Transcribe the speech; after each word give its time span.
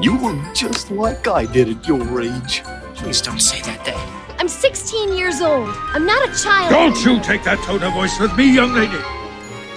You 0.00 0.18
look 0.18 0.54
just 0.54 0.90
like 0.90 1.26
I 1.26 1.46
did 1.46 1.70
at 1.70 1.88
your 1.88 2.20
age. 2.20 2.62
Please 2.96 3.22
don't 3.22 3.40
say 3.40 3.62
that, 3.62 3.82
Dad. 3.86 4.38
I'm 4.38 4.46
16 4.46 5.16
years 5.16 5.40
old. 5.40 5.70
I'm 5.94 6.04
not 6.04 6.28
a 6.28 6.42
child. 6.42 6.70
Don't 6.70 7.02
you 7.02 7.18
take 7.22 7.42
that 7.44 7.58
tone 7.60 7.82
of 7.82 7.94
voice 7.94 8.20
with 8.20 8.36
me, 8.36 8.54
young 8.54 8.74
lady. 8.74 8.92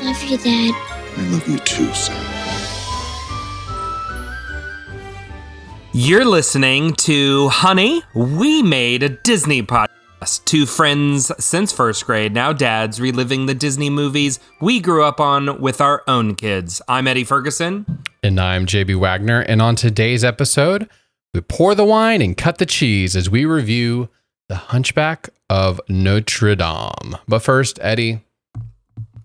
Love 0.03 0.21
you, 0.23 0.37
Dad. 0.37 0.75
I 1.17 1.21
love 1.31 1.47
you 1.47 1.57
too, 1.59 1.93
son. 1.93 2.17
You're 5.93 6.25
listening 6.25 6.95
to 6.95 7.47
Honey, 7.47 8.03
We 8.13 8.61
Made 8.61 9.03
a 9.03 9.09
Disney 9.09 9.63
podcast. 9.63 9.98
Two 10.25 10.65
friends 10.65 11.31
since 11.43 11.71
first 11.71 12.05
grade, 12.05 12.33
now 12.33 12.51
dads, 12.51 12.99
reliving 12.99 13.45
the 13.45 13.53
Disney 13.53 13.89
movies 13.89 14.39
we 14.59 14.81
grew 14.81 15.03
up 15.03 15.21
on 15.21 15.61
with 15.61 15.79
our 15.79 16.03
own 16.07 16.35
kids. 16.35 16.81
I'm 16.89 17.07
Eddie 17.07 17.23
Ferguson. 17.23 17.85
And 18.21 18.37
I'm 18.37 18.65
JB 18.65 18.99
Wagner. 18.99 19.39
And 19.39 19.61
on 19.61 19.77
today's 19.77 20.25
episode, 20.25 20.89
we 21.33 21.39
pour 21.39 21.73
the 21.73 21.85
wine 21.85 22.21
and 22.21 22.35
cut 22.35 22.57
the 22.57 22.65
cheese 22.65 23.15
as 23.15 23.29
we 23.29 23.45
review 23.45 24.09
The 24.49 24.55
Hunchback 24.55 25.29
of 25.49 25.79
Notre 25.87 26.55
Dame. 26.55 27.17
But 27.27 27.39
first, 27.39 27.79
Eddie, 27.81 28.19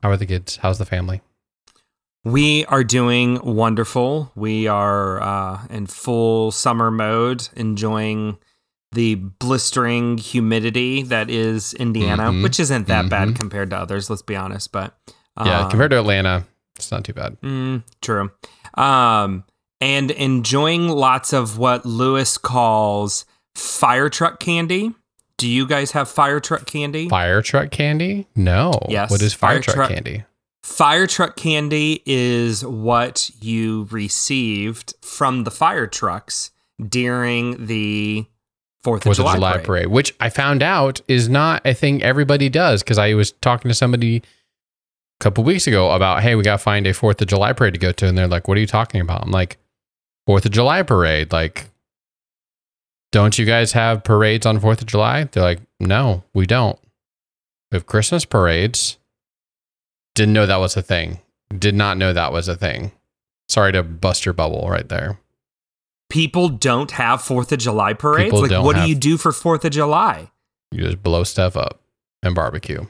how 0.01 0.11
are 0.11 0.17
the 0.17 0.27
kids? 0.27 0.59
How's 0.59 0.79
the 0.79 0.87
family? 0.87 1.23
We 2.23 2.67
are 2.67 2.85
doing 2.85 3.41
wonderful. 3.43 4.31
We 4.37 4.69
are 4.69 5.21
uh, 5.21 5.67
in 5.71 5.87
full 5.87 6.53
summer 6.53 6.93
mode, 6.93 7.49
enjoying 7.57 8.39
the 8.95 9.17
blistering 9.17 10.19
humidity 10.19 11.03
that 11.03 11.29
is 11.31 11.75
Indiana, 11.75 12.31
Mhm. 12.31 12.43
which 12.43 12.59
isn't 12.59 12.87
that 12.89 13.09
bad 13.09 13.29
Mhm. 13.29 13.37
compared 13.37 13.71
to 13.71 13.77
others, 13.79 14.09
let's 14.09 14.23
be 14.23 14.37
honest. 14.37 14.73
But 14.73 14.97
yeah, 15.45 15.61
um, 15.65 15.71
compared 15.71 15.91
to 15.91 15.99
Atlanta, 15.99 16.47
it's 16.77 16.91
not 16.91 17.05
too 17.05 17.13
bad. 17.13 17.37
Mm, 17.43 17.83
true. 18.01 18.31
Um, 18.75 19.45
and 19.81 20.11
enjoying 20.13 20.89
lots 20.89 21.33
of 21.33 21.59
what 21.59 21.85
Lewis 21.85 22.39
calls 22.39 23.25
fire 23.55 24.09
truck 24.09 24.41
candy. 24.41 24.93
Do 25.37 25.49
you 25.49 25.67
guys 25.67 25.91
have 25.93 26.09
fire 26.09 26.41
truck 26.41 26.65
candy? 26.67 27.09
Fire 27.09 27.43
truck 27.43 27.71
candy? 27.71 28.27
No. 28.37 28.73
Yes, 28.89 29.11
What 29.11 29.21
is 29.21 29.35
fire, 29.35 29.55
fire 29.55 29.61
truck, 29.63 29.75
truck- 29.77 29.91
candy? 29.91 30.25
Fire 30.63 31.07
truck 31.07 31.37
candy 31.37 32.03
is 32.07 32.65
what 32.65 33.31
you 33.41 33.87
received 33.91 34.95
from 35.03 35.45
the 35.45 35.51
fire 35.51 35.87
trucks 35.87 36.53
during 36.89 37.67
the 37.67 38.27
Fourth 38.85 39.01
of 39.01 39.05
Fourth 39.05 39.17
July, 39.17 39.33
of 39.33 39.37
July 39.37 39.53
parade. 39.53 39.65
parade. 39.65 39.87
which 39.89 40.15
I 40.21 40.29
found 40.29 40.63
out 40.63 41.01
is 41.09 41.29
not 41.29 41.63
a 41.65 41.75
thing 41.75 42.03
everybody 42.03 42.49
does 42.49 42.83
because 42.83 42.99
I 42.99 43.15
was 43.15 43.33
talking 43.33 43.71
to 43.71 43.75
somebody 43.75 44.19
a 44.19 44.23
couple 45.21 45.43
weeks 45.43 45.67
ago 45.67 45.91
about, 45.91 46.23
hey, 46.23 46.35
we 46.35 46.45
got 46.45 46.53
to 46.53 46.59
find 46.59 46.87
a 46.87 46.93
Fourth 46.93 47.21
of 47.21 47.27
July 47.27 47.55
parade 47.55 47.73
to 47.73 47.81
go 47.81 47.93
to. 47.93 48.07
And 48.07 48.17
they're 48.17 48.29
like, 48.29 48.47
what 48.47 48.59
are 48.59 48.61
you 48.61 48.67
talking 48.67 49.01
about? 49.01 49.23
I'm 49.23 49.31
like, 49.31 49.57
Fourth 50.27 50.45
of 50.45 50.53
July 50.53 50.83
parade. 50.83 51.33
Like, 51.33 51.71
don't 53.11 53.39
you 53.39 53.47
guys 53.47 53.73
have 53.73 54.05
parades 54.05 54.45
on 54.45 54.61
Fourth 54.61 54.83
of 54.83 54.87
July? 54.87 55.25
They're 55.25 55.43
like, 55.43 55.61
no, 55.81 56.23
we 56.35 56.47
don't. 56.47 56.79
We 57.73 57.77
have 57.77 57.87
Christmas 57.87 58.25
parades. 58.25 58.99
Didn't 60.15 60.35
know 60.35 60.47
that 60.47 60.61
was 60.61 60.77
a 60.77 60.83
thing. 60.83 61.21
Did 61.59 61.75
not 61.75 61.97
know 61.97 62.13
that 62.13 62.33
was 62.33 62.49
a 62.49 62.57
thing. 62.57 62.93
Sorry 63.49 63.73
to 63.73 63.83
bust 63.83 64.25
your 64.27 64.33
bubble 64.33 64.69
right 64.69 64.89
there. 64.89 65.19
People 66.11 66.49
don't 66.49 66.91
have 66.93 67.23
Fourth 67.23 67.51
of 67.53 67.59
July 67.59 67.93
parades. 67.95 68.31
People 68.31 68.43
like, 68.43 68.65
what 68.65 68.77
have- 68.77 68.85
do 68.85 68.89
you 68.89 68.95
do 68.95 69.17
for 69.17 69.33
Fourth 69.33 69.65
of 69.65 69.73
July? 69.73 70.31
You 70.71 70.83
just 70.83 71.03
blow 71.03 71.25
stuff 71.25 71.57
up 71.57 71.81
and 72.23 72.35
barbecue. 72.35 72.87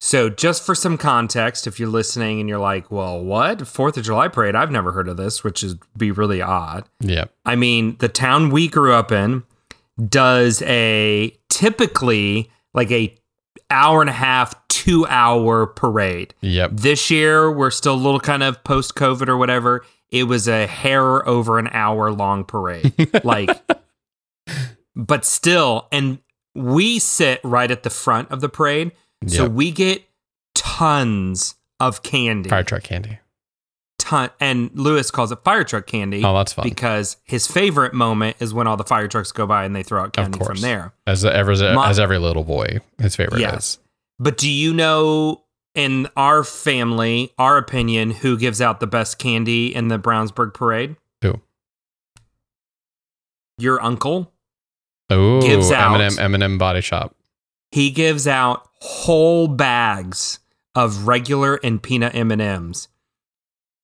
So, 0.00 0.28
just 0.28 0.64
for 0.64 0.74
some 0.74 0.98
context, 0.98 1.66
if 1.66 1.80
you're 1.80 1.88
listening 1.88 2.38
and 2.38 2.48
you're 2.48 2.58
like, 2.58 2.90
well, 2.90 3.20
what? 3.22 3.66
Fourth 3.66 3.96
of 3.96 4.04
July 4.04 4.28
parade? 4.28 4.54
I've 4.54 4.70
never 4.70 4.92
heard 4.92 5.08
of 5.08 5.16
this, 5.16 5.42
which 5.42 5.62
is 5.64 5.76
be 5.96 6.10
really 6.10 6.42
odd. 6.42 6.84
Yep. 7.00 7.32
I 7.46 7.56
mean, 7.56 7.96
the 7.98 8.08
town 8.08 8.50
we 8.50 8.68
grew 8.68 8.92
up 8.92 9.10
in 9.10 9.42
does 10.08 10.60
a 10.62 11.36
typically 11.48 12.50
like 12.74 12.90
a 12.90 13.16
hour 13.70 14.02
and 14.02 14.10
a 14.10 14.14
half, 14.14 14.54
two 14.68 15.06
hour 15.06 15.66
parade. 15.66 16.34
Yep. 16.42 16.72
This 16.74 17.10
year, 17.10 17.50
we're 17.50 17.70
still 17.70 17.94
a 17.94 17.96
little 17.96 18.20
kind 18.20 18.42
of 18.42 18.62
post 18.64 18.94
COVID 18.94 19.28
or 19.28 19.38
whatever. 19.38 19.84
It 20.10 20.24
was 20.24 20.46
a 20.48 20.66
hair 20.66 21.26
over 21.28 21.58
an 21.58 21.68
hour 21.72 22.10
long 22.12 22.44
parade. 22.44 22.92
like, 23.24 23.50
but 24.96 25.24
still, 25.24 25.88
and 25.92 26.18
we 26.54 26.98
sit 26.98 27.40
right 27.44 27.70
at 27.70 27.82
the 27.82 27.90
front 27.90 28.30
of 28.30 28.40
the 28.40 28.48
parade. 28.48 28.92
So 29.26 29.44
Yep. 29.44 29.52
we 29.52 29.70
get 29.70 30.04
tons 30.54 31.54
of 31.80 32.02
candy. 32.02 32.48
Fire 32.48 32.62
truck 32.62 32.82
candy. 32.82 33.18
Ton, 33.98 34.30
and 34.40 34.70
Lewis 34.74 35.10
calls 35.10 35.32
it 35.32 35.42
fire 35.42 35.64
truck 35.64 35.86
candy. 35.86 36.22
Oh, 36.22 36.34
that's 36.34 36.52
fun. 36.52 36.62
Because 36.62 37.16
his 37.24 37.46
favorite 37.46 37.92
moment 37.94 38.36
is 38.40 38.54
when 38.54 38.66
all 38.66 38.76
the 38.76 38.84
fire 38.84 39.08
trucks 39.08 39.32
go 39.32 39.46
by 39.46 39.64
and 39.64 39.74
they 39.74 39.82
throw 39.82 40.02
out 40.02 40.12
candy 40.12 40.38
from 40.38 40.58
there. 40.60 40.92
As 41.06 41.24
ever, 41.24 41.50
as, 41.52 41.62
as 41.62 41.98
every 41.98 42.18
little 42.18 42.44
boy, 42.44 42.78
his 42.98 43.16
favorite 43.16 43.40
Yes. 43.40 43.56
is. 43.58 43.78
But 44.18 44.36
do 44.38 44.50
you 44.50 44.72
know 44.72 45.42
in 45.76 46.08
our 46.16 46.42
family, 46.42 47.32
our 47.38 47.58
opinion, 47.58 48.10
who 48.10 48.36
gives 48.36 48.60
out 48.60 48.80
the 48.80 48.86
best 48.86 49.18
candy 49.18 49.72
in 49.72 49.88
the 49.88 49.98
Brownsburg 49.98 50.54
parade? 50.54 50.96
Who? 51.22 51.40
Your 53.58 53.80
uncle. 53.82 54.32
Oh, 55.10 55.40
Gives 55.40 55.70
out- 55.70 56.00
M&M, 56.00 56.18
M&M 56.34 56.58
Body 56.58 56.80
Shop. 56.80 57.14
He 57.70 57.90
gives 57.90 58.26
out 58.26 58.66
whole 58.80 59.48
bags 59.48 60.40
of 60.74 61.06
regular 61.06 61.56
and 61.62 61.82
peanut 61.82 62.14
M&Ms. 62.14 62.88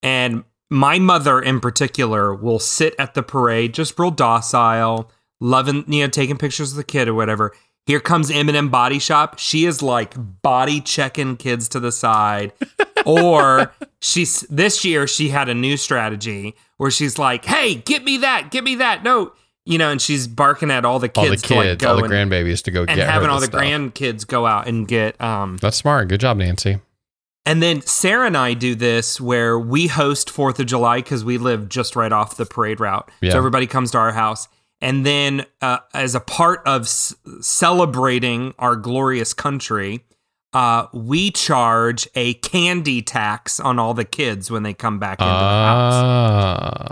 And 0.03 0.45
my 0.71 0.99
mother 0.99 1.41
in 1.41 1.61
particular 1.61 2.35
will 2.35 2.59
sit 2.59 2.95
at 2.99 3.15
the 3.15 3.23
parade 3.23 3.75
just 3.75 3.99
real 3.99 4.11
docile, 4.11 5.11
loving, 5.41 5.85
you 5.87 6.03
know, 6.05 6.09
taking 6.09 6.39
pictures 6.39 6.71
of 6.73 6.77
the 6.77 6.85
kid 6.85 7.07
or 7.09 7.15
whatever. 7.15 7.53
Here 7.87 8.01
comes 8.01 8.31
M&M 8.31 8.69
Body 8.69 8.99
Shop. 9.01 9.39
She 9.39 9.65
is 9.65 9.83
like 9.83 10.15
body 10.43 10.81
checking 10.81 11.37
kids 11.37 11.69
to 11.71 11.81
the 11.81 11.91
side. 11.93 12.53
or 13.07 13.73
she's 14.01 14.43
this 14.43 14.85
year 14.85 15.07
she 15.09 15.31
had 15.31 15.49
a 15.49 15.55
new 15.55 15.77
strategy 15.77 16.55
where 16.77 16.91
she's 16.91 17.19
like, 17.19 17.45
"Hey, 17.45 17.75
get 17.75 18.05
me 18.05 18.19
that, 18.19 18.51
get 18.53 18.63
me 18.63 18.77
that." 18.77 19.03
No, 19.03 19.33
you 19.65 19.79
know, 19.79 19.91
and 19.91 20.01
she's 20.01 20.29
barking 20.29 20.71
at 20.71 20.85
all 20.85 20.99
the 21.01 21.09
kids, 21.09 21.27
All 21.29 21.31
the 21.31 21.37
to, 21.65 21.71
like, 21.71 21.79
go 21.79 21.89
all 21.91 21.97
the 21.97 22.05
and- 22.05 22.13
grandbabies 22.31 22.63
to 22.65 22.71
go 22.71 22.83
and 22.87 23.01
having 23.01 23.29
all 23.29 23.41
the 23.41 23.47
stuff. 23.47 23.61
grandkids 23.61 24.27
go 24.27 24.47
out 24.47 24.69
and 24.69 24.87
get 24.87 25.21
um 25.21 25.57
That's 25.61 25.77
smart. 25.77 26.07
Good 26.09 26.21
job, 26.21 26.37
Nancy. 26.37 26.79
and 27.45 27.61
then 27.61 27.81
Sarah 27.83 28.27
and 28.29 28.37
I 28.37 28.55
do 28.55 28.77
this 28.77 29.21
where 29.21 29.59
we 29.59 29.89
host 29.89 30.29
4th 30.33 30.61
of 30.61 30.67
July 30.67 30.99
because 30.99 31.25
we 31.25 31.39
live 31.39 31.69
just 31.69 31.97
right 31.97 32.13
off 32.13 32.37
the 32.37 32.47
parade 32.47 32.79
route. 32.79 33.11
Yeah. 33.21 33.33
So 33.33 33.39
everybody 33.39 33.67
comes 33.67 33.91
to 33.93 33.99
our 33.99 34.13
house. 34.13 34.47
And 34.83 35.07
then, 35.07 35.47
uh, 35.63 35.79
as 35.95 36.15
a 36.15 36.21
part 36.21 36.61
of 36.67 36.83
s- 36.83 37.15
celebrating 37.41 38.53
our 38.59 38.77
glorious 38.77 39.33
country, 39.33 40.05
uh, 40.53 40.87
we 40.93 41.31
charge 41.31 42.07
a 42.15 42.35
candy 42.35 43.01
tax 43.01 43.59
on 43.61 43.79
all 43.79 43.95
the 43.95 44.05
kids 44.05 44.51
when 44.51 44.65
they 44.65 44.75
come 44.75 44.99
back 44.99 45.19
into 45.21 45.31
the 45.33 45.39
house. 45.39 45.95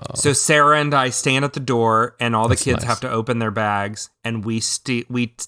Oh. 0.08 0.14
So 0.14 0.32
Sarah 0.32 0.80
and 0.80 0.94
I 0.94 1.10
stand 1.10 1.44
at 1.44 1.52
the 1.52 1.60
door, 1.60 2.16
and 2.20 2.34
all 2.36 2.44
the 2.44 2.50
That's 2.54 2.62
kids 2.62 2.78
nice. 2.82 2.88
have 2.88 3.00
to 3.00 3.10
open 3.10 3.38
their 3.40 3.50
bags, 3.50 4.08
and 4.24 4.44
we 4.44 4.62
we 5.10 5.26
t- 5.26 5.44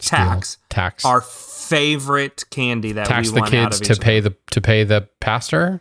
Steal. 0.00 0.18
tax 0.18 0.58
tax 0.70 1.04
our 1.04 1.20
favorite 1.20 2.44
candy 2.50 2.90
that 2.92 3.06
tax 3.06 3.28
we 3.28 3.34
the 3.34 3.40
want 3.42 3.54
out 3.54 3.70
kids 3.72 3.80
to 3.80 3.96
pay 3.96 4.18
the 4.20 4.34
to 4.50 4.60
pay 4.60 4.82
the 4.84 5.08
pastor. 5.20 5.80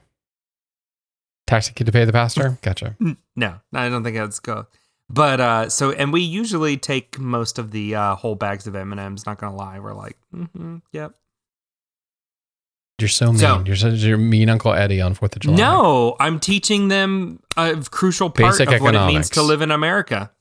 Tax 1.47 1.67
the 1.67 1.73
kid 1.73 1.85
to 1.87 1.91
pay 1.91 2.05
the 2.05 2.13
pastor. 2.13 2.59
Gotcha. 2.61 2.95
No, 3.35 3.55
I 3.73 3.89
don't 3.89 4.03
think 4.03 4.15
that's 4.15 4.39
go. 4.39 4.67
But 5.09 5.39
uh, 5.39 5.69
so 5.69 5.91
and 5.91 6.11
we 6.13 6.21
usually 6.21 6.77
take 6.77 7.19
most 7.19 7.59
of 7.59 7.71
the 7.71 7.93
uh, 7.95 8.15
whole 8.15 8.35
bags 8.35 8.65
of 8.67 8.75
M 8.75 8.91
and 8.91 8.99
M's. 9.01 9.25
Not 9.25 9.37
gonna 9.37 9.55
lie, 9.55 9.79
we're 9.79 9.93
like, 9.93 10.17
mm-hmm, 10.33 10.77
yep. 10.91 11.13
You're 12.99 13.09
so 13.09 13.27
mean. 13.31 13.39
So- 13.39 13.63
you're 13.65 13.75
such 13.75 13.93
you're 13.95 14.17
mean 14.17 14.49
Uncle 14.49 14.73
Eddie 14.73 15.01
on 15.01 15.13
Fourth 15.13 15.35
of 15.35 15.41
July. 15.41 15.57
No, 15.57 16.15
I'm 16.19 16.39
teaching 16.39 16.88
them 16.88 17.41
a 17.57 17.75
crucial 17.91 18.29
part 18.29 18.53
Basic 18.53 18.71
of 18.71 18.81
what 18.81 18.95
it 18.95 19.05
means 19.07 19.29
to 19.31 19.41
live 19.41 19.61
in 19.61 19.71
America. 19.71 20.31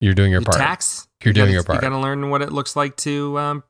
you're 0.00 0.14
doing 0.14 0.32
your 0.32 0.40
part. 0.40 0.56
tax. 0.56 1.06
You're 1.22 1.30
You 1.30 1.34
doing 1.34 1.46
gotta- 1.48 1.52
your 1.52 1.62
part. 1.64 1.76
You 1.76 1.80
got 1.82 1.94
to 1.94 1.98
learn 1.98 2.30
what 2.30 2.40
it 2.40 2.50
looks 2.52 2.74
like 2.74 2.96
to, 2.98 3.38
um, 3.38 3.64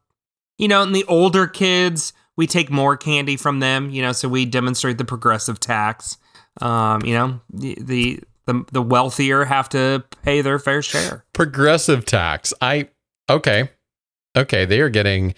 you 0.58 0.68
know, 0.68 0.82
and 0.82 0.94
the 0.94 1.04
older 1.06 1.48
kids, 1.48 2.12
we 2.36 2.46
take 2.46 2.70
more 2.70 2.96
candy 2.96 3.36
from 3.36 3.58
them. 3.58 3.90
You 3.90 4.02
know, 4.02 4.12
so 4.12 4.28
we 4.28 4.44
demonstrate 4.44 4.96
the 4.98 5.04
progressive 5.04 5.58
tax. 5.58 6.16
Um, 6.60 7.02
you 7.02 7.14
know, 7.14 7.40
the 7.52 7.76
the 7.80 8.20
the, 8.52 8.64
the 8.73 8.82
wealthier 8.82 9.44
have 9.44 9.69
to 9.70 10.05
pay 10.23 10.41
their 10.43 10.58
fair 10.58 10.82
share. 10.82 11.25
Progressive 11.32 12.05
tax. 12.05 12.52
I 12.61 12.88
okay, 13.29 13.70
okay. 14.37 14.64
They 14.64 14.81
are 14.81 14.88
getting 14.88 15.35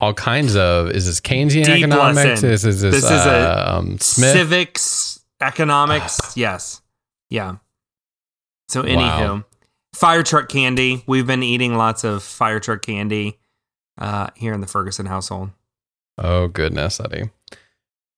all 0.00 0.14
kinds 0.14 0.56
of. 0.56 0.90
Is 0.90 1.06
this 1.06 1.20
Keynesian 1.20 1.64
Deep 1.64 1.84
economics? 1.84 2.16
lesson. 2.42 2.50
Is, 2.50 2.64
is 2.64 2.80
this, 2.82 2.94
This 2.94 3.04
is 3.04 3.10
a 3.26 3.30
uh, 3.70 3.78
um, 3.78 3.98
Smith? 3.98 4.32
Civics, 4.32 5.24
economics, 5.40 6.36
yes, 6.36 6.82
yeah. 7.28 7.56
So, 8.68 8.82
anywho, 8.82 8.96
Wow. 8.96 9.44
fire 9.94 10.22
truck 10.22 10.48
candy. 10.48 11.02
We've 11.06 11.26
been 11.26 11.42
eating 11.42 11.74
lots 11.76 12.04
of 12.04 12.22
fire 12.22 12.60
truck 12.60 12.82
candy 12.82 13.38
uh, 13.98 14.28
here 14.36 14.52
in 14.52 14.60
the 14.60 14.66
Ferguson 14.66 15.06
household. 15.06 15.50
Oh 16.18 16.48
goodness, 16.48 17.00
Eddie. 17.00 17.30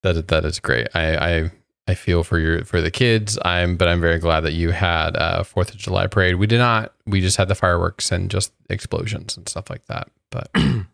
That 0.02 0.28
that 0.28 0.44
is 0.44 0.58
great. 0.60 0.88
I 0.94 1.16
I 1.16 1.50
I 1.86 1.94
feel 1.94 2.22
for 2.22 2.38
your 2.38 2.64
for 2.64 2.80
the 2.80 2.90
kids. 2.90 3.38
I'm 3.44 3.76
but 3.76 3.88
I'm 3.88 4.00
very 4.00 4.18
glad 4.18 4.40
that 4.40 4.52
you 4.52 4.70
had 4.70 5.16
a 5.16 5.44
Fourth 5.44 5.70
of 5.70 5.76
July 5.78 6.06
parade. 6.06 6.36
We 6.36 6.46
did 6.46 6.58
not. 6.58 6.94
We 7.06 7.20
just 7.20 7.36
had 7.36 7.48
the 7.48 7.54
fireworks 7.54 8.12
and 8.12 8.30
just 8.30 8.52
explosions 8.70 9.36
and 9.36 9.48
stuff 9.48 9.68
like 9.68 9.84
that. 9.86 10.08
But 10.30 10.50
uh, 10.54 10.84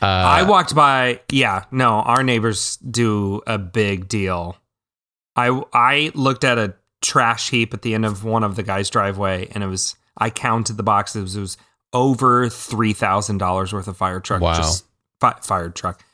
I 0.00 0.44
walked 0.44 0.74
by. 0.74 1.20
Yeah, 1.30 1.64
no, 1.70 1.88
our 1.88 2.22
neighbors 2.22 2.76
do 2.76 3.42
a 3.46 3.58
big 3.58 4.08
deal. 4.08 4.56
I 5.34 5.60
I 5.72 6.12
looked 6.14 6.44
at 6.44 6.58
a 6.58 6.74
trash 7.02 7.50
heap 7.50 7.74
at 7.74 7.82
the 7.82 7.94
end 7.94 8.04
of 8.04 8.24
one 8.24 8.44
of 8.44 8.56
the 8.56 8.62
guy's 8.62 8.90
driveway, 8.90 9.48
and 9.52 9.64
it 9.64 9.66
was 9.66 9.96
I 10.16 10.30
counted 10.30 10.76
the 10.76 10.82
boxes. 10.84 11.34
It 11.34 11.40
was 11.40 11.56
over 11.92 12.48
three 12.48 12.92
thousand 12.92 13.38
dollars 13.38 13.72
worth 13.72 13.88
of 13.88 13.96
fire 13.96 14.20
truck. 14.20 14.40
Wow. 14.40 14.54
Just 14.54 14.86
fi- 15.18 15.40
fire 15.42 15.70
truck 15.70 16.04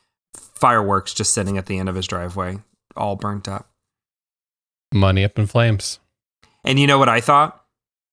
fireworks 0.57 1.15
just 1.15 1.33
sitting 1.33 1.59
at 1.59 1.67
the 1.67 1.79
end 1.79 1.89
of 1.89 1.95
his 1.95 2.07
driveway, 2.07 2.59
all 2.97 3.17
burnt 3.17 3.49
up. 3.49 3.69
money 4.93 5.25
up 5.25 5.39
in 5.39 5.47
flames. 5.47 5.99
And 6.65 6.79
you 6.81 6.87
know 6.87 6.99
what 6.99 7.09
I 7.09 7.21
thought? 7.21 7.63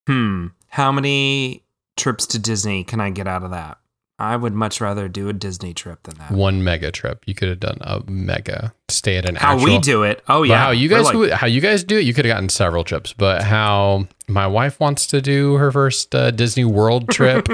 Hmm, 0.07 0.47
how 0.68 0.91
many 0.91 1.63
trips 1.97 2.25
to 2.27 2.39
Disney 2.39 2.83
can 2.83 3.00
I 3.00 3.09
get 3.09 3.27
out 3.27 3.44
of 3.44 3.51
that? 3.51 3.77
I 4.19 4.35
would 4.35 4.53
much 4.53 4.80
rather 4.80 5.07
do 5.09 5.27
a 5.27 5.33
Disney 5.33 5.74
trip 5.74 6.03
than 6.03 6.15
that. 6.19 6.31
One 6.31 6.63
mega 6.63 6.91
trip. 6.91 7.24
You 7.25 7.33
could 7.33 7.50
have 7.50 7.59
done 7.59 7.77
a 7.81 8.01
mega 8.09 8.74
stay 8.89 9.18
at 9.18 9.27
an 9.27 9.35
How 9.35 9.53
actual, 9.53 9.65
we 9.65 9.80
do 9.80 10.03
it? 10.03 10.24
Oh 10.27 10.44
yeah, 10.44 10.57
how 10.63 10.71
you 10.71 10.88
guys 10.88 11.06
like- 11.06 11.15
would- 11.15 11.31
how 11.31 11.47
you 11.47 11.62
guys 11.62 11.83
do 11.83 11.97
it? 11.97 12.01
You 12.06 12.13
could 12.13 12.25
have 12.25 12.33
gotten 12.33 12.50
several 12.50 12.83
trips, 12.83 13.12
but 13.12 13.44
how 13.44 14.07
my 14.27 14.45
wife 14.45 14.79
wants 14.79 15.07
to 15.07 15.21
do 15.21 15.56
her 15.56 15.71
first 15.71 16.13
uh, 16.13 16.29
Disney 16.31 16.63
World 16.63 17.09
trip, 17.09 17.47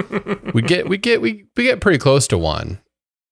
we 0.54 0.62
get 0.62 0.90
we 0.90 0.98
get 0.98 1.22
we, 1.22 1.46
we 1.56 1.64
get 1.64 1.80
pretty 1.80 1.98
close 1.98 2.28
to 2.28 2.38
one, 2.38 2.80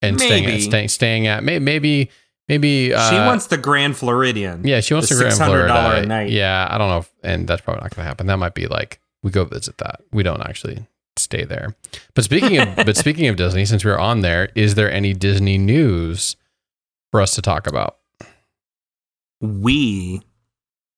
and 0.01 0.19
staying 0.19 0.45
at 0.45 0.47
Maybe. 0.51 0.61
staying, 0.61 0.87
staying 0.87 1.27
at 1.27 1.43
may, 1.43 1.59
maybe 1.59 2.09
maybe 2.47 2.93
uh, 2.93 3.09
she 3.09 3.15
wants 3.15 3.47
the 3.47 3.57
Grand 3.57 3.97
Floridian. 3.97 4.65
yeah 4.65 4.79
she 4.79 4.93
wants 4.93 5.09
the 5.09 5.15
to 5.15 5.21
Grand 5.21 5.35
$600 5.35 5.45
Florida 5.45 6.01
a 6.01 6.05
night. 6.05 6.29
yeah 6.29 6.67
I 6.69 6.77
don't 6.77 6.89
know 6.89 6.99
if, 6.99 7.11
and 7.23 7.47
that's 7.47 7.61
probably 7.61 7.81
not 7.81 7.95
going 7.95 8.03
to 8.03 8.07
happen. 8.07 8.27
That 8.27 8.37
might 8.37 8.53
be 8.55 8.67
like 8.67 8.99
we 9.23 9.31
go 9.31 9.43
visit 9.45 9.77
that. 9.79 10.01
We 10.11 10.23
don't 10.23 10.41
actually 10.41 10.85
stay 11.17 11.43
there. 11.43 11.75
But 12.13 12.23
speaking 12.23 12.57
of 12.59 12.75
but 12.85 12.95
speaking 12.97 13.27
of 13.27 13.35
Disney, 13.35 13.65
since 13.65 13.83
we're 13.83 13.97
on 13.97 14.21
there, 14.21 14.49
is 14.55 14.75
there 14.75 14.91
any 14.91 15.13
Disney 15.13 15.57
news 15.57 16.35
for 17.11 17.21
us 17.21 17.33
to 17.35 17.41
talk 17.41 17.67
about? 17.67 17.97
we 19.39 20.21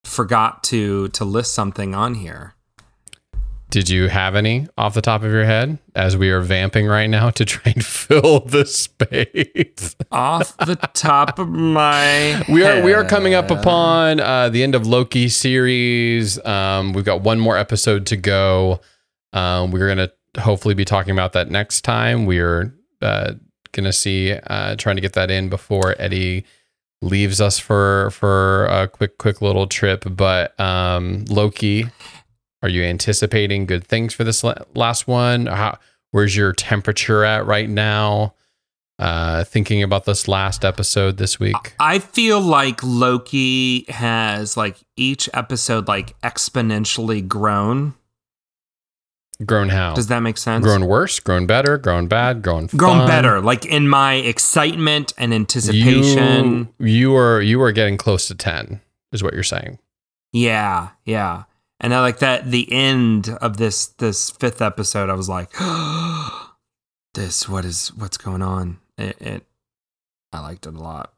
forgot 0.05 0.63
to 0.63 1.09
to 1.09 1.25
list 1.25 1.53
something 1.53 1.93
on 1.93 2.15
here. 2.15 2.55
Did 3.69 3.87
you 3.87 4.07
have 4.09 4.35
any 4.35 4.67
off 4.79 4.95
the 4.95 5.01
top 5.01 5.21
of 5.21 5.31
your 5.31 5.45
head 5.45 5.77
as 5.93 6.17
we 6.17 6.31
are 6.31 6.41
vamping 6.41 6.87
right 6.87 7.05
now 7.05 7.29
to 7.29 7.45
try 7.45 7.73
and 7.73 7.85
fill 7.85 8.39
the 8.39 8.65
space? 8.65 9.95
Off 10.11 10.57
the 10.57 10.75
top 10.93 11.37
of 11.37 11.49
my 11.49 12.43
we 12.49 12.63
are 12.63 12.81
we 12.81 12.93
are 12.93 13.05
coming 13.05 13.35
up 13.35 13.51
upon 13.51 14.19
uh, 14.21 14.49
the 14.49 14.63
end 14.63 14.73
of 14.73 14.87
Loki 14.87 15.29
series. 15.29 16.43
Um, 16.43 16.93
we've 16.93 17.05
got 17.05 17.21
one 17.21 17.39
more 17.39 17.57
episode 17.57 18.07
to 18.07 18.17
go. 18.17 18.81
Um, 19.33 19.69
we're 19.69 19.87
gonna 19.87 20.09
hopefully 20.39 20.73
be 20.73 20.85
talking 20.85 21.11
about 21.11 21.33
that 21.33 21.51
next 21.51 21.81
time. 21.81 22.25
We're 22.25 22.73
uh, 23.03 23.33
gonna 23.71 23.93
see 23.93 24.33
uh, 24.33 24.77
trying 24.77 24.95
to 24.95 25.01
get 25.01 25.13
that 25.13 25.29
in 25.29 25.47
before 25.47 25.95
Eddie 25.99 26.43
leaves 27.01 27.39
us 27.39 27.59
for 27.59 28.09
for 28.11 28.65
a 28.65 28.87
quick 28.87 29.19
quick 29.19 29.43
little 29.43 29.67
trip. 29.67 30.05
But 30.09 30.59
um, 30.59 31.25
Loki, 31.29 31.85
are 32.61 32.69
you 32.69 32.83
anticipating 32.83 33.65
good 33.65 33.85
things 33.85 34.13
for 34.13 34.23
this 34.23 34.43
last 34.75 35.07
one? 35.07 35.45
How, 35.45 35.77
where's 36.11 36.35
your 36.35 36.53
temperature 36.53 37.23
at 37.23 37.45
right 37.45 37.69
now? 37.69 38.35
Uh, 38.97 39.45
thinking 39.45 39.81
about 39.81 40.03
this 40.03 40.27
last 40.27 40.65
episode 40.65 41.15
this 41.15 41.39
week. 41.39 41.73
I 41.79 41.99
feel 41.99 42.41
like 42.41 42.83
Loki 42.83 43.85
has 43.87 44.57
like 44.57 44.75
each 44.97 45.29
episode 45.33 45.87
like 45.87 46.19
exponentially 46.19 47.25
grown. 47.25 47.93
Grown 49.45 49.69
how? 49.69 49.93
Does 49.93 50.07
that 50.07 50.19
make 50.19 50.37
sense? 50.37 50.65
grown 50.65 50.85
worse, 50.85 51.17
grown 51.21 51.45
better, 51.45 51.77
grown 51.77 52.07
bad, 52.07 52.41
grown 52.41 52.65
grown 52.65 52.97
fun. 52.97 53.07
better. 53.07 53.39
Like 53.39 53.65
in 53.65 53.87
my 53.87 54.15
excitement 54.15 55.13
and 55.17 55.33
anticipation. 55.33 56.67
You, 56.77 56.85
you 56.85 57.15
are 57.15 57.41
you 57.41 57.61
are 57.61 57.71
getting 57.71 57.95
close 57.95 58.27
to 58.27 58.35
ten, 58.35 58.81
is 59.13 59.23
what 59.23 59.33
you're 59.33 59.43
saying. 59.43 59.79
Yeah, 60.33 60.89
yeah. 61.05 61.43
And 61.79 61.93
I 61.93 62.01
like 62.01 62.19
that 62.19 62.49
the 62.51 62.71
end 62.71 63.29
of 63.41 63.57
this 63.57 63.87
this 63.87 64.29
fifth 64.29 64.61
episode, 64.61 65.09
I 65.09 65.13
was 65.13 65.29
like, 65.29 65.51
this 67.13 67.47
what 67.47 67.65
is 67.65 67.93
what's 67.95 68.17
going 68.17 68.41
on? 68.41 68.79
It, 68.97 69.21
it 69.21 69.45
I 70.33 70.41
liked 70.41 70.65
it 70.65 70.75
a 70.75 70.79
lot. 70.79 71.13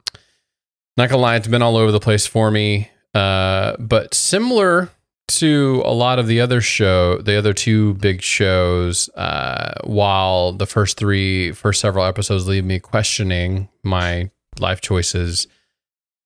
Not 0.98 1.10
gonna 1.10 1.22
lie, 1.22 1.36
it's 1.36 1.48
been 1.48 1.62
all 1.62 1.78
over 1.78 1.92
the 1.92 2.00
place 2.00 2.28
for 2.28 2.52
me. 2.52 2.92
Uh, 3.13 3.75
but 3.78 4.13
similar 4.13 4.90
to 5.28 5.81
a 5.86 5.94
lot 5.94 6.19
of 6.19 6.28
the 6.28 6.42
other 6.42 6.62
show, 6.62 7.18
the 7.18 7.38
other 7.38 7.54
two 7.54 7.94
big 7.96 8.22
shows, 8.22 9.10
uh, 9.16 9.74
while 9.84 10.52
the 10.52 10.66
first 10.66 10.98
three, 10.98 11.52
first 11.52 11.81
several 11.81 12.06
episodes 12.06 12.48
leave 12.48 12.66
me 12.66 12.80
questioning 12.80 13.69
my 13.84 14.30
life 14.60 14.81
choices. 14.81 15.48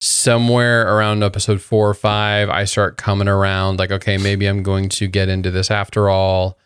Somewhere 0.06 0.96
around 0.96 1.24
episode 1.24 1.62
four 1.62 1.90
or 1.90 1.96
five, 1.96 2.48
I 2.48 2.66
start 2.66 2.96
coming 2.96 3.28
around 3.28 3.80
like, 3.80 3.90
okay, 3.90 4.18
maybe 4.18 4.46
I'm 4.46 4.62
going 4.62 4.90
to 4.90 5.08
get 5.08 5.30
into 5.30 5.50
this 5.50 5.72
after 5.72 6.10
all. 6.10 6.60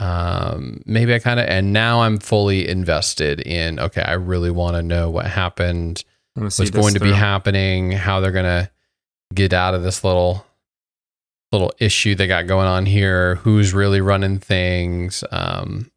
Um, 0.00 0.82
maybe 0.86 1.14
I 1.14 1.20
kind 1.20 1.38
of, 1.38 1.46
and 1.46 1.72
now 1.72 2.02
I'm 2.02 2.18
fully 2.18 2.68
invested 2.68 3.40
in, 3.42 3.78
okay, 3.78 4.02
I 4.02 4.14
really 4.14 4.50
want 4.50 4.74
to 4.74 4.82
know 4.82 5.08
what 5.08 5.26
happened 5.26 6.02
I'm 6.34 6.42
gonna 6.42 6.50
see 6.50 6.64
what's 6.64 6.72
going 6.72 6.94
to 6.94 7.00
be 7.00 7.12
happening, 7.12 7.92
how 7.92 8.18
they're 8.18 8.32
going 8.32 8.44
to 8.44 8.70
get 9.34 9.52
out 9.52 9.74
of 9.74 9.82
this 9.82 10.02
little 10.02 10.44
little 11.52 11.72
issue 11.78 12.14
they 12.14 12.26
got 12.26 12.46
going 12.46 12.66
on 12.66 12.86
here, 12.86 13.36
who's 13.36 13.72
really 13.72 14.00
running 14.00 14.38
things. 14.38 15.22
Um, 15.30 15.90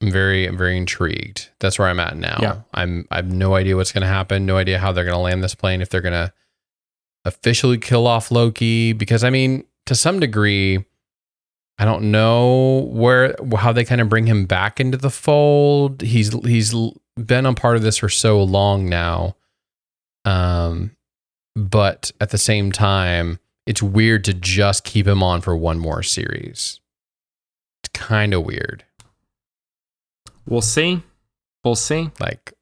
I'm 0.00 0.10
very 0.10 0.46
I'm 0.46 0.56
very 0.56 0.76
intrigued. 0.76 1.48
That's 1.58 1.78
where 1.78 1.88
I'm 1.88 2.00
at 2.00 2.16
now. 2.16 2.38
Yeah. 2.40 2.60
I'm 2.72 3.06
I 3.10 3.16
have 3.16 3.32
no 3.32 3.54
idea 3.54 3.76
what's 3.76 3.92
going 3.92 4.02
to 4.02 4.08
happen, 4.08 4.46
no 4.46 4.56
idea 4.56 4.78
how 4.78 4.92
they're 4.92 5.04
going 5.04 5.16
to 5.16 5.20
land 5.20 5.42
this 5.42 5.54
plane 5.54 5.82
if 5.82 5.88
they're 5.88 6.00
going 6.00 6.12
to 6.12 6.32
officially 7.24 7.78
kill 7.78 8.06
off 8.06 8.30
Loki 8.30 8.92
because 8.92 9.24
I 9.24 9.30
mean, 9.30 9.64
to 9.86 9.94
some 9.94 10.20
degree 10.20 10.84
I 11.80 11.84
don't 11.84 12.10
know 12.10 12.88
where 12.90 13.36
how 13.56 13.72
they 13.72 13.84
kind 13.84 14.00
of 14.00 14.08
bring 14.08 14.26
him 14.26 14.46
back 14.46 14.80
into 14.80 14.98
the 14.98 15.10
fold. 15.10 16.02
He's 16.02 16.32
he's 16.44 16.74
been 17.16 17.46
a 17.46 17.54
part 17.54 17.76
of 17.76 17.82
this 17.82 17.98
for 17.98 18.08
so 18.08 18.42
long 18.42 18.88
now. 18.88 19.36
Um 20.24 20.92
but 21.56 22.12
at 22.20 22.30
the 22.30 22.38
same 22.38 22.70
time, 22.70 23.40
it's 23.66 23.82
weird 23.82 24.24
to 24.24 24.34
just 24.34 24.84
keep 24.84 25.06
him 25.08 25.22
on 25.22 25.40
for 25.40 25.56
one 25.56 25.78
more 25.78 26.02
series. 26.02 26.80
It's 27.82 27.90
kind 27.92 28.32
of 28.32 28.44
weird. 28.44 28.84
We'll 30.48 30.62
see. 30.62 31.02
We'll 31.64 31.74
see. 31.76 32.10
Like 32.20 32.54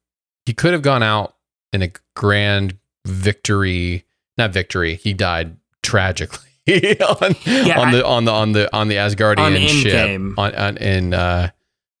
he 0.45 0.53
could 0.53 0.73
have 0.73 0.81
gone 0.81 1.03
out 1.03 1.35
in 1.73 1.81
a 1.81 1.91
grand 2.15 2.77
victory, 3.05 4.05
not 4.37 4.51
victory. 4.53 4.95
He 4.95 5.13
died 5.13 5.57
tragically 5.83 6.49
on, 6.67 7.35
Yeah, 7.45 7.79
on 7.79 7.87
I- 7.87 7.91
the 7.91 8.05
on 8.05 8.25
the 8.25 8.31
on 8.31 8.51
the 8.51 8.75
on 8.75 8.87
the 8.87 8.95
Asgardian 8.95 9.39
On 9.39 9.67
ship 9.67 9.93
Endgame. 9.93 10.33
on 10.37 10.55
on 10.55 10.77
in 10.77 11.13
uh 11.13 11.49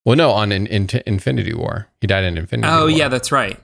well 0.05 0.15
no 0.17 0.31
on 0.31 0.51
in, 0.51 0.67
in 0.67 0.87
Infinity 1.05 1.53
War. 1.53 1.87
He 2.01 2.07
died 2.07 2.23
in 2.25 2.37
Infinity 2.37 2.67
War. 2.67 2.77
Oh 2.77 2.81
War. 2.81 2.89
yeah, 2.89 3.07
that's 3.07 3.31
right. 3.31 3.59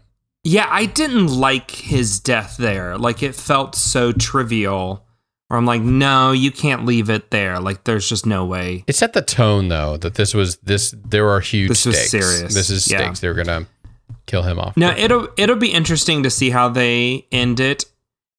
Yeah, 0.46 0.68
I 0.70 0.86
didn't 0.86 1.28
like 1.28 1.72
his 1.72 2.20
death 2.20 2.58
there. 2.58 2.98
Like 2.98 3.24
it 3.24 3.34
felt 3.36 3.76
so 3.76 4.12
trivial. 4.12 5.06
Or 5.50 5.58
I'm 5.58 5.66
like, 5.66 5.82
no, 5.82 6.32
you 6.32 6.52
can't 6.52 6.86
leave 6.86 7.10
it 7.10 7.30
there. 7.30 7.60
Like 7.60 7.84
there's 7.84 8.10
just 8.10 8.26
no 8.26 8.44
way. 8.46 8.84
It 8.88 8.96
set 8.96 9.14
the 9.14 9.22
tone 9.22 9.68
though 9.68 9.98
that 9.98 10.16
this 10.16 10.34
was 10.34 10.56
this 10.58 10.96
there 11.06 11.30
are 11.30 11.40
huge 11.42 11.70
This 11.70 11.82
stakes. 11.82 12.10
serious. 12.10 12.54
This 12.54 12.70
is 12.70 12.90
Yeah. 12.90 13.00
stakes. 13.00 13.20
They're 13.20 13.34
gonna 13.36 13.68
kill 14.26 14.44
him 14.44 14.58
off. 14.58 14.76
No, 14.78 14.90
it'll 14.98 15.28
it'll 15.38 15.56
be 15.58 15.72
interesting 15.72 16.24
to 16.24 16.30
see 16.30 16.50
how 16.50 16.70
they 16.70 17.28
end 17.32 17.60
it, 17.60 17.86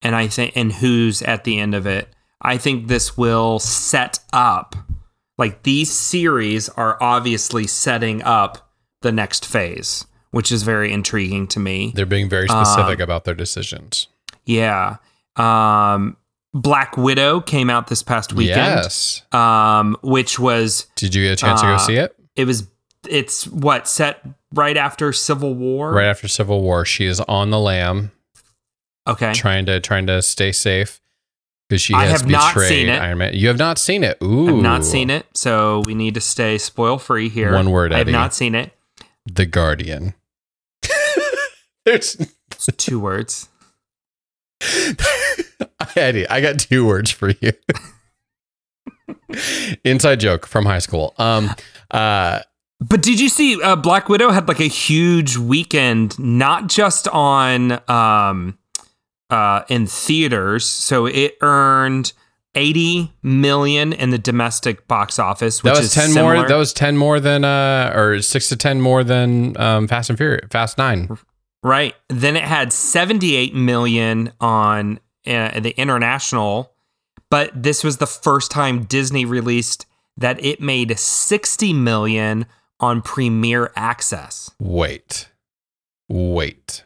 and 0.03 0.17
I 0.17 0.27
think 0.27 0.53
and 0.57 0.73
who's 0.73 1.23
at 1.23 1.45
the 1.45 1.59
end 1.61 1.75
of 1.75 1.87
it. 1.87 2.09
I 2.43 2.57
think 2.59 2.89
this 2.89 3.17
will 3.17 3.59
set 3.61 4.19
up 4.33 4.75
like 5.39 5.63
these 5.63 5.91
series 5.93 6.69
are 6.71 6.97
obviously 7.01 7.67
setting 7.67 8.23
up 8.23 8.71
the 9.03 9.13
next 9.13 9.47
phase, 9.47 10.05
which 10.31 10.51
is 10.51 10.63
very 10.63 10.93
intriguing 10.93 11.47
to 11.49 11.61
me. 11.61 11.93
They're 11.95 12.07
being 12.07 12.29
very 12.29 12.49
specific 12.49 12.99
Um, 12.99 13.03
about 13.03 13.25
their 13.25 13.35
decisions. 13.35 14.09
Yeah. 14.47 14.97
Um 15.37 16.17
Black 16.55 16.97
Widow 16.97 17.41
came 17.41 17.69
out 17.69 17.89
this 17.89 18.03
past 18.03 18.33
weekend. 18.33 18.57
Yes. 18.57 19.23
Um 19.33 19.97
which 20.03 20.39
was 20.39 20.87
Did 20.95 21.15
you 21.15 21.25
get 21.25 21.33
a 21.33 21.37
chance 21.37 21.61
to 21.61 21.67
go 21.67 21.75
uh, 21.75 21.79
see 21.79 21.97
it? 21.97 22.17
it 22.37 22.47
was 22.47 22.69
it's 23.09 23.47
what 23.49 23.87
set 23.89 24.25
right 24.55 24.77
after 24.77 25.13
Civil 25.13 25.55
War. 25.55 25.93
Right 25.93 26.07
after 26.07 26.29
Civil 26.29 26.63
War, 26.63 26.85
she 26.85 27.05
is 27.07 27.21
on 27.21 27.51
the 27.51 27.59
lam, 27.59 28.13
Okay. 29.07 29.33
trying 29.35 29.67
to 29.67 29.81
trying 29.81 30.07
to 30.07 30.23
stay 30.23 30.53
safe 30.53 31.01
because 31.69 31.83
she 31.83 31.93
has 31.93 32.23
betrayed. 32.23 32.89
Iron 32.89 33.19
Man. 33.19 33.35
You 33.35 33.49
have 33.49 33.59
not 33.59 33.79
seen 33.79 34.05
it. 34.05 34.17
Ooh, 34.23 34.49
I've 34.57 34.63
not 34.63 34.85
seen 34.85 35.11
it, 35.11 35.27
so 35.35 35.83
we 35.87 35.95
need 35.95 36.15
to 36.15 36.21
stay 36.21 36.57
spoil 36.57 36.99
free 36.99 37.29
here. 37.29 37.53
One 37.53 37.71
word, 37.71 37.93
I 37.93 37.99
have 37.99 38.09
not 38.09 38.33
seen 38.33 38.55
it. 38.55 38.73
The 39.27 39.45
Guardian. 39.47 40.15
There's 41.85 42.15
It's 42.53 42.67
two 42.79 43.01
words. 43.01 43.49
Eddie, 45.97 46.29
I 46.29 46.41
got 46.41 46.59
two 46.59 46.87
words 46.87 47.11
for 47.11 47.31
you. 47.41 47.53
Inside 49.85 50.21
joke 50.21 50.47
from 50.47 50.65
high 50.65 50.79
school. 50.79 51.15
Um, 51.19 51.51
uh, 51.91 52.41
But 52.81 53.03
did 53.03 53.21
you 53.21 53.29
see 53.29 53.61
uh, 53.63 53.77
Black 53.77 54.09
Widow 54.09 54.31
had 54.31 54.49
like 54.49 54.61
a 54.61 54.65
huge 54.69 55.37
weekend, 55.37 56.19
not 56.19 56.69
just 56.69 57.09
on 57.09 57.81
um, 57.89 58.59
uh, 59.31 59.63
in 59.69 59.87
theaters. 59.87 60.65
So 60.67 61.07
it 61.07 61.37
earned 61.41 62.13
eighty 62.55 63.13
million 63.23 63.93
in 63.93 64.11
the 64.11 64.19
domestic 64.19 64.87
box 64.87 65.19
office, 65.19 65.63
which 65.63 65.73
that 65.73 65.79
was 65.81 65.87
is 65.89 65.95
ten 65.95 66.11
similar. 66.11 66.37
more. 66.37 66.49
That 66.49 66.57
was 66.57 66.73
ten 66.73 66.97
more 66.97 67.19
than, 67.21 67.45
uh, 67.45 67.93
or 67.95 68.23
six 68.23 68.49
to 68.51 68.57
ten 68.57 68.81
more 68.81 69.03
than 69.03 69.59
um, 69.61 69.89
Fast 69.89 70.11
and 70.11 70.19
Furious, 70.19 70.47
Fast 70.51 70.79
Nine. 70.79 71.19
Right. 71.63 71.95
Then 72.11 72.37
it 72.37 72.45
had 72.45 72.75
78 72.75 73.55
million 73.55 74.33
on 74.39 75.01
uh, 75.27 75.61
the 75.61 75.75
international, 75.77 76.73
but 77.31 77.51
this 77.55 77.83
was 77.85 77.99
the 77.99 78.07
first 78.07 78.51
time 78.51 78.85
Disney 78.85 79.25
released 79.25 79.87
that 80.17 80.43
it 80.45 80.61
made 80.61 80.99
60 80.99 81.73
million 81.73 82.47
on 82.81 83.03
Premier 83.03 83.73
Access. 83.77 84.51
Wait, 84.61 85.29
wait. 86.09 86.85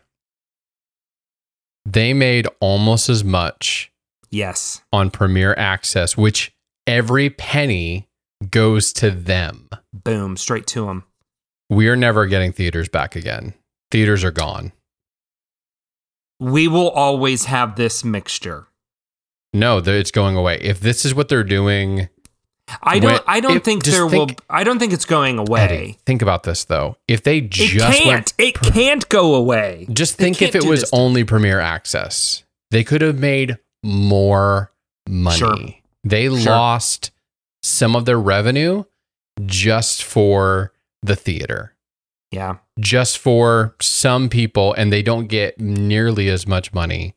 They 1.85 2.13
made 2.13 2.47
almost 2.61 3.09
as 3.09 3.25
much 3.25 3.91
Yes. 4.31 4.83
on 4.93 5.11
Premier 5.11 5.55
Access, 5.57 6.17
which 6.17 6.53
every 6.87 7.31
penny 7.31 8.09
goes 8.51 8.93
to 8.95 9.11
them. 9.11 9.69
Boom, 9.93 10.37
straight 10.37 10.67
to 10.69 10.87
them. 10.87 11.05
We 11.71 11.89
are 11.89 11.97
never 11.97 12.27
getting 12.27 12.53
theaters 12.53 12.89
back 12.89 13.17
again. 13.17 13.55
Theaters 13.91 14.23
are 14.25 14.31
gone. 14.31 14.73
We 16.41 16.69
will 16.69 16.91
always 16.91 17.47
have 17.47 17.77
this 17.77 18.05
mixture. 18.05 18.67
No, 19.53 19.79
it's 19.79 20.11
going 20.11 20.37
away. 20.37 20.59
If 20.61 20.81
this 20.81 21.05
is 21.05 21.15
what 21.15 21.29
they're 21.29 21.43
doing, 21.43 22.09
I 22.83 22.99
don't 22.99 23.13
When- 23.13 23.21
I 23.27 23.41
don't 23.41 23.57
if- 23.57 23.65
think 23.65 23.83
just 23.85 23.97
there 23.97 24.07
will 24.07 24.29
I 24.51 24.63
don't 24.63 24.79
think 24.79 24.93
it's 24.93 25.07
going 25.07 25.39
away. 25.39 25.61
Eddie, 25.63 25.99
think 26.07 26.21
about 26.23 26.43
this 26.43 26.65
though. 26.65 26.97
If 27.09 27.23
they 27.23 27.39
It 27.39 27.51
just 27.51 27.99
can't. 27.99 28.07
went, 28.07 28.33
it 28.39 28.55
can't 28.61 29.09
go 29.09 29.35
away. 29.35 29.87
just 29.93 30.17
think 30.17 30.43
if 30.43 30.55
it 30.55 30.65
was 30.65 30.81
this 30.83 30.91
only 30.93 31.25
Premier 31.25 31.61
Access, 31.61 32.45
they 32.71 32.85
could 32.85 33.01
have 33.01 33.19
made 33.19 33.57
more 33.83 34.71
money. 35.09 35.39
Sure. 35.39 35.57
They 36.05 36.27
Sure. 36.27 36.39
lost 36.53 37.11
some 37.63 37.97
of 37.97 38.05
their 38.05 38.21
revenue 38.21 38.85
just 39.47 40.03
for 40.05 40.73
the 41.03 41.17
theater. 41.17 41.75
Yeah. 42.31 42.57
just 42.79 43.19
for 43.19 43.75
some 43.81 44.29
people 44.29 44.75
and 44.75 44.93
they 44.93 45.03
don't 45.03 45.29
get 45.29 45.59
nearly 45.59 46.29
as 46.29 46.47
much 46.47 46.75
money. 46.75 47.15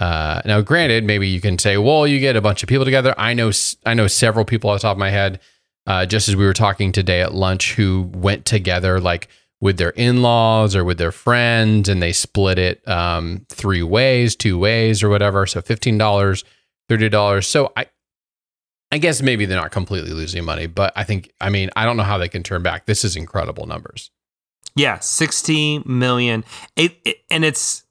Uh, 0.00 0.40
now, 0.44 0.60
granted, 0.62 1.04
maybe 1.04 1.28
you 1.28 1.40
can 1.40 1.58
say, 1.58 1.76
well, 1.76 2.06
you 2.06 2.18
get 2.18 2.34
a 2.34 2.40
bunch 2.40 2.62
of 2.62 2.68
people 2.68 2.84
together. 2.84 3.14
I 3.18 3.34
know, 3.34 3.52
I 3.84 3.94
know 3.94 4.06
several 4.08 4.44
people 4.44 4.70
off 4.70 4.80
the 4.80 4.88
top 4.88 4.96
of 4.96 4.98
my 4.98 5.10
head, 5.10 5.38
uh, 5.86 6.06
just 6.06 6.28
as 6.28 6.34
we 6.34 6.44
were 6.44 6.54
talking 6.54 6.92
today 6.92 7.20
at 7.20 7.34
lunch, 7.34 7.74
who 7.74 8.10
went 8.14 8.44
together 8.44 9.00
like 9.00 9.28
with 9.60 9.76
their 9.76 9.90
in-laws 9.90 10.74
or 10.74 10.84
with 10.84 10.98
their 10.98 11.12
friends, 11.12 11.88
and 11.88 12.02
they 12.02 12.10
split 12.12 12.58
it 12.58 12.86
um, 12.88 13.46
three 13.48 13.82
ways, 13.82 14.34
two 14.34 14.58
ways, 14.58 15.02
or 15.04 15.08
whatever. 15.08 15.46
So 15.46 15.60
fifteen 15.60 15.98
dollars, 15.98 16.42
thirty 16.88 17.08
dollars. 17.08 17.46
So 17.46 17.72
I, 17.76 17.86
I 18.90 18.98
guess 18.98 19.22
maybe 19.22 19.46
they're 19.46 19.60
not 19.60 19.70
completely 19.70 20.10
losing 20.10 20.44
money, 20.44 20.66
but 20.66 20.92
I 20.96 21.04
think, 21.04 21.30
I 21.40 21.48
mean, 21.48 21.70
I 21.76 21.84
don't 21.84 21.96
know 21.96 22.02
how 22.02 22.18
they 22.18 22.28
can 22.28 22.42
turn 22.42 22.62
back. 22.62 22.86
This 22.86 23.04
is 23.04 23.14
incredible 23.14 23.66
numbers. 23.66 24.10
Yeah, 24.74 24.98
60 24.98 25.82
million. 25.84 26.44
It, 26.76 26.96
it 27.04 27.18
and 27.30 27.44
it's 27.44 27.84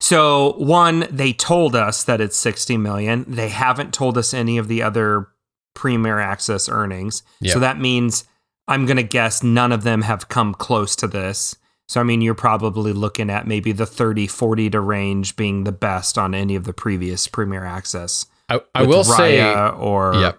so 0.00 0.54
one 0.56 1.06
they 1.10 1.32
told 1.32 1.76
us 1.76 2.04
that 2.04 2.20
it's 2.20 2.36
60 2.36 2.76
million. 2.76 3.24
They 3.28 3.48
haven't 3.48 3.92
told 3.92 4.16
us 4.16 4.32
any 4.32 4.58
of 4.58 4.68
the 4.68 4.82
other 4.82 5.28
premier 5.74 6.18
access 6.18 6.68
earnings. 6.68 7.22
Yep. 7.40 7.52
So 7.52 7.58
that 7.60 7.78
means 7.78 8.24
I'm 8.68 8.86
going 8.86 8.96
to 8.96 9.02
guess 9.02 9.42
none 9.42 9.72
of 9.72 9.82
them 9.82 10.02
have 10.02 10.28
come 10.28 10.54
close 10.54 10.96
to 10.96 11.06
this. 11.06 11.56
So 11.88 12.00
I 12.00 12.04
mean 12.04 12.20
you're 12.20 12.34
probably 12.34 12.92
looking 12.92 13.30
at 13.30 13.46
maybe 13.46 13.72
the 13.72 13.86
30 13.86 14.26
40 14.26 14.70
to 14.70 14.80
range 14.80 15.36
being 15.36 15.64
the 15.64 15.72
best 15.72 16.16
on 16.16 16.34
any 16.34 16.54
of 16.54 16.64
the 16.64 16.72
previous 16.72 17.26
premier 17.26 17.64
access. 17.64 18.26
I, 18.48 18.60
I 18.74 18.82
will 18.82 19.04
say, 19.04 19.40
or 19.70 20.14
yep. 20.14 20.38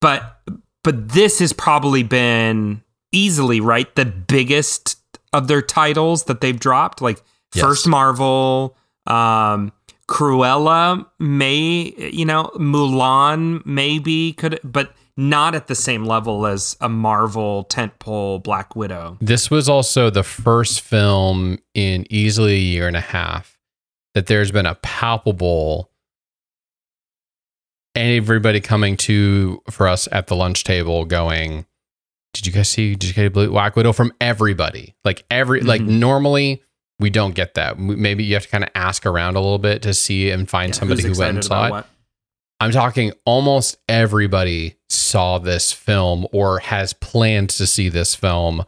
but 0.00 0.40
but 0.82 1.08
this 1.08 1.40
has 1.40 1.52
probably 1.52 2.02
been 2.02 2.82
easily 3.12 3.60
right 3.60 3.94
the 3.94 4.04
biggest 4.04 4.96
of 5.32 5.48
their 5.48 5.62
titles 5.62 6.24
that 6.24 6.40
they've 6.40 6.58
dropped 6.60 7.00
like 7.00 7.22
Yes. 7.54 7.64
first 7.64 7.86
marvel 7.86 8.76
um 9.06 9.72
cruella 10.08 11.06
may 11.18 11.94
you 12.12 12.24
know 12.24 12.50
mulan 12.56 13.64
maybe 13.64 14.32
could 14.34 14.60
but 14.64 14.94
not 15.16 15.54
at 15.54 15.66
the 15.68 15.74
same 15.74 16.04
level 16.04 16.46
as 16.46 16.76
a 16.80 16.88
marvel 16.88 17.64
tentpole 17.70 18.42
black 18.42 18.76
widow 18.76 19.16
This 19.20 19.50
was 19.50 19.68
also 19.68 20.10
the 20.10 20.22
first 20.22 20.80
film 20.82 21.58
in 21.74 22.06
easily 22.10 22.54
a 22.54 22.58
year 22.60 22.86
and 22.88 22.96
a 22.96 23.00
half 23.00 23.58
that 24.14 24.26
there's 24.26 24.50
been 24.50 24.66
a 24.66 24.74
palpable 24.76 25.90
everybody 27.94 28.60
coming 28.60 28.96
to 28.96 29.62
for 29.70 29.88
us 29.88 30.06
at 30.12 30.26
the 30.26 30.36
lunch 30.36 30.64
table 30.64 31.04
going, 31.06 31.64
Did 32.36 32.46
you 32.46 32.52
guys 32.52 32.68
see 32.68 32.94
did 32.94 33.08
you 33.08 33.14
get 33.14 33.32
Blue 33.32 33.48
Black 33.48 33.76
Widow 33.76 33.92
from 33.92 34.12
everybody? 34.20 34.94
Like 35.04 35.24
every 35.30 35.60
like 35.62 35.80
Mhm. 35.82 35.98
normally 35.98 36.62
we 36.98 37.10
don't 37.10 37.34
get 37.34 37.54
that. 37.54 37.78
Maybe 37.78 38.24
you 38.24 38.34
have 38.34 38.44
to 38.44 38.48
kind 38.48 38.64
of 38.64 38.70
ask 38.74 39.04
around 39.04 39.36
a 39.36 39.40
little 39.40 39.58
bit 39.58 39.82
to 39.82 39.92
see 39.92 40.30
and 40.30 40.48
find 40.48 40.72
Yeah, 40.72 40.78
somebody 40.78 41.02
who 41.02 41.12
went 41.18 41.34
and 41.36 41.44
saw 41.44 41.66
it. 41.66 41.70
what? 41.70 41.88
I'm 42.58 42.70
talking 42.70 43.12
almost 43.26 43.76
everybody 43.86 44.76
saw 44.88 45.38
this 45.38 45.72
film 45.72 46.26
or 46.32 46.60
has 46.60 46.94
plans 46.94 47.58
to 47.58 47.66
see 47.66 47.90
this 47.90 48.14
film. 48.14 48.64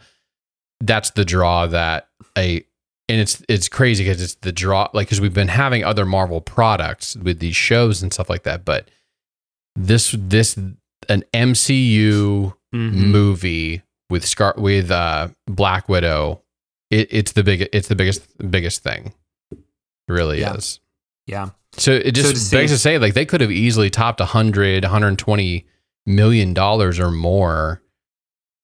That's 0.80 1.10
the 1.10 1.24
draw 1.24 1.66
that 1.68 2.08
a 2.36 2.64
and 3.08 3.20
it's 3.20 3.42
it's 3.48 3.68
crazy 3.68 4.04
because 4.04 4.20
it's 4.20 4.34
the 4.34 4.52
draw 4.52 4.88
like 4.92 5.06
because 5.06 5.20
we've 5.22 5.32
been 5.32 5.48
having 5.48 5.82
other 5.82 6.04
Marvel 6.04 6.42
products 6.42 7.16
with 7.16 7.38
these 7.38 7.56
shows 7.56 8.02
and 8.02 8.12
stuff 8.12 8.28
like 8.28 8.42
that, 8.42 8.64
but 8.66 8.90
this 9.74 10.14
this 10.18 10.58
an 11.08 11.24
MCU 11.34 12.54
Mhm. 12.74 12.92
movie 12.92 13.82
with 14.10 14.24
Scar 14.26 14.54
with 14.56 14.90
uh 14.90 15.28
Black 15.46 15.88
Widow, 15.88 16.42
it, 16.90 17.08
it's 17.10 17.32
the 17.32 17.42
big 17.42 17.68
it's 17.72 17.88
the 17.88 17.96
biggest 17.96 18.22
biggest 18.50 18.82
thing. 18.82 19.14
It 19.52 19.58
really 20.12 20.40
Yeah. 20.40 20.54
is. 20.54 20.80
yeah 21.26 21.50
So 21.76 21.92
it 21.92 22.16
So 22.16 22.22
just 22.22 22.50
to 22.50 22.56
begs 22.56 22.70
see- 22.70 22.74
to 22.76 22.78
say, 22.78 22.98
like 22.98 23.14
they 23.14 23.26
could 23.26 23.40
have 23.40 23.50
easily 23.52 23.90
topped 23.90 24.20
100, 24.20 24.84
120 24.84 25.66
million 26.06 26.54
dollars 26.54 26.98
or 26.98 27.10
more 27.10 27.82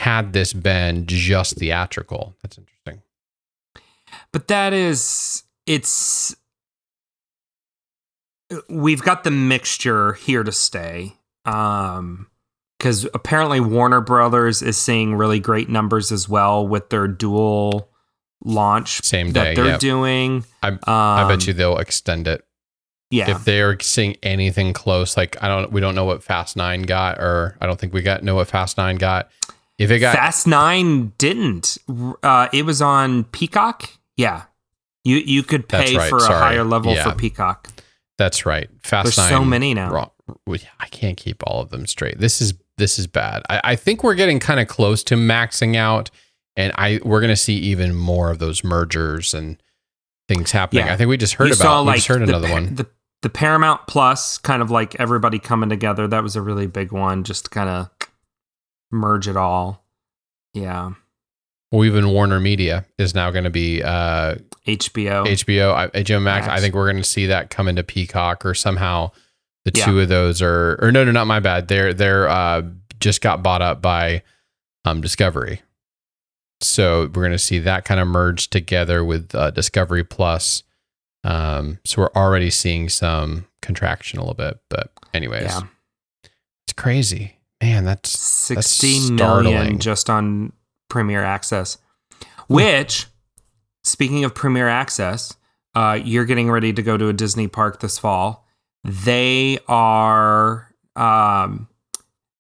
had 0.01 0.33
this 0.33 0.53
been 0.53 1.07
just 1.07 1.57
theatrical. 1.57 2.35
That's 2.43 2.59
interesting. 2.59 3.03
but 4.33 4.49
that 4.49 4.73
is 4.73 5.45
it's 5.67 6.35
we've 8.69 9.03
got 9.03 9.25
the 9.25 9.31
mixture 9.31 10.13
here 10.15 10.43
to 10.43 10.53
stay 10.53 11.17
um 11.47 12.27
because 12.79 13.07
apparently 13.15 13.61
warner 13.61 14.01
brothers 14.01 14.61
is 14.63 14.77
seeing 14.77 15.15
really 15.15 15.41
great 15.41 15.69
numbers 15.69 16.13
as 16.13 16.29
well 16.29 16.67
with 16.67 16.91
their 16.91 17.07
dual 17.09 17.89
launch 18.45 19.03
Same 19.03 19.31
that 19.33 19.45
day. 19.45 19.55
they're 19.55 19.67
yeah. 19.67 19.79
doing 19.79 20.45
I, 20.63 20.69
um, 20.69 20.81
I 20.87 21.27
bet 21.29 21.47
you 21.47 21.53
they'll 21.53 21.79
extend 21.79 22.27
it 22.29 22.45
yeah 23.11 23.31
if 23.31 23.45
they're 23.45 23.79
seeing 23.81 24.17
anything 24.23 24.73
close. 24.73 25.17
Like 25.17 25.43
I 25.43 25.49
don't, 25.49 25.73
we 25.73 25.81
don't 25.81 25.95
know 25.95 26.05
what 26.05 26.23
Fast 26.23 26.57
Nine 26.57 26.83
got, 26.83 27.19
or 27.19 27.57
I 27.61 27.67
don't 27.67 27.79
think 27.79 27.93
we 27.93 28.03
got 28.03 28.23
know 28.23 28.35
what 28.35 28.49
Fast 28.49 28.77
Nine 28.77 28.97
got. 28.97 29.31
If 29.79 29.91
it 29.91 29.99
got 30.01 30.15
fast 30.15 30.47
nine 30.47 31.13
didn't 31.19 31.79
uh 32.23 32.49
it 32.53 32.65
was 32.65 32.81
on 32.81 33.25
peacock 33.25 33.91
yeah 34.17 34.45
you 35.03 35.17
you 35.17 35.43
could 35.43 35.69
pay 35.69 35.97
right, 35.97 36.09
for 36.09 36.19
a 36.19 36.27
higher 36.29 36.63
level 36.63 36.93
Yeah. 36.95 37.11
for 37.11 37.17
peacock 37.17 37.69
That's 38.17 38.47
right. 38.47 38.69
Fast 38.83 39.05
There's 39.07 39.19
Nine. 39.19 39.29
so 39.31 39.45
many 39.45 39.75
now. 39.75 39.93
We- 39.93 40.07
I 40.49 40.87
can't 40.91 41.17
keep 41.17 41.43
all 41.47 41.61
of 41.61 41.71
them 41.71 41.87
straight. 41.87 42.19
This 42.19 42.41
is 42.41 42.55
this 42.79 42.99
is 42.99 43.07
bad. 43.07 43.43
I, 43.51 43.61
I 43.65 43.77
think 43.77 44.03
we're 44.03 44.15
getting 44.15 44.41
kind 44.41 44.59
of 44.61 44.69
close 44.69 45.03
to 45.05 45.15
maxing 45.17 45.77
out, 45.77 46.11
and 46.57 46.73
I 46.77 47.01
we're 47.05 47.21
gonna 47.21 47.37
see 47.37 47.57
even 47.57 47.95
more 47.95 48.31
of 48.31 48.39
those 48.39 48.65
mergers 48.65 49.35
and 49.35 49.63
things 50.29 50.51
happening. 50.53 50.87
Yeah. 50.87 50.95
I 50.95 50.97
think 50.97 51.09
we 51.11 51.17
just 51.19 51.35
heard 51.35 51.49
You 51.49 51.55
about. 51.55 51.63
saw, 51.63 51.83
we 51.83 51.87
like 51.89 51.97
just 51.97 52.09
heard 52.09 52.21
the 52.21 52.25
another 52.25 52.51
one. 52.51 52.75
The, 52.75 52.87
the 53.23 53.29
Paramount 53.29 53.87
Plus, 53.87 54.39
kind 54.39 54.63
of 54.63 54.71
like 54.71 54.99
everybody 54.99 55.39
coming 55.39 55.69
together. 55.69 56.09
That 56.09 56.23
was 56.23 56.37
a 56.37 56.41
really 56.43 56.67
big 56.67 56.93
one, 56.93 57.25
just 57.25 57.45
to 57.45 57.51
kind 57.51 57.69
of 57.69 57.91
merge 58.91 59.29
it 59.29 59.37
all. 59.37 59.85
Yeah, 60.55 60.93
Well, 61.73 61.85
even 61.85 62.09
Warner 62.11 62.39
Media 62.39 62.87
is 62.97 63.15
now 63.15 63.31
going 63.33 63.43
to 63.45 63.51
be 63.51 63.83
uh, 63.83 64.37
HBO. 64.67 65.27
HBO, 65.27 65.75
I- 65.75 65.89
HBO 65.89 66.23
Max. 66.23 66.47
I 66.47 66.61
think 66.61 66.75
we're 66.75 66.87
going 66.91 67.03
to 67.03 67.09
see 67.09 67.27
that 67.27 67.51
come 67.51 67.67
into 67.67 67.83
Peacock 67.83 68.47
or 68.47 68.55
somehow 68.55 69.11
the 69.65 69.73
Yeah. 69.75 69.87
two 69.87 70.01
of 70.01 70.09
those 70.09 70.41
are. 70.43 70.79
Or 70.83 70.91
no, 70.93 71.05
no, 71.05 71.11
not 71.13 71.27
my 71.27 71.41
bad. 71.41 71.69
They're 71.69 71.93
they're 71.95 72.29
uh, 72.29 72.63
just 73.01 73.21
got 73.21 73.43
bought 73.43 73.63
up 73.63 73.81
by 73.83 74.23
um, 74.85 75.01
Discovery. 75.01 75.63
So 76.61 77.03
we're 77.03 77.23
going 77.23 77.33
to 77.33 77.39
see 77.39 77.59
that 77.61 77.85
kind 77.85 78.01
of 78.01 78.07
merge 78.09 78.49
together 78.49 79.05
with 79.05 79.35
uh, 79.35 79.51
Discovery 79.51 80.05
Plus. 80.05 80.63
Um, 81.25 81.79
so 81.85 82.03
we're 82.03 82.13
already 82.23 82.51
seeing 82.51 82.89
some 82.89 83.47
contraction 83.63 84.19
a 84.19 84.23
little 84.23 84.35
bit. 84.35 84.61
But 84.71 84.91
anyways, 85.13 85.45
Yeah. 85.45 85.61
it's 86.67 86.73
crazy, 86.77 87.39
man. 87.63 87.85
That's 87.85 88.11
Sixty 88.11 89.11
million 89.11 89.19
startling. 89.19 89.79
just 89.79 90.09
on 90.11 90.53
Premier 90.89 91.23
Access. 91.25 91.79
Which, 92.47 93.07
speaking 93.85 94.25
of 94.25 94.35
Premier 94.35 94.69
Access, 94.69 95.35
uh, 95.75 95.99
you're 96.03 96.27
getting 96.27 96.51
ready 96.51 96.73
to 96.75 96.83
go 96.83 96.97
to 96.97 97.09
a 97.09 97.13
Disney 97.15 97.49
park 97.49 97.81
this 97.81 97.99
fall. 97.99 98.44
They 98.85 99.59
are 99.67 100.71
um, 100.95 101.69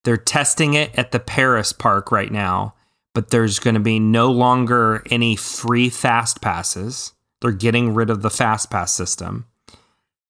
they're 0.04 0.16
testing 0.18 0.74
it 0.74 0.96
at 0.96 1.10
the 1.12 1.18
Paris 1.18 1.72
park 1.72 2.12
right 2.12 2.30
now, 2.30 2.74
but 3.14 3.30
there's 3.30 3.58
going 3.58 3.74
to 3.74 3.80
be 3.80 3.98
no 3.98 4.30
longer 4.30 5.02
any 5.10 5.34
free 5.34 5.88
fast 5.88 6.40
passes. 6.40 7.12
They're 7.40 7.52
getting 7.52 7.94
rid 7.94 8.10
of 8.10 8.22
the 8.22 8.30
fast 8.30 8.70
pass 8.70 8.92
system. 8.92 9.46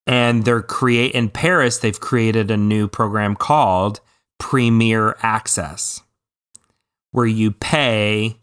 And 0.07 0.45
they're 0.45 0.61
create 0.61 1.13
in 1.13 1.29
Paris, 1.29 1.79
they've 1.79 1.99
created 1.99 2.51
a 2.51 2.57
new 2.57 2.87
program 2.87 3.35
called 3.35 3.99
Premier 4.37 5.17
Access, 5.21 6.01
where 7.11 7.25
you 7.25 7.51
pay 7.51 8.37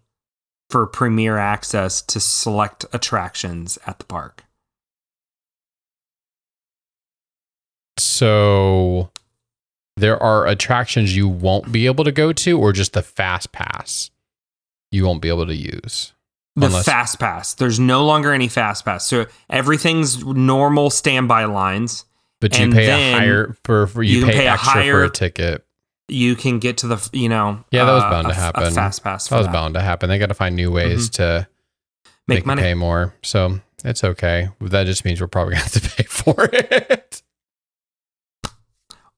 for 0.69 0.87
Premier 0.87 1.39
Access 1.39 2.03
to 2.03 2.19
select 2.19 2.85
attractions 2.93 3.79
at 3.87 4.01
the 4.01 4.05
park. 4.05 4.42
So. 7.99 9.11
There 9.99 10.21
are 10.23 10.47
attractions 10.47 11.15
you 11.15 11.29
won't 11.29 11.71
be 11.71 11.85
able 11.87 12.05
to 12.05 12.13
go 12.13 12.33
to, 12.33 12.59
or 12.59 12.73
just 12.73 12.95
the 12.95 13.03
fast 13.03 13.53
pass 13.53 14.11
you 14.91 15.05
won't 15.05 15.21
be 15.21 15.29
able 15.29 15.47
to 15.47 15.55
use. 15.55 16.13
The 16.57 16.67
Unless- 16.67 16.87
fast 16.87 17.19
pass. 17.21 17.53
There's 17.55 17.79
no 17.79 18.05
longer 18.07 18.33
any 18.33 18.49
fast 18.49 18.85
pass. 18.87 19.07
So 19.07 19.27
everything's 19.51 20.25
normal 20.25 20.89
standby 20.91 21.45
lines. 21.45 22.05
But 22.41 22.59
you 22.59 22.71
pay 22.71 22.89
a 22.89 23.19
higher 23.19 23.57
for, 23.65 23.87
for 23.87 24.03
you, 24.03 24.21
you 24.21 24.27
pay, 24.27 24.33
pay 24.33 24.47
a 24.47 24.53
extra 24.53 24.73
for 24.73 24.79
higher- 24.79 25.05
a 25.05 25.11
ticket. 25.11 25.65
You 26.09 26.37
can 26.37 26.59
get 26.59 26.79
to 26.79 26.89
the, 26.89 27.11
you 27.13 27.29
know, 27.29 27.63
Yeah, 27.71 27.85
that 27.85 27.93
was 27.93 28.03
uh, 28.03 28.11
bound 28.11 28.29
to 28.29 28.35
happen. 28.35 28.63
A 28.65 28.71
fast 28.71 29.05
pass. 29.05 29.29
That 29.29 29.37
was 29.39 29.47
that. 29.47 29.53
bound 29.53 29.75
to 29.75 29.81
happen. 29.81 30.09
They 30.09 30.19
got 30.19 30.27
to 30.27 30.35
find 30.35 30.57
new 30.57 30.71
ways 30.73 31.09
to 31.11 31.47
Make, 32.29 32.39
make, 32.39 32.47
money. 32.47 32.63
pay 32.63 32.75
more. 32.75 33.15
So 33.23 33.61
it's 33.85 34.03
okay. 34.05 34.49
That 34.61 34.85
just 34.85 35.05
means 35.05 35.21
we're 35.21 35.27
probably 35.29 35.53
gonna 35.55 35.65
have 35.65 35.73
to 35.73 35.81
pay 35.97 36.03
for 36.05 36.49
it. 36.53 37.23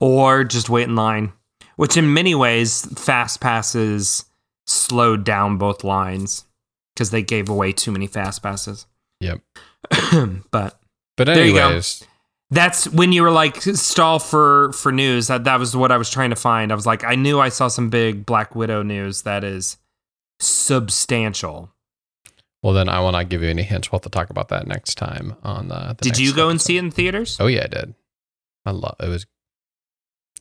Or 0.01 0.45
just 0.45 0.69
wait 0.69 0.89
in 0.89 0.97
line, 0.97 1.33
which 1.77 1.97
in 1.97 2.13
many 2.13 2.35
ways, 2.35 2.87
fast 3.01 3.41
passes 3.41 4.25
slowed 4.67 5.25
down 5.25 5.59
both 5.59 5.85
lines 5.85 6.45
because 6.95 7.11
they 7.11 7.23
gave 7.23 7.49
away 7.49 7.73
too 7.73 7.93
many 7.93 8.07
fast 8.07 8.43
passes. 8.43 8.87
Yep. 9.21 9.41
but 10.51 10.79
But 11.17 11.27
There 11.27 11.45
you 11.45 11.55
go. 11.55 11.67
anyways, 11.67 12.05
that's 12.51 12.89
when 12.89 13.13
you 13.13 13.23
were 13.23 13.31
like 13.31 13.61
stall 13.63 14.19
for 14.19 14.73
for 14.73 14.93
news. 14.93 15.27
That 15.29 15.45
that 15.45 15.59
was 15.59 15.77
what 15.77 15.91
I 15.93 15.97
was 15.97 16.11
trying 16.11 16.31
to 16.31 16.37
find. 16.37 16.73
I 16.73 16.75
was 16.75 16.87
like, 16.87 17.05
I 17.05 17.15
knew 17.15 17.41
I 17.41 17.49
saw 17.49 17.69
some 17.69 17.91
big 17.91 18.25
Black 18.27 18.55
Widow 18.55 18.83
news 18.83 19.23
that 19.23 19.45
is 19.45 19.77
substantial. 20.41 21.71
well 22.63 22.73
then 22.73 22.89
I 22.89 23.01
will 23.01 23.13
not 23.13 23.29
give 23.29 23.43
you 23.43 23.49
any 23.49 23.63
hints. 23.63 23.91
We'll 23.91 23.99
have 23.99 24.05
to 24.05 24.09
talk 24.11 24.31
about 24.31 24.49
that 24.49 24.67
next 24.67 24.97
time 24.97 25.37
on 25.43 25.69
the. 25.69 25.95
the 25.99 26.11
Did 26.11 26.19
you 26.19 26.35
go 26.35 26.49
and 26.49 26.61
see 26.61 26.77
it 26.77 26.81
in 26.85 26.91
theaters? 26.91 27.37
Oh 27.41 27.47
yeah, 27.47 27.65
I 27.65 27.67
did. 27.67 27.95
I 28.67 28.71
love 28.71 28.97
it. 29.01 29.09
Was 29.09 29.27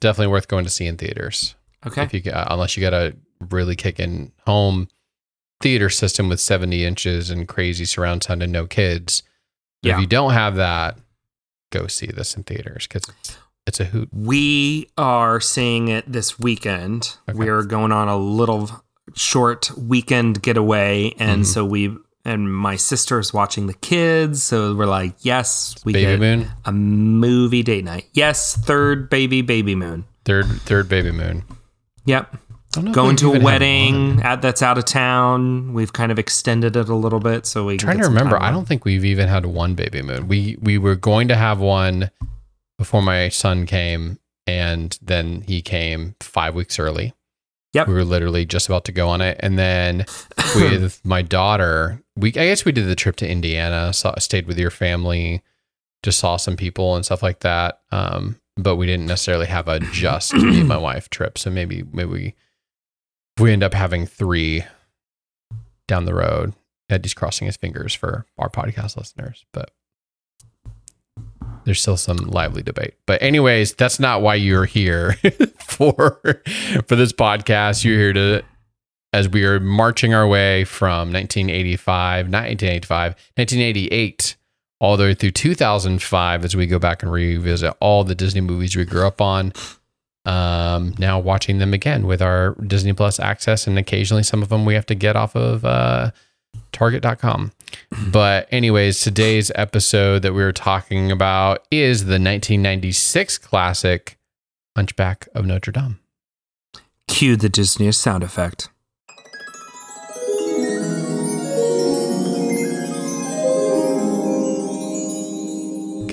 definitely 0.04 0.32
worth 0.32 0.48
going 0.48 0.64
to 0.66 0.70
see 0.70 0.86
in 0.86 0.98
theaters. 0.98 1.56
Okay. 1.86 2.04
If 2.04 2.14
you 2.14 2.20
get, 2.22 2.36
unless 2.52 2.78
you 2.78 2.82
got 2.82 2.94
a 2.94 3.16
really 3.50 3.76
kicking 3.76 4.32
home 4.46 4.88
theater 5.62 5.90
system 5.90 6.30
with 6.30 6.40
70 6.40 6.86
inches 6.86 7.30
and 7.30 7.48
crazy 7.48 7.86
surround 7.86 8.24
sound 8.24 8.44
and 8.44 8.52
no 8.54 8.68
kids. 8.68 9.24
Yeah. 9.82 9.96
If 9.96 10.02
you 10.02 10.08
don't 10.08 10.32
have 10.34 10.56
that, 10.56 10.98
go 11.72 11.88
see 11.88 12.08
this 12.08 12.36
in 12.38 12.44
theaters 12.44 12.88
because 12.88 13.10
it's, 13.10 13.38
it's 13.68 13.80
a 13.80 13.86
hoot. 13.86 14.10
We 14.14 14.90
are 14.98 15.42
seeing 15.42 15.88
it 15.90 16.10
this 16.12 16.38
weekend. 16.40 17.18
Okay. 17.30 17.38
We 17.38 17.48
are 17.50 17.64
going 17.64 17.92
on 17.92 18.08
a 18.08 18.18
little 18.18 18.70
short 19.16 19.72
weekend 19.78 20.42
getaway, 20.42 21.14
and 21.20 21.42
Mhm. 21.44 21.46
so 21.46 21.66
we 21.66 21.96
and 22.26 22.54
my 22.54 22.76
sister 22.76 23.20
is 23.20 23.34
watching 23.34 23.68
the 23.68 23.74
kids. 23.74 24.44
So 24.44 24.76
we're 24.76 24.86
like, 24.86 25.16
yes, 25.20 25.76
we 25.84 25.94
Baby 25.94 26.06
get 26.06 26.20
Moon, 26.20 26.52
a 26.66 26.72
movie 26.72 27.64
date 27.64 27.84
night. 27.84 28.08
Yes, 28.14 28.56
third 28.56 29.10
baby, 29.10 29.42
baby 29.42 29.76
moon. 29.76 30.06
third 30.26 30.46
third 30.62 30.90
baby 30.90 31.12
moon. 31.12 31.44
Yep, 32.06 32.36
oh, 32.78 32.86
if 32.88 32.94
going 32.94 33.16
to 33.18 33.34
a 33.34 33.40
wedding 33.40 34.22
at, 34.24 34.42
that's 34.42 34.62
out 34.62 34.78
of 34.78 34.86
town. 34.86 35.74
We've 35.74 35.94
kind 35.94 36.12
of 36.12 36.20
extended 36.20 36.76
it 36.76 36.90
a 36.90 36.96
little 36.96 37.20
bit, 37.20 37.46
so 37.46 37.66
we 37.66 37.78
trying 37.78 38.00
to 38.00 38.08
remember. 38.08 38.42
I 38.42 38.52
don't 38.52 38.68
think 38.68 38.86
we've 38.86 39.06
even 39.06 39.28
had 39.28 39.46
one 39.46 39.76
baby 39.76 40.02
moon. 40.02 40.28
We 40.28 40.58
we 40.62 40.78
were 40.78 40.96
going 40.96 41.28
to 41.30 41.36
have 41.36 41.60
one 41.60 42.12
before 42.78 43.02
my 43.02 43.30
son 43.30 43.66
came, 43.66 44.20
and 44.48 44.98
then 45.02 45.42
he 45.42 45.62
came 45.62 46.16
five 46.20 46.56
weeks 46.56 46.80
early. 46.80 47.14
Yep. 47.74 47.88
We 47.88 47.94
were 47.96 48.06
literally 48.06 48.46
just 48.46 48.68
about 48.68 48.86
to 48.86 48.92
go 48.92 49.10
on 49.10 49.22
it, 49.22 49.38
and 49.40 49.58
then 49.58 50.06
with 50.56 51.04
my 51.04 51.22
daughter, 51.22 52.03
we 52.16 52.30
I 52.30 52.32
guess 52.48 52.66
we 52.66 52.72
did 52.72 52.88
the 52.88 52.96
trip 52.96 53.16
to 53.18 53.30
Indiana. 53.30 53.94
Saw, 53.94 54.16
stayed 54.20 54.48
with 54.48 54.60
your 54.60 54.70
family, 54.70 55.42
just 56.04 56.20
saw 56.20 56.38
some 56.38 56.56
people 56.56 56.96
and 56.96 57.06
stuff 57.06 57.24
like 57.24 57.40
that. 57.40 57.82
Um, 57.92 58.40
but 58.56 58.76
we 58.76 58.86
didn't 58.86 59.08
necessarily 59.08 59.48
have 59.48 59.68
a 59.68 59.80
just 59.92 60.34
me 60.34 60.60
and 60.60 60.68
my 60.68 60.78
wife 60.78 61.10
trip. 61.10 61.38
So 61.38 61.50
maybe 61.50 61.84
maybe 61.92 62.10
we 62.10 62.36
we 63.40 63.52
end 63.52 63.64
up 63.64 63.74
having 63.74 64.06
three 64.06 64.64
down 65.88 66.06
the 66.06 66.14
road. 66.14 66.54
Eddie's 66.90 67.14
crossing 67.14 67.48
his 67.48 67.58
fingers 67.58 67.94
for 67.94 68.26
our 68.38 68.50
podcast 68.50 68.98
listeners, 68.98 69.46
but 69.52 69.72
there's 71.66 71.82
still 71.82 71.98
some 71.98 72.18
lively 72.18 72.62
debate. 72.62 72.96
But 73.06 73.22
anyways, 73.22 73.74
that's 73.74 74.00
not 74.00 74.22
why 74.22 74.36
you're 74.36 74.66
here 74.66 75.14
for 75.60 76.20
for 76.88 76.96
this 76.96 77.14
podcast. 77.14 77.84
You're 77.84 77.98
here 77.98 78.14
to 78.14 78.44
as 79.14 79.30
we 79.30 79.46
are 79.46 79.60
marching 79.60 80.14
our 80.14 80.28
way 80.28 80.66
from 80.66 81.14
1985, 81.14 82.30
not 82.30 82.46
1985, 82.46 83.12
1988 83.36 84.36
all 84.80 84.98
the 84.98 85.04
way 85.04 85.14
through 85.14 85.32
2005 85.32 86.44
as 86.44 86.56
we 86.56 86.68
go 86.68 86.80
back 86.80 87.04
and 87.04 87.12
revisit 87.12 87.74
all 87.80 88.04
the 88.04 88.16
Disney 88.16 88.42
movies 88.42 88.76
we 88.76 88.84
grew 88.84 89.08
up 89.08 89.22
on. 89.22 89.54
Um, 90.26 90.94
now 90.98 91.20
watching 91.20 91.60
them 91.60 91.74
again 91.74 92.06
with 92.08 92.22
our 92.22 92.56
Disney 92.56 92.94
Plus 92.94 93.20
access, 93.20 93.68
and 93.68 93.78
occasionally 93.78 94.24
some 94.24 94.42
of 94.42 94.50
them 94.50 94.66
we 94.66 94.74
have 94.74 94.86
to 94.88 94.96
get 94.96 95.16
off 95.16 95.36
of 95.36 95.64
uh, 95.64 96.12
Target.com. 96.72 97.52
But, 98.12 98.48
anyways, 98.52 99.02
today's 99.02 99.52
episode 99.56 100.22
that 100.22 100.34
we 100.34 100.44
were 100.44 100.52
talking 100.52 101.12
about 101.12 101.66
is 101.72 102.02
the 102.02 102.20
1996 102.20 103.40
classic 103.40 104.20
Hunchback 104.76 105.28
of 105.34 105.48
Notre 105.48 105.72
Dame. 105.72 106.00
Cue 107.08 107.36
the 107.36 107.50
Disney 107.50 107.92
sound 107.92 108.24
effect. 108.24 108.70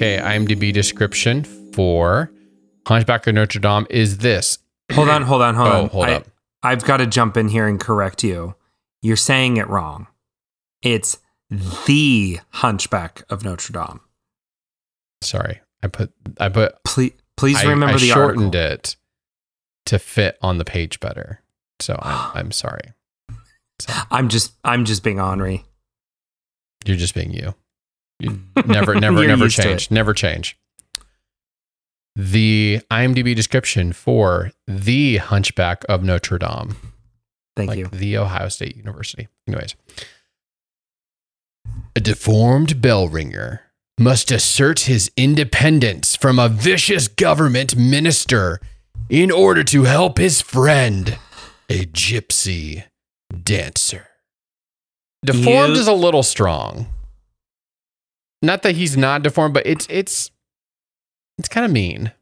Okay, 0.01 0.17
IMDb 0.17 0.73
description 0.73 1.45
for 1.75 2.33
Hunchback 2.89 3.27
of 3.27 3.35
Notre 3.35 3.61
Dame 3.61 3.87
is 3.91 4.17
this. 4.17 4.57
Hold 4.93 5.11
on, 5.11 5.21
hold 5.21 5.43
on, 5.43 5.55
hold 5.55 5.69
Oh, 5.69 5.83
on. 5.83 5.89
hold 5.91 6.05
I, 6.07 6.13
up. 6.15 6.27
I've 6.63 6.83
got 6.85 6.97
to 6.97 7.07
jump 7.07 7.37
in 7.37 7.49
here 7.49 7.67
and 7.69 7.79
correct 7.79 8.25
you. 8.25 8.55
You're 9.03 9.19
saying 9.19 9.59
it 9.59 9.69
wrong. 9.69 10.07
It's 10.81 11.19
the 11.51 12.41
Hunchback 12.49 13.25
of 13.29 13.45
Notre 13.45 13.75
Dame. 13.75 14.01
Sorry, 15.21 15.61
I 15.83 15.89
put 15.89 16.15
I 16.39 16.49
put 16.49 16.83
Please, 16.85 17.13
please 17.37 17.59
I, 17.63 17.65
remember 17.69 17.97
I 17.97 17.99
the 17.99 18.07
shortened 18.07 18.57
article. 18.57 18.73
it 18.73 18.97
to 19.85 19.99
fit 19.99 20.39
on 20.41 20.57
the 20.57 20.65
page 20.65 20.99
better. 21.01 21.43
So 21.79 21.99
I'm 22.01 22.31
I'm 22.47 22.53
sorry. 22.53 22.95
I'm 24.11 24.31
just, 24.31 24.55
I'm 24.65 24.87
just 24.87 25.05
being 25.05 25.21
ornery. 25.21 25.67
You're 26.87 26.97
just 26.97 27.15
being 27.15 27.33
you. 27.33 27.55
Never 28.21 28.95
never 29.01 29.27
never 29.27 29.49
change. 29.49 29.91
Never 29.91 30.15
change. 30.15 30.57
The 32.17 32.81
IMDb 32.91 33.35
description 33.35 33.93
for 33.93 34.53
the 34.67 35.19
Hunchback 35.19 35.85
of 35.89 36.03
Notre 36.03 36.39
Dame. 36.39 36.77
Thank 37.57 37.69
like 37.69 37.79
you. 37.79 37.87
the 37.87 38.19
Ohio 38.19 38.49
State 38.49 38.77
University. 38.77 39.29
Anyways, 39.49 39.75
a 41.97 42.01
deformed 42.01 42.81
bell 42.81 43.09
ringer 43.09 43.63
must 43.99 44.31
assert 44.31 44.81
his 44.81 45.11
independence 45.17 46.17
from 46.17 46.39
a 46.39 46.49
vicious 46.49 47.07
government 47.09 47.77
minister 47.77 48.61
in 49.09 49.31
order 49.31 49.63
to 49.65 49.85
help 49.85 50.19
his 50.19 50.41
friend, 50.41 51.19
a 51.69 51.85
gypsy 51.87 52.85
dancer. 53.43 54.07
Deformed 55.25 55.75
You- 55.75 55.81
is 55.81 55.89
a 55.89 55.93
little 55.93 56.23
strong. 56.23 56.87
Not 58.43 58.63
that 58.63 58.75
he's 58.77 58.97
not 58.97 59.23
deformed, 59.23 59.55
but 59.55 59.67
it's 59.67 59.87
it's 59.91 60.31
it's 61.39 61.49
kind 61.49 61.65
of 61.67 61.73
mean. 61.73 62.13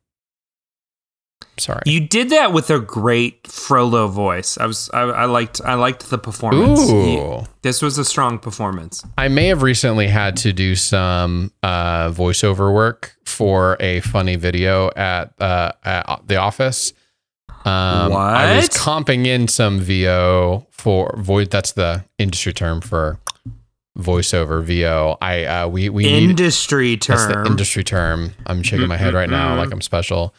Sorry. 1.58 1.82
You 1.86 2.00
did 2.00 2.30
that 2.30 2.52
with 2.52 2.70
a 2.70 2.78
great 2.78 3.46
Frollo 3.48 4.06
voice. 4.08 4.56
I 4.58 4.66
was 4.66 4.88
I, 4.92 5.00
I 5.00 5.24
liked 5.24 5.60
I 5.64 5.74
liked 5.74 6.08
the 6.10 6.18
performance. 6.18 6.88
Ooh. 6.90 7.02
He- 7.40 7.46
this 7.62 7.82
was 7.82 7.98
a 7.98 8.04
strong 8.04 8.38
performance. 8.38 9.04
I 9.16 9.28
may 9.28 9.46
have 9.48 9.62
recently 9.62 10.06
had 10.06 10.36
to 10.38 10.52
do 10.52 10.76
some 10.76 11.52
uh, 11.62 12.10
voiceover 12.10 12.72
work 12.72 13.16
for 13.26 13.76
a 13.80 14.00
funny 14.00 14.36
video 14.36 14.90
at, 14.96 15.34
uh, 15.40 15.72
at 15.84 16.22
the 16.26 16.36
office. 16.36 16.92
Um, 17.64 18.12
I 18.14 18.56
was 18.56 18.68
comping 18.68 19.26
in 19.26 19.48
some 19.48 19.80
VO 19.80 20.66
for 20.70 21.14
void. 21.18 21.50
That's 21.50 21.72
the 21.72 22.04
industry 22.16 22.52
term 22.52 22.80
for 22.80 23.18
voiceover 23.98 24.62
VO. 24.62 25.16
I 25.20 25.44
uh, 25.44 25.68
we 25.68 25.88
we 25.88 26.04
need, 26.04 26.20
term. 26.96 27.16
that's 27.18 27.32
the 27.34 27.44
industry 27.46 27.84
term. 27.84 28.34
I'm 28.46 28.62
shaking 28.62 28.88
my 28.88 28.96
head 28.96 29.14
right 29.14 29.28
now 29.30 29.56
like 29.56 29.72
I'm 29.72 29.80
special. 29.82 30.34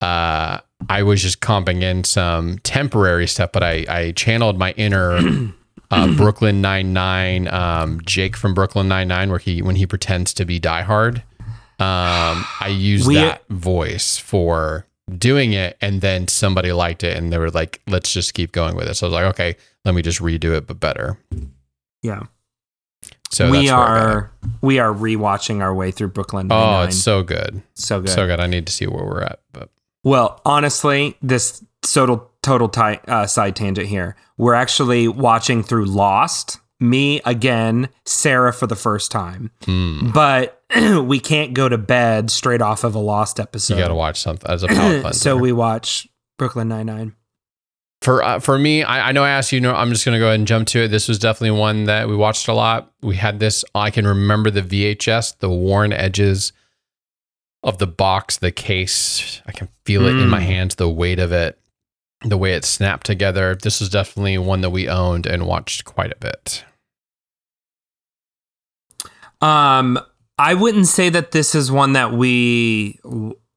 Uh, 0.00 0.58
I 0.88 1.02
was 1.04 1.22
just 1.22 1.40
comping 1.40 1.82
in 1.82 2.04
some 2.04 2.58
temporary 2.58 3.26
stuff, 3.28 3.52
but 3.52 3.62
I 3.62 3.84
I 3.88 4.12
channeled 4.12 4.58
my 4.58 4.72
inner 4.72 5.52
uh, 5.90 6.12
Brooklyn 6.16 6.60
Nine 6.60 6.92
Nine, 6.92 7.46
um, 7.48 8.00
Jake 8.04 8.34
from 8.36 8.54
Brooklyn 8.54 8.88
Nine 8.88 9.08
Nine, 9.08 9.30
where 9.30 9.38
he 9.38 9.62
when 9.62 9.76
he 9.76 9.86
pretends 9.86 10.34
to 10.34 10.44
be 10.44 10.58
Die 10.58 10.82
Hard. 10.82 11.22
Um, 11.78 12.44
I 12.60 12.68
used 12.70 13.06
We- 13.06 13.14
that 13.16 13.46
voice 13.48 14.16
for 14.16 14.86
doing 15.18 15.52
it, 15.52 15.76
and 15.80 16.00
then 16.00 16.28
somebody 16.28 16.72
liked 16.72 17.02
it, 17.04 17.16
and 17.16 17.32
they 17.32 17.38
were 17.38 17.50
like, 17.50 17.80
"Let's 17.86 18.12
just 18.12 18.34
keep 18.34 18.52
going 18.52 18.74
with 18.76 18.88
it." 18.88 18.94
So 18.94 19.06
I 19.06 19.08
was 19.08 19.14
like, 19.14 19.24
"Okay, 19.34 19.56
let 19.84 19.94
me 19.94 20.00
just 20.02 20.20
redo 20.20 20.56
it, 20.56 20.66
but 20.66 20.80
better." 20.80 21.18
yeah. 22.02 22.22
So 23.32 23.50
we 23.50 23.66
that's 23.66 23.70
where 23.72 23.80
I 23.80 23.86
got 23.86 23.96
it. 23.96 24.14
are 24.14 24.32
we 24.60 24.78
are 24.78 24.92
rewatching 24.92 25.60
our 25.62 25.74
way 25.74 25.90
through 25.90 26.08
Brooklyn 26.08 26.46
Oh, 26.52 26.54
Nine-Nine. 26.54 26.88
it's 26.88 26.98
so 26.98 27.22
good, 27.22 27.62
so 27.74 28.00
good. 28.00 28.10
so 28.10 28.26
good. 28.26 28.40
I 28.40 28.46
need 28.46 28.66
to 28.66 28.72
see 28.72 28.86
where 28.86 29.04
we're 29.04 29.22
at, 29.22 29.40
but 29.52 29.70
Well, 30.04 30.40
honestly, 30.44 31.16
this 31.22 31.64
total 31.82 32.30
total 32.42 32.68
ti 32.68 32.98
uh, 33.08 33.26
side 33.26 33.56
tangent 33.56 33.88
here. 33.88 34.16
We're 34.36 34.54
actually 34.54 35.08
watching 35.08 35.62
through 35.62 35.86
Lost. 35.86 36.58
Me 36.80 37.20
again, 37.24 37.88
Sarah 38.04 38.52
for 38.52 38.66
the 38.66 38.74
first 38.74 39.12
time, 39.12 39.52
hmm, 39.64 40.10
but 40.10 40.60
we 41.04 41.20
can't 41.20 41.54
go 41.54 41.68
to 41.68 41.78
bed 41.78 42.28
straight 42.28 42.60
off 42.60 42.82
of 42.82 42.96
a 42.96 42.98
Lost 42.98 43.38
episode. 43.38 43.74
you 43.74 43.80
got 43.80 43.88
to 43.88 43.94
watch 43.94 44.20
something 44.20 44.50
as 44.50 44.64
a 44.64 44.66
palate 44.68 45.14
so 45.14 45.36
we 45.36 45.52
watch 45.52 46.08
Brooklyn 46.38 46.66
Nine 46.66 46.86
Nine. 46.86 47.14
For 48.02 48.22
uh, 48.22 48.38
for 48.40 48.58
me, 48.58 48.82
I, 48.82 49.08
I 49.08 49.12
know 49.12 49.24
I 49.24 49.30
asked 49.30 49.52
you. 49.52 49.60
No, 49.60 49.74
I'm 49.74 49.90
just 49.90 50.04
gonna 50.04 50.18
go 50.18 50.26
ahead 50.26 50.38
and 50.38 50.46
jump 50.46 50.68
to 50.68 50.80
it. 50.80 50.88
This 50.88 51.08
was 51.08 51.18
definitely 51.18 51.58
one 51.58 51.84
that 51.84 52.08
we 52.08 52.16
watched 52.16 52.48
a 52.48 52.52
lot. 52.52 52.92
We 53.00 53.16
had 53.16 53.40
this. 53.40 53.64
I 53.74 53.90
can 53.90 54.06
remember 54.06 54.50
the 54.50 54.62
VHS, 54.62 55.38
the 55.38 55.48
worn 55.50 55.92
edges 55.92 56.52
of 57.62 57.78
the 57.78 57.86
box, 57.86 58.38
the 58.38 58.50
case. 58.52 59.40
I 59.46 59.52
can 59.52 59.68
feel 59.84 60.04
it 60.06 60.10
in 60.20 60.28
my 60.28 60.40
Mm. 60.40 60.46
hands, 60.46 60.74
the 60.74 60.88
weight 60.88 61.20
of 61.20 61.30
it, 61.32 61.58
the 62.24 62.36
way 62.36 62.54
it 62.54 62.64
snapped 62.64 63.06
together. 63.06 63.54
This 63.54 63.78
was 63.80 63.88
definitely 63.88 64.36
one 64.38 64.62
that 64.62 64.70
we 64.70 64.88
owned 64.88 65.26
and 65.26 65.46
watched 65.46 65.84
quite 65.84 66.10
a 66.12 66.16
bit. 66.16 66.64
Um, 69.40 69.98
I 70.38 70.54
wouldn't 70.54 70.86
say 70.86 71.08
that 71.10 71.32
this 71.32 71.54
is 71.54 71.70
one 71.70 71.92
that 71.94 72.12
we. 72.12 72.98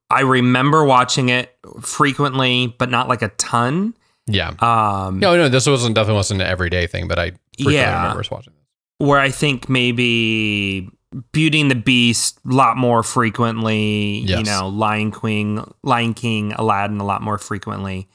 I 0.09 0.21
remember 0.21 0.83
watching 0.85 1.29
it 1.29 1.55
frequently, 1.81 2.75
but 2.77 2.89
not 2.89 3.07
like 3.07 3.21
a 3.21 3.29
ton. 3.29 3.95
Yeah. 4.27 4.49
Um, 4.59 5.19
No, 5.19 5.35
no, 5.37 5.49
this 5.49 5.67
wasn't 5.67 5.95
definitely 5.95 6.17
wasn't 6.17 6.41
an 6.41 6.47
everyday 6.47 6.87
thing, 6.87 7.07
but 7.07 7.19
I 7.19 7.31
Yeah. 7.57 8.01
remember 8.01 8.21
us 8.21 8.31
watching 8.31 8.53
this. 8.53 8.61
where 9.07 9.19
I 9.19 9.29
think 9.29 9.67
maybe 9.69 10.89
Beauty 11.33 11.61
and 11.61 11.69
the 11.69 11.75
Beast 11.75 12.39
a 12.49 12.53
lot 12.53 12.77
more 12.77 13.03
frequently, 13.03 14.19
you 14.19 14.43
know, 14.43 14.67
Lion 14.69 15.11
King, 15.11 15.63
Lion 15.83 16.13
King, 16.13 16.53
Aladdin 16.53 16.99
a 16.99 17.03
lot 17.05 17.21
more 17.21 17.37
frequently. 17.37 18.07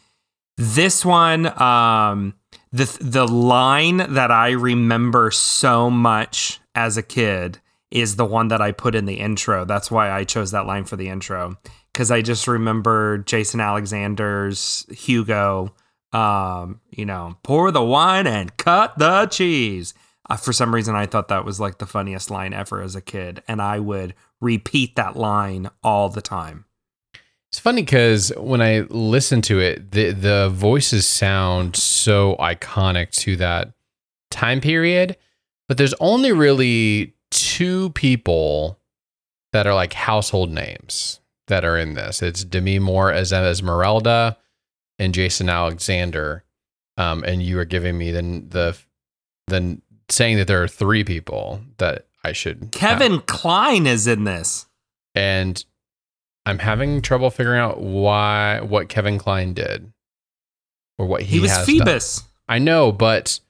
This 0.57 1.05
one, 1.05 1.47
um, 1.61 2.35
the 2.73 2.85
the 3.01 3.27
line 3.27 3.99
that 4.15 4.31
I 4.31 4.51
remember 4.51 5.31
so 5.31 5.91
much 5.91 6.61
as 6.75 6.97
a 6.97 7.03
kid 7.03 7.59
is 7.91 8.17
the 8.17 8.25
one 8.27 8.49
that 8.49 8.61
I 8.63 8.73
put 8.73 8.95
in 8.95 9.05
the 9.07 9.15
intro. 9.21 9.65
That's 9.65 9.91
why 9.91 10.11
I 10.11 10.25
chose 10.25 10.51
that 10.53 10.67
line 10.67 10.85
for 10.85 10.97
the 10.97 11.09
intro 11.09 11.57
because 11.93 12.11
I 12.11 12.23
just 12.23 12.47
remember 12.47 13.19
Jason 13.19 13.61
Alexander's 13.61 14.87
Hugo. 14.91 15.75
Um, 16.13 16.81
you 16.91 17.05
know, 17.05 17.37
pour 17.43 17.71
the 17.71 17.85
wine 17.85 18.27
and 18.27 18.57
cut 18.57 18.99
the 18.99 19.27
cheese. 19.27 19.95
Uh, 20.29 20.37
for 20.37 20.53
some 20.53 20.75
reason, 20.75 20.95
I 20.95 21.07
thought 21.07 21.29
that 21.29 21.45
was 21.45 21.61
like 21.61 21.79
the 21.79 21.87
funniest 21.87 22.31
line 22.31 22.53
ever 22.53 22.83
as 22.83 22.95
a 22.95 23.01
kid, 23.01 23.43
and 23.49 23.61
I 23.61 23.79
would 23.79 24.15
repeat 24.41 24.97
that 24.97 25.17
line 25.17 25.71
all 25.83 26.09
the 26.09 26.23
time. 26.23 26.65
It's 27.51 27.59
funny 27.59 27.83
because 27.83 28.33
when 28.37 28.63
I 28.63 28.81
listen 28.91 29.43
to 29.43 29.59
it, 29.59 29.91
the 29.91 30.13
the 30.13 30.49
voices 30.51 31.07
sound 31.07 31.75
so 31.75 32.37
iconic 32.37 33.11
to 33.23 33.37
that 33.37 33.73
time 34.31 34.61
period, 34.61 35.17
but 35.67 35.77
there's 35.77 35.95
only 35.95 36.31
really 36.31 37.15
two 37.31 37.91
people 37.91 38.79
that 39.53 39.67
are 39.67 39.75
like 39.75 39.93
household 39.93 40.51
names 40.51 41.19
that 41.49 41.65
are 41.65 41.77
in 41.77 41.95
this. 41.95 42.23
It's 42.23 42.45
Demi 42.45 42.79
Moore 42.79 43.13
as 43.13 43.33
Esmeralda 43.33 44.37
and 45.01 45.13
Jason 45.13 45.49
Alexander. 45.49 46.45
Um, 46.97 47.25
and 47.25 47.43
you 47.43 47.59
are 47.59 47.65
giving 47.65 47.97
me 47.99 48.11
the 48.13 48.23
the 48.23 48.79
the 49.49 49.81
saying 50.11 50.37
that 50.37 50.47
there 50.47 50.63
are 50.63 50.69
three 50.69 51.03
people 51.03 51.63
that 51.79 52.07
I 52.23 52.33
should 52.33 52.71
Kevin 52.73 53.21
Kline 53.23 53.87
is 53.87 54.07
in 54.07 54.25
this. 54.25 54.67
and 55.15 55.65
I'm 56.47 56.59
having 56.59 57.01
trouble 57.03 57.31
figuring 57.31 57.61
out 57.61 57.81
why 57.81 58.61
what 58.61 58.89
Kevin 58.89 59.19
Kline 59.19 59.55
did 59.55 59.93
or 60.99 61.07
what 61.07 61.23
he, 61.23 61.37
He, 61.37 61.41
was 61.41 61.51
has 61.51 61.67
done. 61.67 61.77
Phoebus. 61.79 62.23
I 62.49 62.59
know, 62.59 62.93
but 62.93 63.41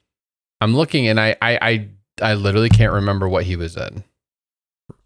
I'm 0.61 0.75
looking 0.75 1.07
and 1.07 1.19
I, 1.19 1.35
I 1.41 1.57
I 1.61 1.87
I 2.21 2.33
literally 2.35 2.69
can't 2.69 2.93
remember 2.93 3.27
what 3.27 3.43
he 3.45 3.55
was 3.55 3.75
in. 3.75 4.03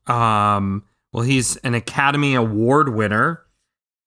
Um, 0.07 0.83
well, 1.13 1.23
he's 1.23 1.55
an 1.57 1.73
Academy 1.73 2.35
Award 2.35 2.89
winner 2.89 3.41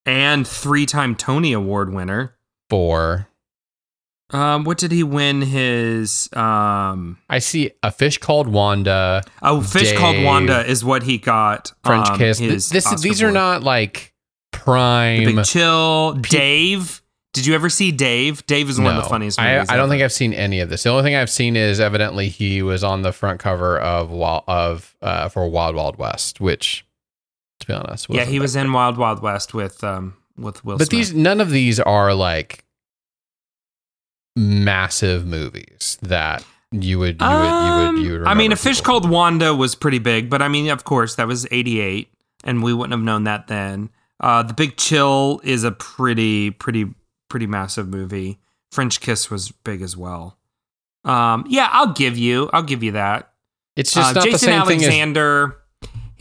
and 0.09 0.49
three-time 0.49 1.15
Tony 1.15 1.53
Award 1.53 1.93
winner. 1.93 2.35
For 2.71 3.29
Um, 4.31 4.65
what 4.65 4.79
did 4.79 4.91
he 4.93 5.03
win 5.03 5.43
his? 5.43 6.29
Um, 6.33 7.19
I 7.29 7.39
see 7.39 7.71
a 7.83 7.91
fish 7.91 8.19
called 8.19 8.49
Wanda, 8.49 9.23
oh, 9.43 9.61
Fish 9.61 9.97
Called 9.97 10.23
Wanda 10.23 10.67
is 10.67 10.85
what 10.85 11.03
he 11.03 11.19
got. 11.19 11.73
French 11.85 12.09
um, 12.09 12.19
Kiss. 12.19 12.39
his 12.39 12.69
This 12.69 12.87
Oscar 12.87 13.01
these 13.01 13.23
are 13.23 13.31
not 13.31 13.63
like 13.63 14.13
prime. 14.51 15.25
The. 15.25 15.33
Big 15.35 15.45
Chill. 15.45 16.15
Dave. 16.15 17.03
Did 17.35 17.47
you 17.47 17.55
ever 17.55 17.69
see 17.69 17.93
Dave? 17.93 18.45
Dave 18.47 18.69
is 18.69 18.81
one 18.81 18.97
of 18.97 19.03
the 19.03 19.09
funniest 19.09 19.39
I. 19.39 19.61
I 19.61 19.77
don't 19.77 19.89
think 19.89 20.03
I've 20.03 20.13
seen 20.13 20.33
any 20.33 20.61
of 20.61 20.71
this. 20.71 20.83
The 20.83 20.91
only 20.91 21.05
thing 21.05 21.15
I've 21.15 21.31
seen 21.31 21.57
is 21.57 21.79
evidently 21.79 22.29
he 22.29 22.63
was 22.63 22.83
on 22.83 23.03
the 23.03 23.13
front 23.13 23.39
cover 23.39 23.79
of 23.79 24.11
Wild, 24.11 24.45
of 24.49 24.97
uh, 25.03 25.29
for 25.29 25.49
Wild 25.49 25.77
Wild 25.77 25.99
West, 25.99 26.41
which, 26.41 26.85
be 27.69 27.75
honest, 27.75 28.07
Yeah, 28.11 28.25
he 28.25 28.41
was 28.41 28.57
in 28.57 28.73
Wild 28.73 28.99
Wild 28.99 29.21
West 29.23 29.55
with 29.55 29.85
um 29.85 30.15
with 30.37 30.65
Will 30.65 30.79
but 30.79 30.89
Smith. 30.89 30.91
these 30.91 31.15
none 31.15 31.41
of 31.41 31.51
these 31.51 31.79
are 31.79 32.13
like 32.15 32.65
massive 34.37 35.27
movies 35.27 35.99
that 36.03 36.45
you 36.71 36.99
would 36.99 37.21
you 37.21 37.27
would 37.27 37.45
you 37.45 37.93
would 37.97 38.05
you 38.05 38.13
would. 38.13 38.23
Um, 38.23 38.29
I 38.29 38.35
mean, 38.35 38.53
a 38.53 38.57
fish 38.57 38.79
people. 38.79 39.01
called 39.01 39.11
Wanda 39.11 39.55
was 39.55 39.75
pretty 39.75 39.99
big, 39.99 40.29
but 40.29 40.43
I 40.43 40.49
mean, 40.49 40.69
of 40.71 40.85
course, 40.85 41.15
that 41.17 41.27
was 41.27 41.47
'88, 41.51 42.09
and 42.45 42.63
we 42.63 42.75
wouldn't 42.75 42.93
have 42.93 43.03
known 43.03 43.25
that 43.25 43.47
then. 43.47 43.91
Uh, 44.21 44.43
the 44.43 44.53
Big 44.53 44.77
Chill 44.77 45.41
is 45.45 45.63
a 45.65 45.71
pretty, 45.71 46.51
pretty, 46.51 46.93
pretty 47.31 47.47
massive 47.47 47.89
movie. 47.89 48.39
French 48.73 49.01
Kiss 49.01 49.31
was 49.31 49.51
big 49.53 49.81
as 49.81 49.97
well. 49.97 50.37
Um, 51.05 51.45
yeah, 51.49 51.69
I'll 51.71 51.93
give 51.93 52.19
you, 52.19 52.51
I'll 52.53 52.65
give 52.65 52.83
you 52.83 52.93
that. 52.93 53.33
It's 53.77 53.95
just 53.95 54.11
Uh, 54.11 54.13
not 54.15 54.25
Jason 54.25 54.33
the 54.33 54.39
same 54.39 54.67
thing 54.67 54.79
as 54.81 54.85
Alexander. 54.89 55.57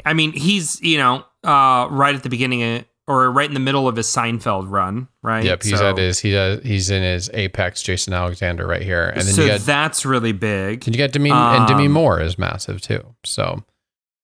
I 0.08 0.14
mean, 0.14 0.32
he's 0.34 0.82
you 0.82 0.98
know 0.98 1.26
uh, 1.44 1.88
right 1.90 2.16
at 2.16 2.24
the 2.24 2.30
beginning 2.30 2.64
of, 2.64 2.86
or 3.08 3.32
right 3.32 3.48
in 3.48 3.54
the 3.54 3.60
middle 3.60 3.88
of 3.88 3.96
his 3.96 4.08
Seinfeld 4.08 4.70
run, 4.70 5.08
right? 5.24 5.44
Yep, 5.46 5.64
he's 5.64 5.78
So- 5.80 5.90
at 5.90 5.98
his 5.98 6.20
he 6.20 6.32
does, 6.32 6.62
he's 6.64 6.90
in 6.90 7.04
his 7.04 7.30
apex. 7.34 7.82
Jason 7.84 8.14
Alexander 8.14 8.66
right 8.68 8.82
here, 8.82 9.08
and 9.10 9.22
then 9.22 9.34
so 9.34 9.42
you 9.44 9.48
got 9.50 9.62
that's 9.62 10.06
really 10.06 10.32
big. 10.34 10.86
and 10.88 10.96
you 10.96 11.02
got 11.02 11.12
Demi 11.12 11.32
and 11.32 11.68
Demi 11.68 11.86
Um, 11.86 11.92
Moore 11.92 12.20
is 12.22 12.38
massive 12.38 12.82
too. 12.82 13.16
So 13.24 13.64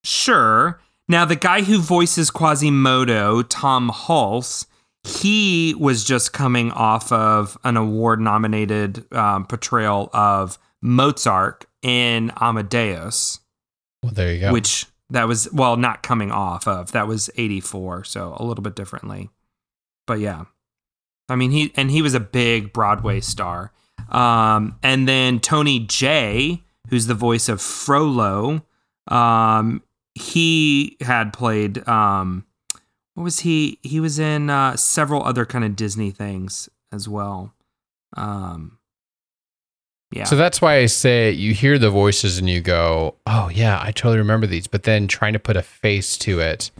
Sure. 0.04 0.80
Now, 1.08 1.26
the 1.26 1.36
guy 1.36 1.62
who 1.64 1.80
voices 1.80 2.32
Quasimodo, 2.32 3.42
Tom 3.44 3.90
Hulce, 3.92 4.66
he 5.04 5.76
was 5.78 6.04
just 6.04 6.32
coming 6.34 6.72
off 6.72 7.12
of 7.12 7.58
an 7.64 7.76
award 7.78 8.22
nominated 8.22 9.06
um, 9.14 9.46
portrayal 9.46 10.10
of 10.14 10.58
Mozart 10.82 11.66
in 11.82 12.32
Amadeus, 12.40 13.40
well, 14.02 14.14
there 14.14 14.34
you 14.34 14.40
go. 14.42 14.54
which 14.54 14.86
that 15.10 15.28
was, 15.28 15.52
well, 15.52 15.78
not 15.78 16.04
coming 16.04 16.32
off 16.32 16.68
of, 16.68 16.92
that 16.92 17.08
was 17.08 17.30
84, 17.38 18.04
so 18.06 18.36
a 18.38 18.44
little 18.44 18.64
bit 18.64 18.76
differently. 18.76 19.30
But 20.08 20.20
yeah. 20.20 20.46
I 21.30 21.36
mean, 21.36 21.52
he, 21.52 21.72
and 21.76 21.92
he 21.92 22.02
was 22.02 22.14
a 22.14 22.20
big 22.20 22.74
Broadway 22.74 23.22
star. 23.22 23.72
Um, 24.10 24.78
and 24.84 25.08
then 25.08 25.40
Tony 25.40 25.80
Jay, 25.80 26.64
who's 26.90 27.08
the 27.08 27.14
voice 27.14 27.48
of 27.48 27.62
Frollo, 27.62 28.66
um, 29.08 29.82
he 30.16 30.98
had 31.02 31.34
played 31.34 31.88
um, 31.88 32.46
what 33.16 33.24
was 33.24 33.40
he? 33.40 33.80
He 33.84 34.00
was 34.00 34.20
in 34.20 34.50
uh, 34.50 34.76
several 34.76 35.24
other 35.24 35.46
kind 35.46 35.64
of 35.64 35.76
Disney 35.76 36.12
things 36.12 36.68
as 36.92 37.08
well. 37.08 37.54
Um, 38.18 38.80
yeah. 40.14 40.24
So 40.26 40.36
that's 40.36 40.62
why 40.62 40.78
I 40.78 40.86
say 40.86 41.32
you 41.32 41.54
hear 41.54 41.78
the 41.78 41.90
voices 41.90 42.38
and 42.38 42.50
you 42.50 42.62
go, 42.62 43.16
"Oh 43.26 43.50
yeah, 43.50 43.80
I 43.82 43.92
totally 43.92 44.18
remember 44.20 44.48
these." 44.48 44.68
But 44.68 44.84
then 44.84 45.08
trying 45.08 45.34
to 45.34 45.40
put 45.40 45.58
a 45.58 45.62
face 45.62 46.18
to 46.20 46.40
it 46.40 46.72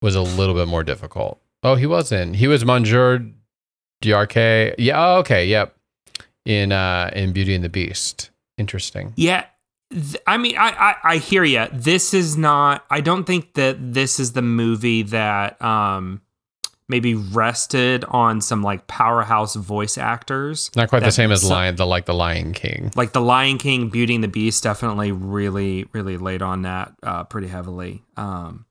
was 0.00 0.14
a 0.14 0.22
little 0.22 0.54
bit 0.54 0.68
more 0.68 0.82
difficult. 0.82 1.40
Oh, 1.62 1.76
he 1.76 1.86
wasn't. 1.86 2.36
He 2.36 2.48
was 2.48 2.64
Monsieur 2.64 3.24
D'Arque. 4.00 4.74
Yeah. 4.78 4.94
Oh, 4.96 5.18
okay. 5.18 5.46
Yep. 5.46 5.76
In 6.44 6.72
uh 6.72 7.10
in 7.14 7.32
Beauty 7.32 7.54
and 7.54 7.62
the 7.62 7.68
Beast. 7.68 8.30
Interesting. 8.58 9.12
Yeah. 9.16 9.46
Th- 9.90 10.16
I 10.26 10.38
mean, 10.38 10.56
I, 10.56 10.70
I, 10.70 10.94
I 11.04 11.16
hear 11.18 11.44
you. 11.44 11.66
This 11.72 12.14
is 12.14 12.36
not, 12.36 12.84
I 12.90 13.00
don't 13.00 13.24
think 13.24 13.54
that 13.54 13.92
this 13.92 14.18
is 14.18 14.32
the 14.32 14.42
movie 14.42 15.02
that 15.02 15.60
um, 15.62 16.22
maybe 16.88 17.14
rested 17.14 18.04
on 18.08 18.40
some 18.40 18.62
like 18.62 18.86
powerhouse 18.86 19.54
voice 19.54 19.96
actors. 19.96 20.70
Not 20.76 20.88
quite 20.88 21.02
the 21.02 21.10
same 21.10 21.32
as 21.32 21.44
Lion, 21.44 21.76
the 21.76 21.86
like 21.86 22.06
the 22.06 22.14
Lion 22.14 22.52
King. 22.52 22.92
Like 22.94 23.12
The 23.12 23.20
Lion 23.20 23.58
King, 23.58 23.88
Beauty 23.88 24.14
and 24.14 24.24
the 24.24 24.28
Beast 24.28 24.62
definitely 24.62 25.12
really, 25.12 25.86
really 25.92 26.16
laid 26.16 26.42
on 26.42 26.62
that 26.62 26.92
uh, 27.02 27.24
pretty 27.24 27.48
heavily. 27.48 28.02
Um, 28.16 28.66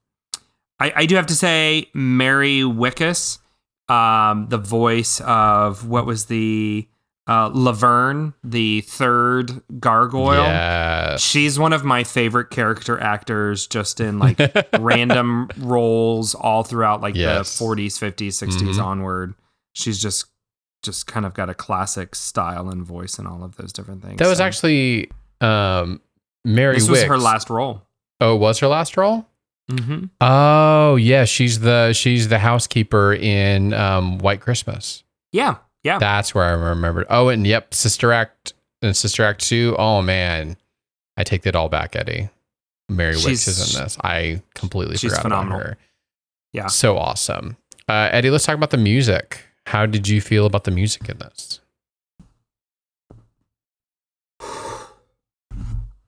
I, 0.80 0.93
I 0.95 1.06
do 1.06 1.15
have 1.15 1.28
to 1.28 1.36
say, 1.36 1.89
Mary 1.93 2.62
Wickes, 2.62 3.39
um, 3.88 4.47
the 4.50 4.58
voice 4.58 5.19
of 5.21 5.88
what 5.88 6.06
was 6.06 6.26
the 6.26 6.88
uh, 7.27 7.49
Laverne, 7.53 8.34
the 8.43 8.81
third 8.81 9.62
gargoyle. 9.79 10.43
Yeah. 10.43 11.17
She's 11.17 11.57
one 11.60 11.71
of 11.73 11.84
my 11.84 12.03
favorite 12.03 12.49
character 12.49 12.99
actors, 12.99 13.67
just 13.67 13.99
in 13.99 14.19
like 14.19 14.39
random 14.79 15.49
roles 15.57 16.34
all 16.36 16.63
throughout 16.63 17.01
like 17.01 17.15
Yes. 17.15 17.57
the 17.57 17.63
40s, 17.63 17.97
50s, 17.99 18.34
60s 18.34 18.77
Mhm. 18.77 18.84
onward. 18.84 19.34
She's 19.73 20.01
just 20.01 20.25
just 20.84 21.05
kind 21.05 21.27
of 21.27 21.36
got 21.36 21.47
a 21.47 21.53
classic 21.53 22.15
style 22.15 22.67
and 22.69 22.84
voice 22.84 23.19
and 23.19 23.27
all 23.27 23.43
of 23.43 23.55
those 23.57 23.71
different 23.71 24.01
things. 24.03 24.17
That 24.17 24.27
was 24.27 24.39
So 24.39 24.43
actually 24.43 25.12
um 25.41 26.01
Mary 26.43 26.73
this 26.75 26.89
was 26.89 27.03
her 27.03 27.19
last 27.19 27.49
role. 27.51 27.84
Oh, 28.19 28.36
was 28.36 28.57
her 28.60 28.67
last 28.67 28.97
role? 28.97 29.27
Mm-hmm. 29.69 30.05
Oh, 30.19 30.95
yeah, 30.95 31.25
she's 31.25 31.60
the 31.60 31.93
she's 31.93 32.27
the 32.29 32.39
housekeeper 32.39 33.13
in 33.13 33.73
um 33.73 34.17
White 34.17 34.41
Christmas. 34.41 35.03
Yeah, 35.31 35.57
yeah. 35.83 35.99
That's 35.99 36.33
where 36.35 36.43
I 36.43 36.51
remembered. 36.51 37.07
Oh, 37.09 37.29
and 37.29 37.45
yep, 37.45 37.73
Sister 37.73 38.11
Act 38.11 38.53
and 38.81 38.95
Sister 38.95 39.23
Act 39.23 39.41
2. 39.41 39.75
Oh 39.77 40.01
man. 40.01 40.57
I 41.17 41.23
take 41.23 41.43
that 41.43 41.55
all 41.55 41.69
back, 41.69 41.95
Eddie. 41.95 42.29
Mary 42.89 43.15
Wickes 43.15 43.47
is 43.47 43.75
in 43.75 43.83
this. 43.83 43.97
I 44.03 44.41
completely 44.53 44.97
she's 44.97 45.11
forgot 45.11 45.23
phenomenal. 45.23 45.59
about 45.59 45.69
her. 45.71 45.77
Yeah. 46.53 46.67
So 46.67 46.97
awesome. 46.97 47.57
Uh, 47.87 48.09
Eddie, 48.11 48.29
let's 48.29 48.45
talk 48.45 48.55
about 48.55 48.71
the 48.71 48.77
music. 48.77 49.43
How 49.67 49.85
did 49.85 50.07
you 50.07 50.21
feel 50.21 50.45
about 50.45 50.63
the 50.63 50.71
music 50.71 51.07
in 51.09 51.17
this? 51.19 51.59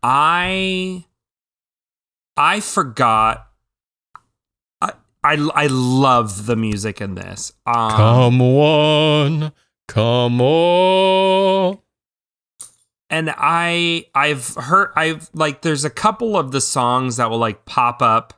I 0.02 1.06
I 2.36 2.60
forgot. 2.60 3.48
I 4.82 4.94
I, 5.24 5.50
I 5.56 5.68
love 5.68 6.46
the 6.46 6.56
music 6.58 7.00
in 7.00 7.16
this. 7.16 7.54
Um, 7.66 7.92
come 7.92 8.42
on. 8.42 9.54
Come 9.88 10.42
on. 10.42 11.78
and 13.10 13.34
I 13.38 14.06
I've 14.16 14.56
heard 14.56 14.92
I've 14.96 15.30
like 15.34 15.62
there's 15.62 15.86
a 15.86 15.90
couple 15.90 16.38
of 16.38 16.52
the 16.52 16.62
songs 16.62 17.18
that 17.18 17.30
will 17.30 17.38
like 17.38 17.66
pop 17.66 18.02
up 18.02 18.34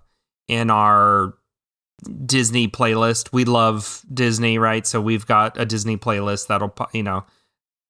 in 0.48 0.70
our 0.70 1.34
Disney 2.26 2.68
playlist. 2.68 3.32
We 3.32 3.46
love 3.46 4.04
Disney, 4.14 4.58
right? 4.58 4.86
So 4.86 5.00
we've 5.00 5.26
got 5.26 5.60
a 5.60 5.66
Disney 5.66 5.98
playlist 5.98 6.48
that'll 6.48 6.76
you 6.94 7.04
know 7.04 7.26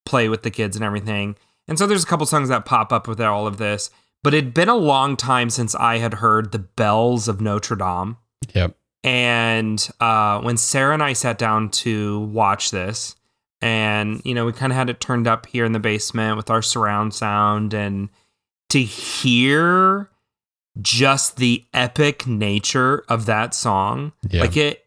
play 0.04 0.28
with 0.28 0.42
the 0.42 0.50
kids 0.50 0.76
and 0.76 0.84
everything. 0.84 1.36
And 1.68 1.78
so 1.78 1.86
there's 1.86 2.04
a 2.04 2.06
couple 2.06 2.26
songs 2.26 2.48
that 2.48 2.64
pop 2.64 2.92
up 2.92 3.08
with 3.08 3.20
all 3.20 3.46
of 3.46 3.56
this. 3.56 3.90
But 4.22 4.34
it'd 4.34 4.54
been 4.54 4.68
a 4.68 4.76
long 4.76 5.16
time 5.16 5.50
since 5.50 5.74
I 5.74 5.98
had 5.98 6.14
heard 6.14 6.52
the 6.52 6.58
bells 6.58 7.28
of 7.28 7.40
Notre 7.40 7.76
Dame. 7.76 8.16
Yep. 8.54 8.76
And 9.04 9.88
uh, 10.00 10.40
when 10.40 10.56
Sarah 10.56 10.94
and 10.94 11.02
I 11.02 11.12
sat 11.12 11.38
down 11.38 11.70
to 11.70 12.20
watch 12.20 12.70
this, 12.70 13.14
and 13.66 14.22
you 14.24 14.32
know, 14.34 14.46
we 14.46 14.52
kind 14.52 14.72
of 14.72 14.76
had 14.76 14.88
it 14.88 15.00
turned 15.00 15.26
up 15.26 15.46
here 15.46 15.64
in 15.64 15.72
the 15.72 15.80
basement 15.80 16.36
with 16.36 16.50
our 16.50 16.62
surround 16.62 17.14
sound, 17.14 17.74
and 17.74 18.08
to 18.68 18.80
hear 18.82 20.08
just 20.80 21.36
the 21.38 21.64
epic 21.74 22.26
nature 22.26 23.04
of 23.08 23.26
that 23.26 23.54
song, 23.54 24.12
Yeah. 24.28 24.42
like 24.42 24.56
it, 24.56 24.84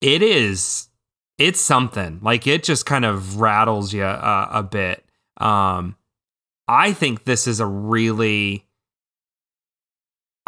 it 0.00 0.22
is, 0.22 0.88
it's 1.36 1.60
something. 1.60 2.20
Like 2.22 2.46
it 2.46 2.62
just 2.62 2.86
kind 2.86 3.04
of 3.04 3.40
rattles 3.40 3.92
you 3.92 4.04
uh, 4.04 4.48
a 4.50 4.62
bit. 4.62 5.04
Um, 5.38 5.96
I 6.68 6.92
think 6.92 7.24
this 7.24 7.46
is 7.46 7.60
a 7.60 7.66
really. 7.66 8.64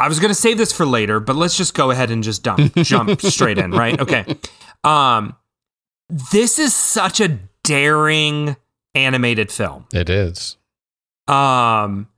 I 0.01 0.07
was 0.09 0.21
going 0.21 0.29
to 0.31 0.35
save 0.35 0.59
this 0.59 0.73
for 0.73 0.87
later, 0.87 1.19
but 1.19 1.35
let's 1.35 1.57
just 1.57 1.75
go 1.75 1.91
ahead 1.91 2.11
and 2.13 2.23
just 2.23 2.45
dump, 2.45 2.73
jump 2.77 3.21
straight 3.23 3.59
in, 3.59 3.73
right? 3.73 3.99
Okay. 4.01 4.25
Um, 4.85 5.35
this 6.33 6.59
is 6.61 6.73
such 6.73 7.21
a 7.21 7.39
daring 7.69 8.57
animated 8.95 9.53
film. 9.53 9.85
It 9.93 10.09
is. 10.09 10.57
Um, 11.29 12.09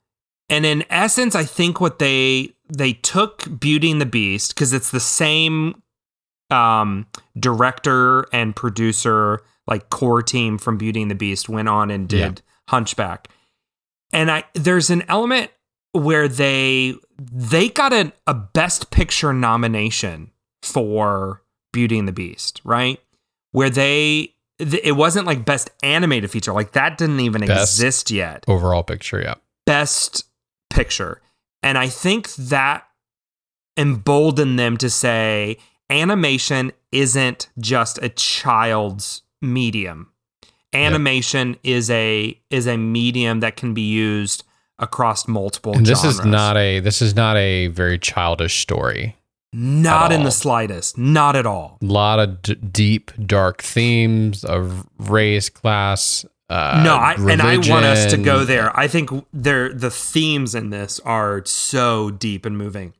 and 0.49 0.65
in 0.65 0.85
essence, 0.89 1.35
I 1.35 1.45
think 1.45 1.81
what 1.81 1.99
they 1.99 2.53
they 2.73 2.93
took 2.93 3.59
Beauty 3.59 3.91
and 3.91 4.01
the 4.01 4.07
Beast 4.07 4.55
because 4.55 4.73
it's 4.73 4.93
the 4.93 5.01
same 5.01 5.83
um 6.51 7.07
director 7.39 8.27
and 8.33 8.55
producer, 8.55 9.41
like 9.67 9.91
core 9.91 10.23
team 10.23 10.57
from 10.57 10.79
Beauty 10.79 11.03
and 11.03 11.11
the 11.11 11.17
Beast, 11.17 11.49
went 11.49 11.69
on 11.69 11.91
and 11.91 12.09
did 12.09 12.43
Hunchback. 12.69 13.29
And 14.13 14.31
I 14.31 14.45
there's 14.55 14.91
an 14.91 15.03
element 15.09 15.51
where 15.93 16.29
they 16.29 16.95
they 17.19 17.69
got 17.69 17.93
a, 17.93 18.13
a 18.29 18.35
best 18.35 18.91
picture 18.93 19.33
nomination 19.33 20.31
for 20.63 21.43
Beauty 21.73 21.99
and 21.99 22.07
the 22.07 22.13
Beast, 22.13 22.61
right? 22.65 23.01
Where 23.51 23.71
they 23.71 23.97
th- 24.23 24.35
it 24.61 24.97
wasn't 24.97 25.27
like 25.27 25.45
best 25.45 25.71
animated 25.83 26.31
feature, 26.31 26.53
like 26.53 26.73
that 26.73 26.99
didn't 26.99 27.21
even 27.21 27.41
Best- 27.47 27.79
exist 27.79 28.11
yet 28.11 28.45
Overall 28.49 28.83
picture, 28.83 29.21
yeah. 29.21 29.35
best 29.67 30.25
picture. 30.71 31.21
And 31.63 31.77
I 31.79 31.89
think 31.89 32.33
that 32.37 32.87
emboldened 33.77 34.59
them 34.59 34.77
to 34.79 34.91
say 34.91 35.59
animation 35.89 36.73
isn't 36.93 37.49
just 37.59 37.99
a 38.03 38.09
child's 38.11 39.23
medium. 39.41 40.11
Animation 40.73 41.57
is 41.65 41.91
a 41.91 42.39
is 42.51 42.67
a 42.67 42.77
medium 42.77 43.41
that 43.41 43.57
can 43.57 43.75
be 43.75 43.83
used 43.83 44.45
across 44.79 45.27
multiple 45.27 45.75
And 45.77 45.85
this 45.85 46.01
genres. 46.03 46.21
is 46.21 46.25
not 46.25 46.57
a 46.57 46.81
this 46.81 47.03
is 47.03 47.15
not 47.17 47.37
a 47.37 47.67
very 47.69 47.99
childish 47.99 48.61
story. 48.61 49.17
Not 49.53 50.13
in 50.13 50.23
the 50.23 50.31
slightest, 50.31 50.97
not 50.97 51.37
at 51.37 51.47
all. 51.47 51.79
A 51.83 51.85
lot 51.85 52.19
of 52.21 52.43
d- 52.43 52.55
deep, 52.55 53.11
dark 53.27 53.63
themes 53.63 54.45
of 54.45 54.87
race, 54.99 55.49
class. 55.49 56.25
Uh, 56.49 56.83
no, 56.85 56.95
I, 56.97 57.15
and 57.15 57.41
I 57.41 57.57
want 57.57 57.85
us 57.85 58.11
to 58.11 58.17
go 58.17 58.45
there. 58.45 58.77
I 58.79 58.89
think 58.89 59.11
there 59.33 59.73
the 59.73 59.91
themes 59.91 60.55
in 60.55 60.71
this 60.71 60.99
are 61.01 61.45
so 61.45 62.11
deep 62.11 62.45
and 62.45 62.59
moving. 62.59 62.95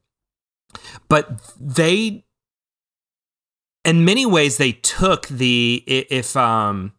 But 1.09 1.41
they 1.59 2.25
in 3.85 4.05
many 4.05 4.27
ways 4.27 4.57
they 4.57 4.73
took 4.73 5.27
the 5.27 5.83
if 5.87 6.37
um 6.37 6.93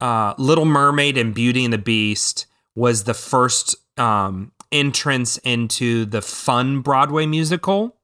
uh 0.00 0.34
Little 0.38 0.66
Mermaid 0.66 1.16
and 1.16 1.34
Beauty 1.34 1.64
and 1.64 1.72
the 1.72 1.78
Beast 1.78 2.46
was 2.76 3.04
the 3.04 3.14
first 3.14 3.74
um 3.98 4.52
entrance 4.70 5.38
into 5.38 6.04
the 6.04 6.22
fun 6.22 6.80
Broadway 6.80 7.26
musical. 7.26 7.96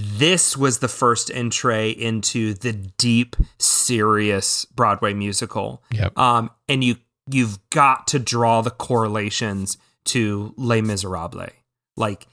This 0.00 0.56
was 0.56 0.78
the 0.78 0.88
first 0.88 1.30
entree 1.30 1.90
into 1.90 2.54
the 2.54 2.72
deep, 2.72 3.36
serious 3.58 4.64
Broadway 4.64 5.14
musical 5.14 5.82
Yep. 5.92 6.18
um, 6.18 6.50
and 6.68 6.82
you 6.82 6.96
you've 7.30 7.58
got 7.70 8.06
to 8.08 8.18
draw 8.18 8.62
the 8.62 8.70
correlations 8.70 9.78
to 10.04 10.54
Les 10.56 10.80
Miserables, 10.80 11.50
like 11.96 12.26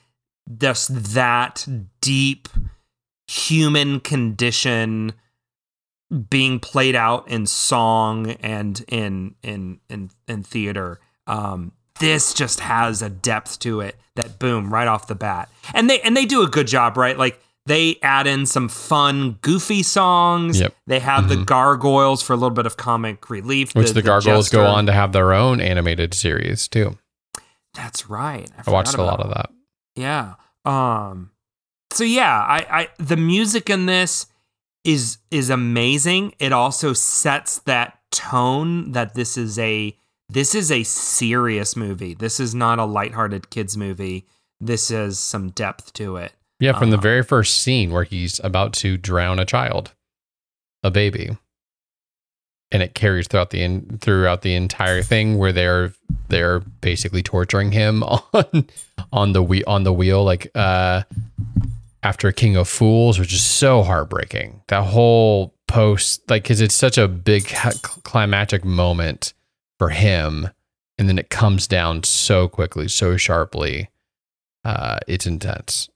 just 0.58 1.14
that 1.14 1.68
deep 2.02 2.50
human 3.28 4.00
condition 4.00 5.14
being 6.30 6.60
played 6.60 6.96
out 6.96 7.30
in 7.30 7.46
song 7.46 8.32
and 8.42 8.84
in 8.88 9.36
in 9.44 9.80
in 9.90 10.10
in 10.28 10.44
theater. 10.44 11.00
Um, 11.28 11.74
this 12.00 12.34
just 12.34 12.62
has 12.62 13.02
a 13.02 13.10
depth 13.10 13.60
to 13.60 13.82
it 13.82 13.96
that 14.16 14.40
boom 14.40 14.74
right 14.74 14.88
off 14.88 15.08
the 15.08 15.16
bat, 15.16 15.50
and 15.74 15.90
they 15.90 16.00
and 16.02 16.18
they 16.18 16.26
do 16.26 16.42
a 16.42 16.48
good 16.48 16.66
job, 16.66 16.98
right? 16.98 17.18
Like 17.18 17.40
they 17.70 17.98
add 18.02 18.26
in 18.26 18.48
some 18.48 18.68
fun, 18.68 19.38
goofy 19.42 19.84
songs. 19.84 20.60
Yep. 20.60 20.76
They 20.88 21.00
have 21.00 21.30
the 21.30 21.38
gargoyles 21.38 22.24
for 22.24 22.34
a 22.34 22.36
little 22.36 22.50
bit 22.50 22.66
of 22.66 22.78
comic 22.78 23.30
relief, 23.30 23.76
Which 23.76 23.92
the, 23.92 24.02
gargoyles 24.02 24.50
go 24.50 24.66
on 24.66 24.88
to 24.88 24.92
have 24.92 25.12
their 25.12 25.34
own 25.34 25.62
animated 25.62 26.16
series 26.16 26.68
too. 26.68 26.98
That's 27.76 28.10
right. 28.10 28.50
I 28.66 28.72
watched 28.72 28.96
a 28.96 29.04
lot 29.04 29.20
of 29.20 29.30
that. 29.30 29.52
Yeah. 29.96 30.34
Um. 30.66 31.30
So 31.92 32.04
yeah, 32.04 32.40
I, 32.40 32.66
I 32.70 32.88
the 32.98 33.18
music 33.18 33.70
in 33.70 33.86
this 33.86 34.26
is 34.84 35.20
is 35.30 35.52
amazing. 35.52 36.34
It 36.40 36.52
also 36.52 36.94
sets 36.94 37.60
that 37.60 38.00
tone 38.12 38.94
that 38.94 39.14
this 39.14 39.38
is 39.38 39.60
a 39.60 39.96
this 40.28 40.56
is 40.56 40.72
a 40.72 40.84
serious 40.84 41.76
movie. 41.76 42.16
This 42.16 42.40
is 42.40 42.56
not 42.56 42.80
a 42.80 42.86
lighthearted 42.86 43.52
kids 43.52 43.78
movie. 43.78 44.26
This 44.60 44.90
has 44.90 45.20
some 45.20 45.50
depth 45.52 45.94
to 45.94 46.18
it. 46.18 46.34
Yeah, 46.60 46.78
from 46.78 46.90
the 46.90 46.98
Uh-huh. 46.98 47.02
very 47.04 47.24
first 47.24 47.58
scene 47.58 47.92
where 47.92 48.04
he's 48.04 48.40
about 48.44 48.74
to 48.74 48.98
drown 48.98 49.40
a 49.40 49.46
child, 49.46 49.94
a 50.84 50.92
baby, 50.92 51.38
and 52.72 52.84
it 52.84 52.94
carries 52.94 53.28
throughout 53.28 53.50
the 53.52 53.62
in, 53.64 53.98
throughout 54.00 54.42
the 54.42 54.56
entire 54.56 55.02
thing 55.02 55.38
where 55.38 55.52
they're 55.54 55.94
they're 56.28 56.60
basically 56.82 57.24
torturing 57.24 57.72
him 57.72 58.04
on 58.34 58.68
on 59.12 59.32
the 59.34 59.42
wheel 59.42 59.64
on 59.68 59.84
the 59.84 59.94
wheel 59.94 60.24
like 60.24 60.52
uh 60.56 61.04
after 62.04 62.32
King 62.32 62.56
of 62.56 62.68
Fools, 62.70 63.20
which 63.20 63.34
is 63.34 63.44
so 63.44 63.84
heartbreaking. 63.84 64.62
That 64.70 64.86
whole 64.86 65.54
post, 65.68 66.22
like, 66.30 66.44
because 66.44 66.62
it's 66.62 66.74
such 66.76 66.98
a 66.98 67.10
big 67.10 67.46
climactic 68.04 68.64
moment 68.64 69.34
for 69.78 69.90
him, 69.90 70.48
and 70.98 71.10
then 71.10 71.20
it 71.20 71.30
comes 71.30 71.68
down 71.68 72.04
so 72.04 72.48
quickly, 72.48 72.88
so 72.88 73.18
sharply. 73.18 73.90
Uh, 74.64 75.00
it's 75.10 75.28
intense. 75.28 75.90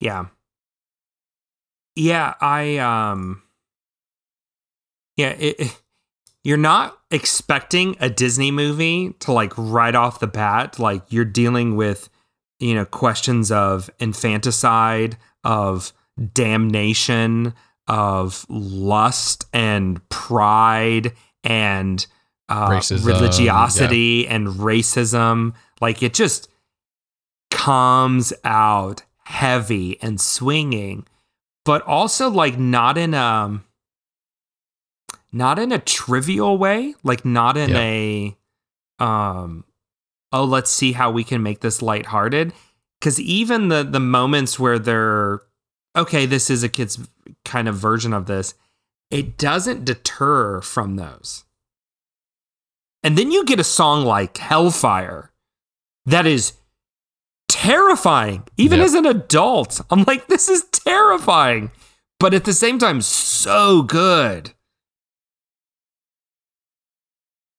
Yeah. 0.00 0.26
Yeah, 1.96 2.34
I 2.40 2.78
um 2.78 3.42
Yeah, 5.16 5.30
it, 5.30 5.56
it- 5.60 5.82
you're 6.44 6.56
not 6.56 6.96
expecting 7.10 7.96
a 8.00 8.08
Disney 8.08 8.50
movie 8.50 9.12
to 9.20 9.32
like 9.32 9.52
right 9.56 9.94
off 9.94 10.20
the 10.20 10.26
bat 10.28 10.78
like 10.78 11.02
you're 11.10 11.24
dealing 11.24 11.76
with 11.76 12.08
you 12.60 12.74
know 12.74 12.84
questions 12.84 13.50
of 13.50 13.90
infanticide, 13.98 15.18
of 15.44 15.92
damnation, 16.32 17.54
of 17.88 18.46
lust 18.48 19.46
and 19.52 20.06
pride 20.08 21.12
and 21.44 22.06
uh, 22.48 22.68
Racism, 22.68 23.04
religiosity 23.06 24.26
and 24.28 24.46
racism. 24.48 25.54
Like 25.80 26.02
it 26.02 26.14
just 26.14 26.48
comes 27.50 28.32
out 28.44 29.02
heavy 29.28 30.00
and 30.00 30.18
swinging, 30.18 31.06
but 31.66 31.82
also 31.82 32.30
like 32.30 32.58
not 32.58 32.96
in 32.96 33.12
a 33.12 33.60
not 35.30 35.58
in 35.58 35.70
a 35.70 35.78
trivial 35.78 36.56
way, 36.56 36.94
like 37.04 37.26
not 37.26 37.56
in 37.58 37.70
Yeah. 37.70 37.78
a 37.80 38.36
um 38.98 39.64
oh 40.32 40.44
let's 40.44 40.70
see 40.70 40.92
how 40.92 41.10
we 41.10 41.24
can 41.24 41.42
make 41.42 41.60
this 41.60 41.82
lighthearted 41.82 42.52
cuz 43.02 43.20
even 43.20 43.68
the 43.68 43.84
the 43.84 44.00
moments 44.00 44.58
where 44.58 44.78
they're 44.78 45.42
okay, 45.94 46.24
this 46.24 46.48
is 46.48 46.62
a 46.62 46.68
kid's 46.68 46.98
kind 47.44 47.68
of 47.68 47.76
version 47.76 48.12
of 48.14 48.26
this, 48.26 48.54
it 49.10 49.36
doesn't 49.36 49.84
deter 49.84 50.60
from 50.62 50.96
those. 50.96 51.44
And 53.02 53.16
then 53.18 53.30
you 53.30 53.44
get 53.44 53.60
a 53.60 53.64
song 53.64 54.04
like 54.04 54.38
Hellfire 54.38 55.30
that 56.06 56.26
is 56.26 56.54
terrifying, 57.48 58.44
even 58.56 58.80
as 58.80 58.94
an 58.94 59.06
adult. 59.06 59.80
I'm 59.90 60.04
like, 60.04 60.28
this 60.28 60.48
is 60.48 60.64
terrifying, 60.72 61.70
but 62.20 62.34
at 62.34 62.44
the 62.44 62.52
same 62.52 62.78
time, 62.78 63.00
so 63.00 63.82
good. 63.82 64.52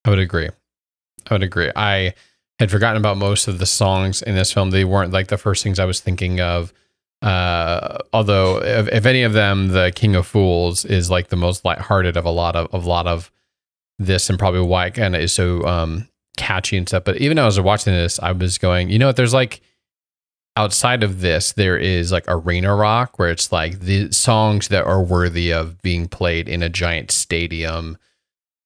I 0.06 0.10
would 0.10 0.20
agree. 0.20 0.50
I 1.30 1.34
would 1.34 1.44
agree. 1.44 1.72
I 1.76 2.14
had 2.60 2.72
forgotten 2.72 2.98
about 2.98 3.18
most 3.18 3.48
of 3.48 3.60
the 3.60 3.66
songs 3.66 4.22
in 4.22 4.36
this 4.36 4.52
film. 4.52 4.72
They 4.72 4.86
weren't 4.86 5.14
like 5.14 5.28
the 5.28 5.38
first 5.38 5.64
things 5.64 5.80
I 5.80 5.86
was 5.86 6.00
thinking 6.00 6.40
of. 6.40 6.74
Uh, 7.22 7.98
although, 8.14 8.62
if, 8.62 8.88
if 8.88 9.06
any 9.06 9.24
of 9.24 9.34
them, 9.34 9.70
the 9.70 9.92
King 9.94 10.16
of 10.16 10.26
Fools 10.26 10.86
is 10.86 11.10
like 11.10 11.28
the 11.28 11.36
most 11.36 11.66
lighthearted 11.66 12.16
of 12.16 12.26
a 12.26 12.30
lot 12.30 12.56
of 12.56 12.74
of 12.74 12.86
a 12.86 12.90
lot 12.90 13.08
of 13.08 13.32
this, 13.98 14.30
and 14.30 14.40
probably 14.40 14.62
why 14.62 14.86
it 14.86 14.94
kind 14.94 15.16
of 15.16 15.22
is 15.22 15.34
so 15.34 15.66
um, 15.66 16.08
catchy 16.38 16.78
and 16.78 16.88
stuff. 16.88 17.04
But 17.04 17.18
even 17.18 17.38
as 17.38 17.44
I 17.44 17.46
was 17.46 17.60
watching 17.60 17.94
this, 17.94 18.20
I 18.20 18.32
was 18.32 18.58
going, 18.58 18.90
you 18.90 19.00
know 19.00 19.08
what? 19.08 19.18
There's 19.18 19.34
like 19.34 19.62
outside 20.60 21.04
of 21.04 21.22
this, 21.22 21.54
there 21.54 21.78
is 21.78 22.12
like 22.12 22.26
arena 22.28 22.76
rock, 22.76 23.18
where 23.18 23.30
it's 23.30 23.50
like 23.52 23.80
the 23.80 24.12
songs 24.12 24.68
that 24.68 24.84
are 24.84 25.02
worthy 25.02 25.54
of 25.54 25.82
being 25.82 26.08
played 26.10 26.50
in 26.50 26.62
a 26.62 26.70
giant 26.70 27.12
stadium 27.12 27.98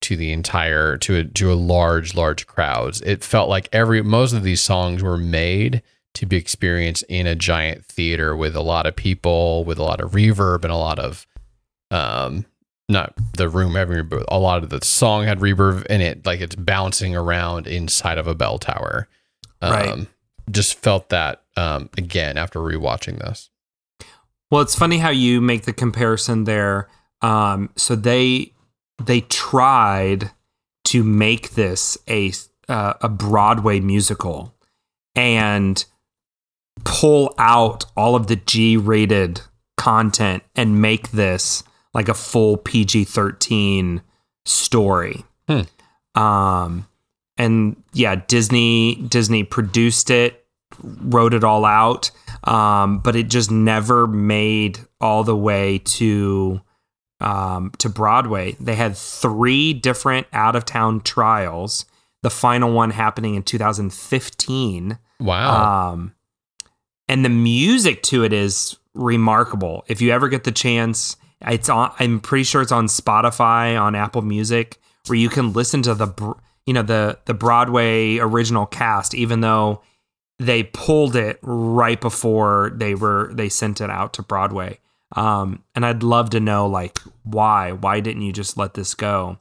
to 0.02 0.18
the 0.18 0.34
entire 0.34 0.98
to 0.98 1.16
a 1.18 1.24
to 1.24 1.54
a 1.54 1.56
large 1.56 2.16
large 2.16 2.48
crowds. 2.48 3.00
It 3.02 3.24
felt 3.24 3.48
like 3.48 3.70
every 3.72 4.02
most 4.02 4.34
of 4.34 4.42
these 4.44 4.60
songs 4.60 5.04
were 5.04 5.18
made 5.18 5.84
to 6.16 6.26
be 6.26 6.36
experienced 6.36 7.04
in 7.10 7.28
a 7.28 7.36
giant 7.36 7.86
theater 7.86 8.36
with 8.36 8.56
a 8.56 8.62
lot 8.62 8.88
of 8.88 8.96
people, 8.96 9.64
with 9.64 9.78
a 9.78 9.84
lot 9.84 10.02
of 10.02 10.12
reverb 10.12 10.64
and 10.64 10.74
a 10.74 10.78
lot 10.78 10.98
of 10.98 11.28
um 11.92 12.46
not 12.90 13.14
the 13.38 13.48
room 13.48 13.76
having 13.76 14.08
but 14.08 14.26
a 14.28 14.40
lot 14.40 14.64
of 14.64 14.70
the 14.70 14.84
song 14.84 15.26
had 15.26 15.40
reverb 15.40 15.86
in 15.86 16.02
it, 16.02 16.26
like 16.26 16.42
it's 16.42 16.56
bouncing 16.56 17.16
around 17.16 17.68
inside 17.68 18.18
of 18.18 18.26
a 18.26 18.34
bell 18.36 18.58
tower. 18.58 19.08
Um 19.62 19.72
Right. 19.72 20.08
just 20.52 20.74
felt 20.74 21.10
that 21.10 21.43
um 21.58 21.90
again 21.98 22.38
after 22.38 22.60
rewatching 22.60 23.20
this. 23.20 23.50
Well, 24.54 24.62
it's 24.62 24.76
funny 24.76 25.00
how 25.00 25.10
you 25.10 25.42
make 25.42 25.64
the 25.64 25.74
comparison 25.74 26.44
there. 26.44 26.88
Um, 27.22 27.72
so 27.76 27.96
they 27.96 28.54
they 29.04 29.22
tried 29.22 30.32
to 30.86 31.04
make 31.04 31.52
this 31.52 31.98
a 32.08 32.32
uh, 32.70 32.94
a 33.02 33.10
Broadway 33.10 33.80
musical 33.80 34.54
and 35.16 35.84
pull 36.84 37.34
out 37.38 37.86
all 37.98 38.16
of 38.16 38.28
the 38.28 38.36
G 38.36 38.78
rated 38.78 39.42
content 39.78 40.44
and 40.56 40.82
make 40.82 41.12
this 41.12 41.64
like 41.94 42.08
a 42.08 42.14
full 42.14 42.58
PG 42.58 43.06
thirteen 43.06 44.02
story. 44.46 45.26
Hmm. 45.48 45.62
Um, 46.20 46.88
and 47.38 47.82
yeah, 47.94 48.16
Disney 48.28 48.96
Disney 48.96 49.44
produced 49.44 50.10
it, 50.10 50.43
wrote 50.82 51.34
it 51.34 51.44
all 51.44 51.66
out, 51.66 52.12
um, 52.44 53.00
but 53.00 53.16
it 53.16 53.30
just 53.30 53.52
never 53.52 54.08
made 54.08 54.80
all 55.00 55.24
the 55.24 55.36
way 55.36 55.80
to 55.80 56.62
um, 57.20 57.72
to 57.78 57.90
Broadway. 57.90 58.56
They 58.60 58.76
had 58.76 58.98
three 58.98 59.74
different 59.74 60.28
out 60.34 60.56
of 60.56 60.66
town 60.66 61.02
trials. 61.02 61.86
The 62.22 62.30
final 62.30 62.72
one 62.72 62.92
happening 62.92 63.36
in 63.36 63.44
2015. 63.44 64.98
Wow. 65.20 65.92
Um, 65.92 66.14
and 67.08 67.24
the 67.24 67.30
music 67.30 68.02
to 68.04 68.24
it 68.24 68.34
is 68.34 68.78
remarkable. 68.94 69.84
If 69.88 70.02
you 70.02 70.12
ever 70.12 70.30
get 70.30 70.44
the 70.44 70.52
chance, 70.52 71.18
it's 71.42 71.70
on. 71.70 71.92
I'm 72.00 72.20
pretty 72.20 72.44
sure 72.44 72.62
it's 72.62 72.72
on 72.72 72.88
Spotify, 72.88 73.80
on 73.80 73.96
Apple 73.96 74.22
Music, 74.22 74.80
where 75.08 75.18
you 75.18 75.30
can 75.30 75.54
listen 75.54 75.82
to 75.84 75.94
the, 75.94 76.36
you 76.66 76.74
know, 76.74 76.82
the 76.82 77.20
the 77.26 77.34
Broadway 77.34 78.18
original 78.18 78.66
cast, 78.66 79.14
even 79.14 79.42
though 79.42 79.82
they 80.40 80.64
pulled 80.64 81.16
it 81.16 81.40
right 81.42 82.00
before 82.00 82.72
they 82.76 82.96
were 82.96 83.32
they 83.34 83.50
sent 83.50 83.82
it 83.82 83.90
out 83.90 84.14
to 84.14 84.24
Broadway. 84.24 84.80
Um, 85.16 85.64
and 85.76 85.86
I'd 85.86 86.02
love 86.04 86.32
to 86.32 86.40
know 86.40 86.68
like 86.68 87.00
why 87.24 87.72
why 87.72 88.00
didn't 88.00 88.24
you 88.24 88.34
just 88.34 88.58
let 88.58 88.74
this 88.74 88.94
go? 88.96 89.38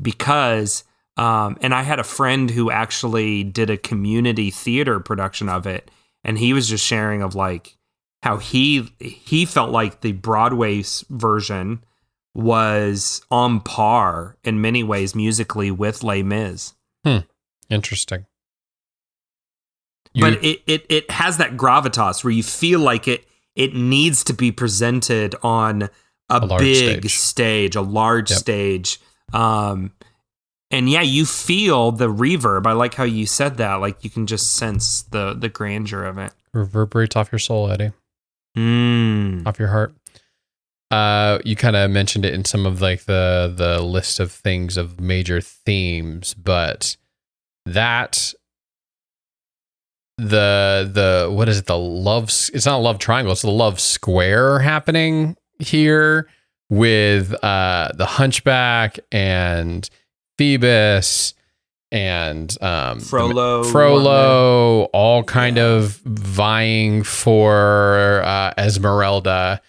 Because 0.00 0.84
um, 1.16 1.56
and 1.60 1.74
I 1.74 1.82
had 1.82 1.98
a 1.98 2.04
friend 2.04 2.50
who 2.50 2.70
actually 2.70 3.42
did 3.42 3.70
a 3.70 3.78
community 3.78 4.50
theater 4.50 5.00
production 5.00 5.48
of 5.48 5.66
it, 5.66 5.90
and 6.22 6.38
he 6.38 6.52
was 6.52 6.68
just 6.68 6.84
sharing 6.84 7.22
of 7.22 7.34
like 7.34 7.76
how 8.22 8.36
he 8.36 8.92
he 9.00 9.46
felt 9.46 9.70
like 9.70 10.00
the 10.00 10.12
Broadway 10.12 10.82
version 11.08 11.82
was 12.34 13.22
on 13.30 13.60
par 13.60 14.36
in 14.44 14.60
many 14.60 14.82
ways 14.82 15.14
musically 15.14 15.70
with 15.70 16.02
Les 16.02 16.22
Mis. 16.22 16.74
Hmm. 17.02 17.20
Interesting. 17.70 18.26
But 20.20 20.44
it, 20.44 20.62
it 20.66 20.86
it 20.88 21.10
has 21.10 21.36
that 21.38 21.56
gravitas 21.56 22.24
where 22.24 22.32
you 22.32 22.42
feel 22.42 22.80
like 22.80 23.06
it 23.08 23.26
it 23.54 23.74
needs 23.74 24.22
to 24.24 24.32
be 24.34 24.52
presented 24.52 25.34
on 25.42 25.82
a, 25.82 26.36
A 26.36 26.58
big 26.58 27.08
stage. 27.08 27.18
stage. 27.18 27.76
a 27.76 27.80
large 27.82 28.30
Yep. 28.30 28.38
stage. 28.38 29.00
Um 29.32 29.92
and 30.70 30.90
yeah, 30.90 31.02
you 31.02 31.24
feel 31.26 31.92
the 31.92 32.08
reverb. 32.08 32.66
I 32.66 32.72
like 32.72 32.94
how 32.94 33.04
you 33.04 33.24
said 33.26 33.56
that. 33.58 33.74
Like 33.76 34.02
you 34.02 34.10
can 34.10 34.26
just 34.26 34.56
sense 34.56 35.02
the 35.02 35.32
the 35.34 35.48
grandeur 35.48 36.04
of 36.04 36.18
it. 36.18 36.32
reverberates 36.52 37.14
off 37.16 37.30
your 37.30 37.38
soul, 37.38 37.70
Eddie. 37.70 37.92
Mm. 38.56 39.46
off 39.46 39.58
your 39.58 39.68
heart. 39.68 39.94
Uh, 40.90 41.38
you 41.44 41.56
kind 41.56 41.74
of 41.76 41.90
mentioned 41.90 42.24
it 42.24 42.32
in 42.32 42.44
some 42.44 42.64
of 42.64 42.80
like 42.80 43.04
the 43.04 43.52
the 43.54 43.82
list 43.82 44.18
of 44.20 44.30
things 44.32 44.76
of 44.76 45.00
major 45.00 45.40
themes, 45.40 46.32
but 46.34 46.96
that 47.64 48.32
the 50.18 50.90
the 50.92 51.30
what 51.30 51.48
is 51.48 51.58
it 51.58 51.66
the 51.66 51.76
love 51.76 52.24
it's 52.24 52.64
not 52.64 52.76
a 52.76 52.82
love 52.82 52.98
triangle 52.98 53.32
it's 53.32 53.42
the 53.42 53.50
love 53.50 53.78
square 53.78 54.58
happening 54.60 55.36
here 55.58 56.26
with 56.70 57.32
uh 57.44 57.90
the 57.94 58.06
hunchback 58.06 58.98
and 59.12 59.90
phoebus 60.38 61.34
and 61.92 62.56
um 62.62 62.98
Frollo, 63.00 63.62
Frollo, 63.64 64.84
all 64.92 65.22
kind 65.22 65.58
of 65.58 66.00
vying 66.04 67.04
for 67.04 68.22
uh, 68.24 68.52
Esmeralda. 68.58 69.60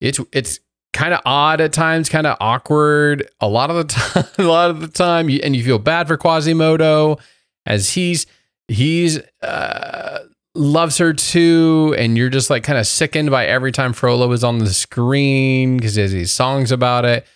It's 0.00 0.18
it's 0.32 0.60
kind 0.94 1.12
of 1.12 1.20
odd 1.26 1.60
at 1.60 1.74
times, 1.74 2.08
kind 2.08 2.26
of 2.26 2.38
awkward 2.40 3.28
a 3.40 3.48
lot 3.48 3.70
of 3.70 3.76
the 3.76 3.84
time. 3.94 4.24
A 4.38 4.42
lot 4.48 4.70
of 4.70 4.80
the 4.80 4.88
time, 4.88 5.28
you, 5.28 5.40
and 5.42 5.54
you 5.54 5.62
feel 5.62 5.78
bad 5.78 6.08
for 6.08 6.16
Quasimodo 6.16 7.18
as 7.66 7.90
he's 7.90 8.26
he's 8.68 9.18
uh, 9.42 10.20
loves 10.54 10.98
her 10.98 11.12
too, 11.12 11.94
and 11.98 12.16
you're 12.16 12.28
just 12.28 12.50
like 12.50 12.62
kind 12.64 12.78
of 12.78 12.86
sickened 12.86 13.30
by 13.30 13.46
every 13.46 13.72
time 13.72 13.92
Frollo 13.92 14.30
is 14.32 14.44
on 14.44 14.58
the 14.58 14.72
screen 14.72 15.76
because 15.76 15.94
he 15.94 16.02
has 16.02 16.12
these 16.12 16.32
songs 16.32 16.70
about 16.70 17.04
it. 17.04 17.26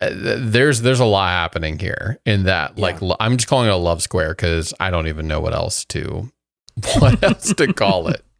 Uh, 0.00 0.10
there's 0.12 0.82
there's 0.82 1.00
a 1.00 1.04
lot 1.04 1.28
happening 1.28 1.78
here 1.78 2.20
in 2.24 2.44
that 2.44 2.78
like 2.78 3.02
lo- 3.02 3.16
I'm 3.18 3.36
just 3.36 3.48
calling 3.48 3.68
it 3.68 3.72
a 3.72 3.76
love 3.76 4.00
square 4.00 4.30
because 4.30 4.72
I 4.78 4.90
don't 4.90 5.08
even 5.08 5.26
know 5.26 5.40
what 5.40 5.52
else 5.54 5.84
to 5.86 6.30
what 6.98 7.22
else 7.22 7.52
to 7.54 7.72
call 7.72 8.08
it. 8.08 8.24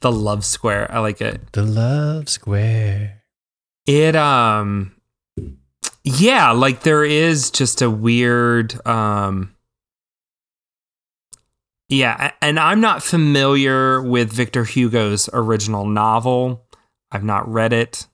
The 0.00 0.12
love 0.12 0.44
square. 0.44 0.90
I 0.92 0.98
like 0.98 1.22
it. 1.22 1.52
The 1.52 1.62
love 1.62 2.28
square. 2.28 3.22
It 3.86 4.14
um 4.14 4.92
yeah, 6.02 6.50
like 6.50 6.82
there 6.82 7.06
is 7.06 7.50
just 7.50 7.80
a 7.80 7.88
weird 7.88 8.86
um 8.86 9.53
Yeah, 11.88 12.32
and 12.40 12.58
I'm 12.58 12.80
not 12.80 13.02
familiar 13.02 14.02
with 14.02 14.32
Victor 14.32 14.64
Hugo's 14.64 15.28
original 15.32 15.86
novel. 15.86 16.64
I've 17.10 17.24
not 17.24 17.50
read 17.50 17.72
it. 17.72 18.06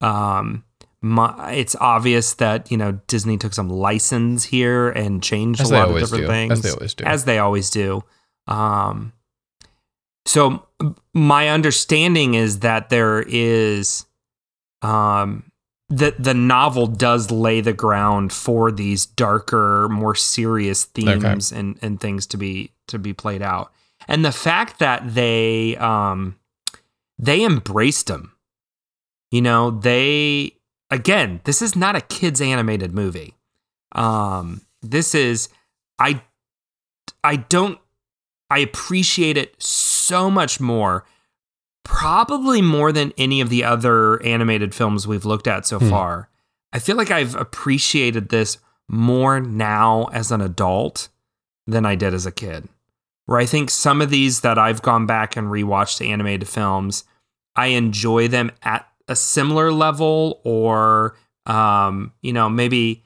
Um 0.00 0.64
my, 1.02 1.52
it's 1.52 1.74
obvious 1.76 2.34
that 2.34 2.70
you 2.70 2.76
know 2.76 3.00
Disney 3.06 3.38
took 3.38 3.54
some 3.54 3.68
license 3.68 4.44
here 4.44 4.90
and 4.90 5.22
changed 5.22 5.60
As 5.60 5.70
a 5.70 5.74
lot 5.74 5.90
of 5.90 5.98
different 5.98 6.24
do. 6.24 6.28
things 6.28 6.52
As 6.52 6.62
they 6.62 6.70
always 6.70 6.94
do. 6.94 7.04
as 7.04 7.24
they 7.24 7.38
always 7.38 7.70
do. 7.70 8.04
Um, 8.46 9.12
so 10.26 10.66
my 11.14 11.48
understanding 11.48 12.34
is 12.34 12.60
that 12.60 12.90
there 12.90 13.24
is, 13.26 14.04
um, 14.82 15.50
that 15.88 16.22
the 16.22 16.34
novel 16.34 16.86
does 16.86 17.30
lay 17.30 17.60
the 17.60 17.72
ground 17.72 18.32
for 18.32 18.70
these 18.70 19.06
darker, 19.06 19.88
more 19.90 20.14
serious 20.14 20.84
themes 20.84 21.50
and 21.50 21.78
and 21.82 22.00
things 22.00 22.26
to 22.28 22.36
be 22.36 22.72
to 22.90 22.98
be 22.98 23.12
played 23.12 23.42
out, 23.42 23.72
and 24.08 24.24
the 24.24 24.32
fact 24.32 24.78
that 24.78 25.14
they 25.14 25.76
um 25.76 26.36
they 27.18 27.44
embraced 27.44 28.06
them, 28.06 28.32
you 29.30 29.42
know, 29.42 29.70
they 29.70 30.52
again, 30.90 31.40
this 31.44 31.60
is 31.62 31.74
not 31.76 31.96
a 31.96 32.00
kids 32.00 32.40
animated 32.40 32.94
movie. 32.94 33.34
Um, 33.92 34.62
this 34.82 35.14
is 35.14 35.48
I 35.98 36.22
I 37.24 37.36
don't 37.36 37.78
I 38.50 38.58
appreciate 38.60 39.36
it 39.36 39.60
so 39.62 40.30
much 40.30 40.60
more, 40.60 41.04
probably 41.84 42.60
more 42.62 42.92
than 42.92 43.12
any 43.18 43.40
of 43.40 43.48
the 43.48 43.64
other 43.64 44.22
animated 44.24 44.74
films 44.74 45.06
we've 45.06 45.24
looked 45.24 45.46
at 45.46 45.66
so 45.66 45.78
Hmm. 45.78 45.90
far. 45.90 46.28
I 46.72 46.78
feel 46.78 46.96
like 46.96 47.10
I've 47.10 47.34
appreciated 47.34 48.28
this 48.28 48.58
more 48.88 49.38
now 49.40 50.08
as 50.12 50.30
an 50.32 50.40
adult 50.40 51.08
than 51.66 51.84
I 51.86 51.94
did 51.94 52.14
as 52.14 52.26
a 52.26 52.32
kid. 52.32 52.68
Where 53.30 53.38
I 53.38 53.46
think 53.46 53.70
some 53.70 54.02
of 54.02 54.10
these 54.10 54.40
that 54.40 54.58
I've 54.58 54.82
gone 54.82 55.06
back 55.06 55.36
and 55.36 55.46
rewatched 55.46 55.98
the 55.98 56.10
animated 56.10 56.48
films, 56.48 57.04
I 57.54 57.66
enjoy 57.66 58.26
them 58.26 58.50
at 58.64 58.88
a 59.06 59.14
similar 59.14 59.70
level 59.70 60.40
or 60.42 61.14
um, 61.46 62.12
you 62.22 62.32
know, 62.32 62.48
maybe 62.48 63.04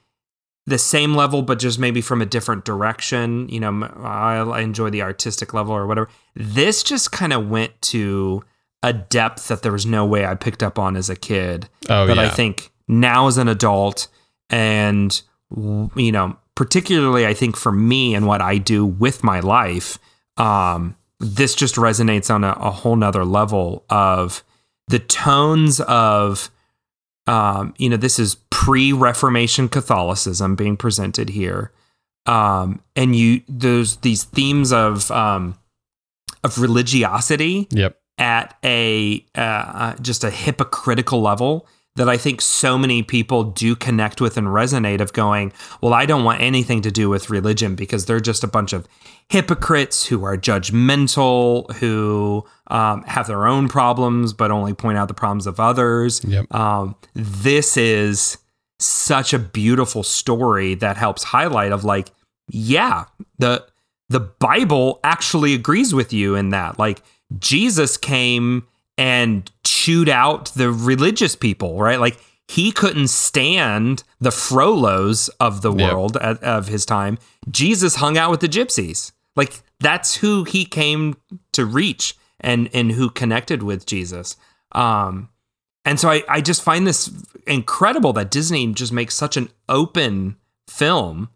the 0.65 0.79
same 0.79 1.15
level, 1.15 1.43
but 1.43 1.59
just 1.59 1.79
maybe 1.79 2.01
from 2.01 2.23
a 2.23 2.27
different 2.27 2.65
direction. 2.65 3.51
You 3.51 3.61
know, 3.61 3.83
I, 4.03 4.37
I 4.37 4.61
enjoy 4.61 4.89
the 4.89 5.03
artistic 5.03 5.53
level 5.53 5.75
or 5.75 5.87
whatever. 5.87 6.09
This 6.35 6.83
just 6.83 7.13
kind 7.13 7.35
of 7.35 7.51
went 7.51 7.79
to 7.83 8.43
a 8.83 8.95
depth 8.95 9.49
that 9.49 9.63
there 9.63 9.73
was 9.73 9.85
no 9.85 10.07
way 10.07 10.25
I 10.25 10.37
picked 10.37 10.63
up 10.63 10.79
on 10.79 10.97
as 10.97 11.11
a 11.11 11.17
kid. 11.17 11.69
Oh 11.91 12.07
that 12.07 12.17
yeah. 12.17 12.23
I 12.23 12.29
think 12.31 12.73
now 12.89 13.27
as 13.27 13.37
an 13.37 13.49
adult, 13.49 14.09
and 14.49 15.21
you 15.51 16.13
know, 16.13 16.39
particularly 16.55 17.27
I 17.27 17.35
think 17.35 17.59
for 17.59 17.73
me 17.73 18.15
and 18.15 18.27
what 18.27 18.41
I 18.41 18.57
do 18.57 18.87
with 18.87 19.23
my 19.23 19.41
life, 19.41 19.99
um, 20.37 20.97
this 21.21 21.55
just 21.55 21.77
resonates 21.77 22.33
on 22.33 22.45
a, 22.45 22.53
a 22.53 22.71
whole 22.71 22.97
nother 22.97 23.25
level 23.25 23.85
of 23.89 24.43
the 24.89 24.99
tones 24.99 25.81
of 25.81 26.51
um, 27.27 27.73
you 27.79 27.89
know, 27.89 27.97
this 27.97 28.19
is 28.19 28.37
pre-Reformation 28.51 29.69
Catholicism 29.69 30.57
being 30.57 30.77
presented 30.77 31.31
here, 31.31 31.73
um, 32.27 32.83
and 32.95 33.17
you 33.17 33.41
there's 33.49 33.97
these 33.97 34.25
themes 34.25 34.73
of 34.73 35.11
um, 35.11 35.57
of 36.43 36.59
religiosity 36.59 37.67
Yep. 37.71 37.99
at 38.19 38.59
a 38.63 39.25
uh, 39.37 39.41
uh, 39.41 39.97
just 40.03 40.23
a 40.23 40.31
hypocritical 40.31 41.23
level 41.23 41.67
that 41.97 42.09
I 42.09 42.17
think 42.17 42.41
so 42.41 42.77
many 42.77 43.03
people 43.03 43.45
do 43.45 43.77
connect 43.77 44.21
with 44.21 44.37
and 44.37 44.49
resonate 44.49 45.01
of 45.01 45.13
going, 45.13 45.53
well, 45.81 45.95
I 45.95 46.07
don't 46.07 46.25
want 46.25 46.41
anything 46.41 46.83
to 46.83 46.91
do 46.91 47.09
with 47.09 47.31
religion 47.31 47.77
because 47.77 48.07
they're 48.07 48.21
just 48.21 48.43
a 48.43 48.49
bunch 48.49 48.73
of 48.73 48.89
hypocrites 49.29 50.07
who 50.07 50.25
are 50.25 50.37
judgmental, 50.37 51.73
who 51.77 52.45
um, 52.67 53.03
have 53.05 53.29
their 53.29 53.47
own 53.47 53.69
problems 53.69 54.33
but 54.33 54.51
only 54.51 54.75
point 54.75 54.99
out 54.99 55.07
the 55.07 55.15
problems 55.15 55.47
of 55.47 55.61
others. 55.61 56.25
Yep. 56.25 56.53
Um, 56.53 56.97
this 57.15 57.77
is 57.77 58.39
such 58.81 59.33
a 59.33 59.39
beautiful 59.39 60.03
story 60.03 60.75
that 60.75 60.97
helps 60.97 61.23
highlight 61.23 61.71
of 61.71 61.85
like, 61.85 62.11
yeah, 62.49 63.05
the 63.39 63.65
the 64.11 64.21
Bible 64.21 65.01
actually 65.03 65.55
agrees 65.55 65.95
with 65.95 66.13
you 66.13 66.35
in 66.35 66.51
that. 66.51 66.79
Like 66.79 67.03
Jesus 67.39 67.97
came 67.97 68.67
and 68.99 69.51
chewed 69.85 70.09
out 70.09 70.53
the 70.55 70.71
religious 70.71 71.37
people, 71.37 71.79
right? 71.79 72.01
Like 72.01 72.19
he 72.49 72.73
couldn't 72.73 73.09
stand 73.09 74.03
the 74.21 74.31
Frollos 74.31 75.31
of 75.41 75.61
the 75.63 75.73
Yep. 75.73 75.93
world 75.93 76.17
at, 76.19 76.43
of 76.43 76.69
his 76.69 76.85
time. 76.87 77.19
Jesus 77.51 77.97
hung 77.97 78.17
out 78.19 78.31
with 78.31 78.41
the 78.41 78.49
gypsies. 78.49 79.13
Like 79.37 79.63
that's 79.81 80.17
who 80.17 80.45
he 80.45 80.65
came 80.65 81.17
to 81.53 81.65
reach 81.67 82.17
and 82.41 82.69
and 82.73 82.93
who 82.93 83.11
connected 83.11 83.63
with 83.63 83.87
Jesus. 83.87 84.37
Um 84.73 85.29
and 85.85 86.01
so 86.01 86.09
I, 86.11 86.23
I 86.29 86.41
just 86.41 86.63
find 86.63 86.87
this 86.87 87.11
incredible 87.47 88.13
that 88.15 88.31
Disney 88.31 88.73
just 88.73 88.93
makes 88.93 89.15
such 89.15 89.37
an 89.37 89.49
open 89.69 90.37
film 90.69 91.29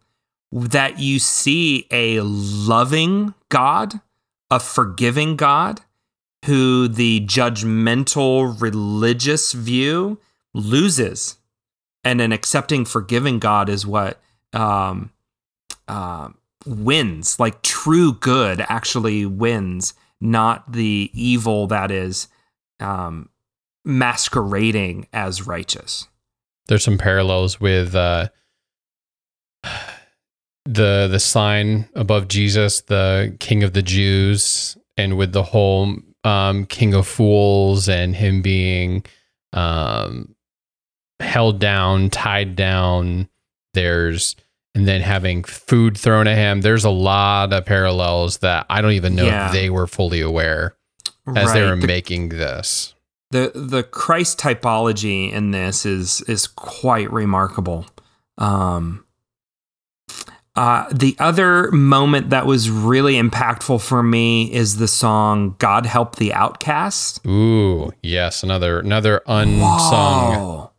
that 0.51 0.97
you 0.99 1.19
see 1.19 1.85
a 1.91 2.19
loving 2.21 3.35
God, 3.49 4.01
a 4.49 4.59
forgiving 4.59 5.35
God, 5.35 5.81
who 6.45 6.87
the 6.87 7.21
judgmental 7.21 8.59
religious 8.61 9.51
view 9.53 10.19
loses. 10.53 11.37
And 12.03 12.21
an 12.21 12.31
accepting, 12.31 12.85
forgiving 12.85 13.39
God 13.39 13.69
is 13.69 13.85
what 13.85 14.21
um, 14.53 15.11
uh, 15.87 16.29
wins. 16.65 17.39
Like 17.39 17.61
true 17.61 18.13
good 18.13 18.61
actually 18.67 19.25
wins, 19.25 19.93
not 20.21 20.71
the 20.71 21.09
evil 21.13 21.67
that 21.67 21.91
is 21.91 22.27
um, 22.79 23.29
masquerading 23.83 25.07
as 25.11 25.45
righteous. 25.45 26.07
There's 26.67 26.83
some 26.83 26.97
parallels 26.97 27.59
with 27.59 27.95
uh, 27.95 28.29
the 30.65 31.07
the 31.09 31.19
sign 31.19 31.89
above 31.95 32.27
Jesus, 32.27 32.81
the 32.81 33.35
King 33.39 33.63
of 33.63 33.73
the 33.73 33.81
Jews, 33.81 34.77
and 34.95 35.17
with 35.17 35.33
the 35.33 35.43
whole 35.43 35.97
um, 36.23 36.65
King 36.65 36.93
of 36.93 37.07
Fools 37.07 37.87
and 37.89 38.15
him 38.15 38.41
being 38.41 39.05
um, 39.53 40.35
held 41.19 41.59
down, 41.59 42.09
tied 42.09 42.55
down. 42.55 43.29
There's 43.73 44.35
and 44.75 44.87
then 44.87 45.01
having 45.01 45.43
food 45.43 45.97
thrown 45.97 46.27
at 46.27 46.37
him. 46.37 46.61
There's 46.61 46.85
a 46.85 46.89
lot 46.89 47.51
of 47.53 47.65
parallels 47.65 48.37
that 48.39 48.65
I 48.69 48.81
don't 48.81 48.91
even 48.93 49.15
know 49.15 49.25
Yeah. 49.25 49.47
if 49.47 49.51
they 49.51 49.69
were 49.69 49.87
fully 49.87 50.21
aware 50.21 50.75
as 51.35 51.53
they 51.53 51.63
were 51.63 51.75
The- 51.75 51.87
making 51.87 52.29
this. 52.29 52.93
the 53.31 53.51
the 53.53 53.83
Christ 53.83 54.39
typology 54.39 55.31
in 55.31 55.51
this 55.51 55.85
is 55.85 56.21
is 56.21 56.47
quite 56.47 57.11
remarkable. 57.11 57.85
Um, 58.37 59.05
uh, 60.59 60.89
the 60.91 61.15
other 61.19 61.71
moment 61.71 62.31
that 62.31 62.45
was 62.45 62.69
really 62.69 63.13
impactful 63.13 63.81
for 63.81 64.03
me 64.03 64.51
is 64.53 64.75
the 64.77 64.87
song 64.89 65.55
"God 65.57 65.85
Help 65.85 66.17
the 66.17 66.33
Outcast." 66.33 67.25
Ooh, 67.25 67.91
yes, 68.03 68.43
another 68.43 68.79
another 68.79 69.21
unsung 69.25 70.35
Whoa. 70.35 70.71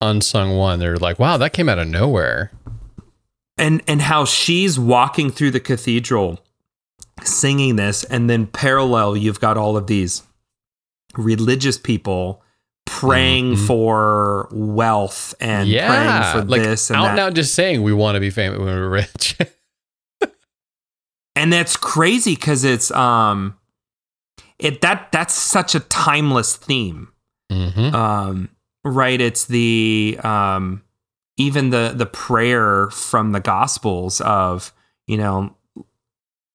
unsung 0.00 0.56
one. 0.56 0.78
They're 0.78 0.96
like, 0.96 1.18
wow, 1.18 1.36
that 1.36 1.52
came 1.52 1.68
out 1.68 1.78
of 1.78 1.86
nowhere. 1.88 2.50
and 3.58 3.82
and 3.86 4.00
how 4.02 4.24
she's 4.24 4.78
walking 4.78 5.30
through 5.30 5.50
the 5.52 5.60
cathedral 5.60 6.40
singing 7.22 7.76
this, 7.76 8.04
and 8.04 8.28
then 8.28 8.46
parallel, 8.46 9.16
you've 9.16 9.38
got 9.40 9.56
all 9.56 9.76
of 9.76 9.86
these 9.86 10.22
religious 11.16 11.78
people 11.78 12.42
praying 12.86 13.54
Mhm. 13.54 13.66
for 13.66 14.48
wealth 14.52 15.34
and 15.40 15.68
yeah, 15.68 15.88
praying 16.32 16.44
for 16.44 16.48
like 16.50 16.62
this 16.62 16.90
and 16.90 16.96
out 16.98 17.02
that. 17.04 17.10
and 17.12 17.20
out 17.20 17.34
just 17.34 17.54
saying 17.54 17.82
we 17.82 17.92
want 17.92 18.16
to 18.16 18.20
be 18.20 18.30
famous 18.30 18.58
when 18.58 18.66
we're 18.68 18.88
rich. 18.88 19.36
and 21.36 21.52
that's 21.52 21.76
crazy 21.76 22.34
because 22.34 22.64
it's 22.64 22.90
um 22.92 23.56
it 24.58 24.80
that 24.82 25.10
that's 25.12 25.34
such 25.34 25.74
a 25.74 25.80
timeless 25.80 26.56
theme 26.56 27.08
hmm 27.50 27.94
um 27.94 28.48
right 28.84 29.20
it's 29.20 29.46
the 29.46 30.18
um 30.22 30.82
even 31.36 31.70
the 31.70 31.92
the 31.96 32.06
prayer 32.06 32.88
from 32.90 33.32
the 33.32 33.40
gospels 33.40 34.20
of 34.20 34.72
you 35.06 35.16
know 35.16 35.54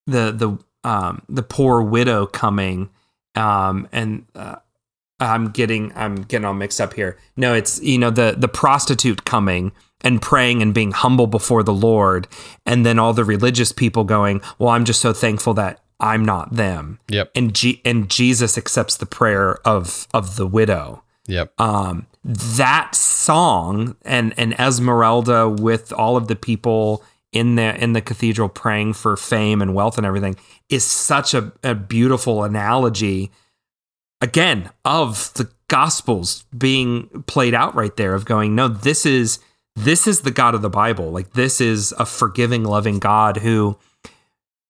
the 0.06 0.32
the 0.32 0.88
um 0.88 1.22
the 1.28 1.42
poor 1.42 1.82
widow 1.82 2.26
coming 2.26 2.88
um 3.34 3.86
and 3.92 4.24
uh, 4.34 4.56
I'm 5.20 5.50
getting 5.50 5.92
I'm 5.96 6.16
getting 6.22 6.44
all 6.44 6.54
mixed 6.54 6.80
up 6.80 6.94
here. 6.94 7.18
No, 7.36 7.54
it's 7.54 7.80
you 7.82 7.98
know 7.98 8.10
the 8.10 8.34
the 8.36 8.48
prostitute 8.48 9.24
coming 9.24 9.72
and 10.02 10.20
praying 10.22 10.62
and 10.62 10.72
being 10.72 10.92
humble 10.92 11.26
before 11.26 11.62
the 11.62 11.74
Lord 11.74 12.26
and 12.64 12.86
then 12.86 12.98
all 12.98 13.12
the 13.12 13.24
religious 13.24 13.70
people 13.72 14.04
going, 14.04 14.40
"Well, 14.58 14.70
I'm 14.70 14.84
just 14.84 15.00
so 15.00 15.12
thankful 15.12 15.54
that 15.54 15.80
I'm 16.00 16.24
not 16.24 16.54
them." 16.54 16.98
Yep. 17.08 17.30
And 17.34 17.54
G- 17.54 17.82
and 17.84 18.08
Jesus 18.08 18.56
accepts 18.56 18.96
the 18.96 19.06
prayer 19.06 19.56
of 19.66 20.08
of 20.14 20.36
the 20.36 20.46
widow 20.46 21.02
Yep. 21.26 21.60
um, 21.60 22.06
that 22.24 22.94
song 22.94 23.96
and 24.04 24.32
and 24.38 24.54
Esmeralda 24.58 25.48
with 25.48 25.92
all 25.92 26.16
of 26.16 26.28
the 26.28 26.36
people 26.36 27.04
in 27.32 27.54
the 27.56 27.80
in 27.80 27.92
the 27.92 28.00
cathedral 28.00 28.48
praying 28.48 28.94
for 28.94 29.16
fame 29.16 29.60
and 29.62 29.74
wealth 29.74 29.96
and 29.98 30.06
everything 30.06 30.34
is 30.68 30.84
such 30.84 31.34
a, 31.34 31.52
a 31.62 31.74
beautiful 31.74 32.42
analogy 32.42 33.30
again 34.20 34.70
of 34.84 35.32
the 35.34 35.50
gospels 35.68 36.44
being 36.56 37.08
played 37.26 37.54
out 37.54 37.74
right 37.74 37.96
there 37.96 38.14
of 38.14 38.24
going 38.24 38.54
no 38.54 38.68
this 38.68 39.06
is 39.06 39.38
this 39.76 40.06
is 40.06 40.22
the 40.22 40.30
god 40.30 40.54
of 40.54 40.62
the 40.62 40.70
bible 40.70 41.10
like 41.10 41.32
this 41.32 41.60
is 41.60 41.92
a 41.92 42.04
forgiving 42.04 42.64
loving 42.64 42.98
god 42.98 43.38
who 43.38 43.76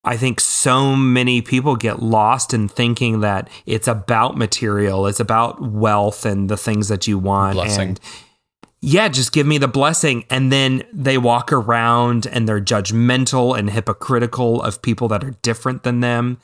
I 0.02 0.16
think 0.16 0.40
so 0.40 0.96
many 0.96 1.42
people 1.42 1.76
get 1.76 2.00
lost 2.00 2.54
in 2.54 2.68
thinking 2.68 3.20
that 3.20 3.50
it's 3.66 3.86
about 3.86 4.36
material, 4.36 5.06
it's 5.06 5.20
about 5.20 5.60
wealth 5.60 6.24
and 6.24 6.48
the 6.48 6.56
things 6.56 6.88
that 6.88 7.06
you 7.06 7.18
want. 7.18 7.54
Blessing. 7.54 7.88
And 7.90 8.00
yeah, 8.80 9.08
just 9.08 9.32
give 9.32 9.46
me 9.46 9.58
the 9.58 9.68
blessing. 9.68 10.24
And 10.30 10.50
then 10.50 10.84
they 10.92 11.18
walk 11.18 11.52
around 11.52 12.26
and 12.26 12.48
they're 12.48 12.62
judgmental 12.62 13.58
and 13.58 13.68
hypocritical 13.68 14.62
of 14.62 14.80
people 14.80 15.08
that 15.08 15.22
are 15.22 15.32
different 15.42 15.82
than 15.82 16.00
them. 16.00 16.38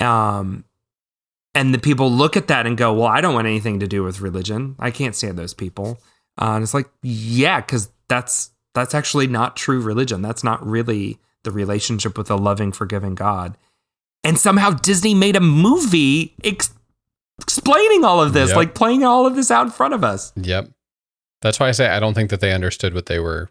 Um, 0.00 0.64
and 1.54 1.74
the 1.74 1.78
people 1.78 2.10
look 2.10 2.36
at 2.36 2.48
that 2.48 2.66
and 2.66 2.76
go, 2.76 2.92
Well, 2.92 3.06
I 3.08 3.20
don't 3.20 3.34
want 3.34 3.46
anything 3.46 3.80
to 3.80 3.86
do 3.86 4.02
with 4.02 4.20
religion. 4.20 4.76
I 4.78 4.90
can't 4.90 5.14
stand 5.14 5.38
those 5.38 5.54
people. 5.54 6.00
Uh, 6.40 6.52
and 6.54 6.62
it's 6.62 6.74
like, 6.74 6.88
yeah, 7.02 7.60
because 7.60 7.90
that's 8.08 8.50
that's 8.74 8.94
actually 8.94 9.26
not 9.26 9.56
true 9.56 9.80
religion. 9.80 10.22
That's 10.22 10.44
not 10.44 10.64
really 10.64 11.18
the 11.42 11.50
relationship 11.50 12.16
with 12.16 12.30
a 12.30 12.36
loving, 12.36 12.70
forgiving 12.72 13.14
God. 13.14 13.56
And 14.22 14.38
somehow 14.38 14.70
Disney 14.70 15.14
made 15.14 15.34
a 15.34 15.40
movie 15.40 16.34
ex- 16.44 16.72
explaining 17.40 18.04
all 18.04 18.22
of 18.22 18.32
this, 18.32 18.50
Yep. 18.50 18.56
like 18.56 18.74
playing 18.74 19.02
all 19.04 19.26
of 19.26 19.34
this 19.34 19.50
out 19.50 19.66
in 19.66 19.72
front 19.72 19.94
of 19.94 20.04
us. 20.04 20.32
Yep. 20.36 20.70
That's 21.42 21.58
why 21.58 21.68
I 21.68 21.72
say 21.72 21.88
I 21.88 21.98
don't 22.00 22.14
think 22.14 22.30
that 22.30 22.40
they 22.40 22.52
understood 22.52 22.94
what 22.94 23.06
they 23.06 23.18
were 23.18 23.48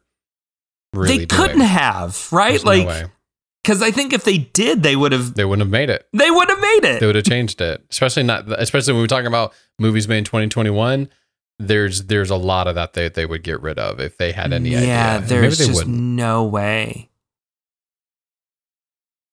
really 0.93 1.17
they 1.19 1.25
doing. 1.25 1.41
couldn't 1.41 1.61
have, 1.61 2.31
right? 2.31 2.49
There's 2.51 2.63
no 2.65 2.71
like, 2.71 2.87
way. 2.87 3.05
Because 3.63 3.81
I 3.81 3.91
think 3.91 4.13
if 4.13 4.23
they 4.23 4.37
did, 4.39 4.83
they 4.83 4.95
would 4.95 5.11
have. 5.11 5.35
they 5.35 5.45
wouldn't 5.45 5.65
have 5.67 5.71
made 5.71 5.89
it. 5.89 6.07
They 6.13 6.31
would 6.31 6.49
have 6.49 6.59
made 6.61 6.85
it. 6.85 6.99
They 6.99 7.05
would 7.05 7.15
have 7.15 7.25
changed 7.25 7.61
it. 7.61 7.83
Especially 7.89 8.23
not 8.23 8.45
especially 8.61 8.93
when 8.93 9.01
we're 9.01 9.07
talking 9.07 9.27
about 9.27 9.53
movies 9.79 10.07
made 10.07 10.19
in 10.19 10.23
2021. 10.25 11.09
There's 11.61 12.03
there's 12.05 12.29
a 12.29 12.37
lot 12.37 12.67
of 12.67 12.75
that 12.75 12.93
they, 12.93 13.09
they 13.09 13.25
would 13.25 13.43
get 13.43 13.61
rid 13.61 13.77
of 13.79 13.99
if 13.99 14.17
they 14.17 14.31
had 14.31 14.53
any 14.53 14.75
idea. 14.75 14.87
yeah, 14.87 15.17
there's 15.17 15.57
just 15.57 15.73
wouldn't. 15.73 15.95
no 15.95 16.45
way. 16.45 17.09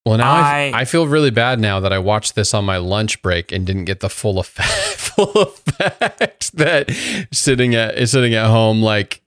Well, 0.05 0.19
now 0.19 0.33
I, 0.33 0.71
I- 0.75 0.81
I 0.81 0.85
feel 0.85 1.07
really 1.07 1.31
bad 1.31 1.59
now 1.61 1.81
that 1.81 1.93
I 1.93 1.99
watched 1.99 2.35
this 2.37 2.55
on 2.55 2.65
my 2.65 2.77
lunch 2.77 3.23
break 3.23 3.51
and 3.51 3.67
didn't 3.67 3.87
get 3.87 4.01
the 4.01 4.09
full 4.11 4.39
effect, 4.39 4.69
full 4.71 5.33
effect 5.43 6.57
that 6.57 6.91
sitting 7.33 7.75
at 7.75 8.09
sitting 8.09 8.35
at 8.35 8.47
home 8.49 8.83
like 8.83 9.23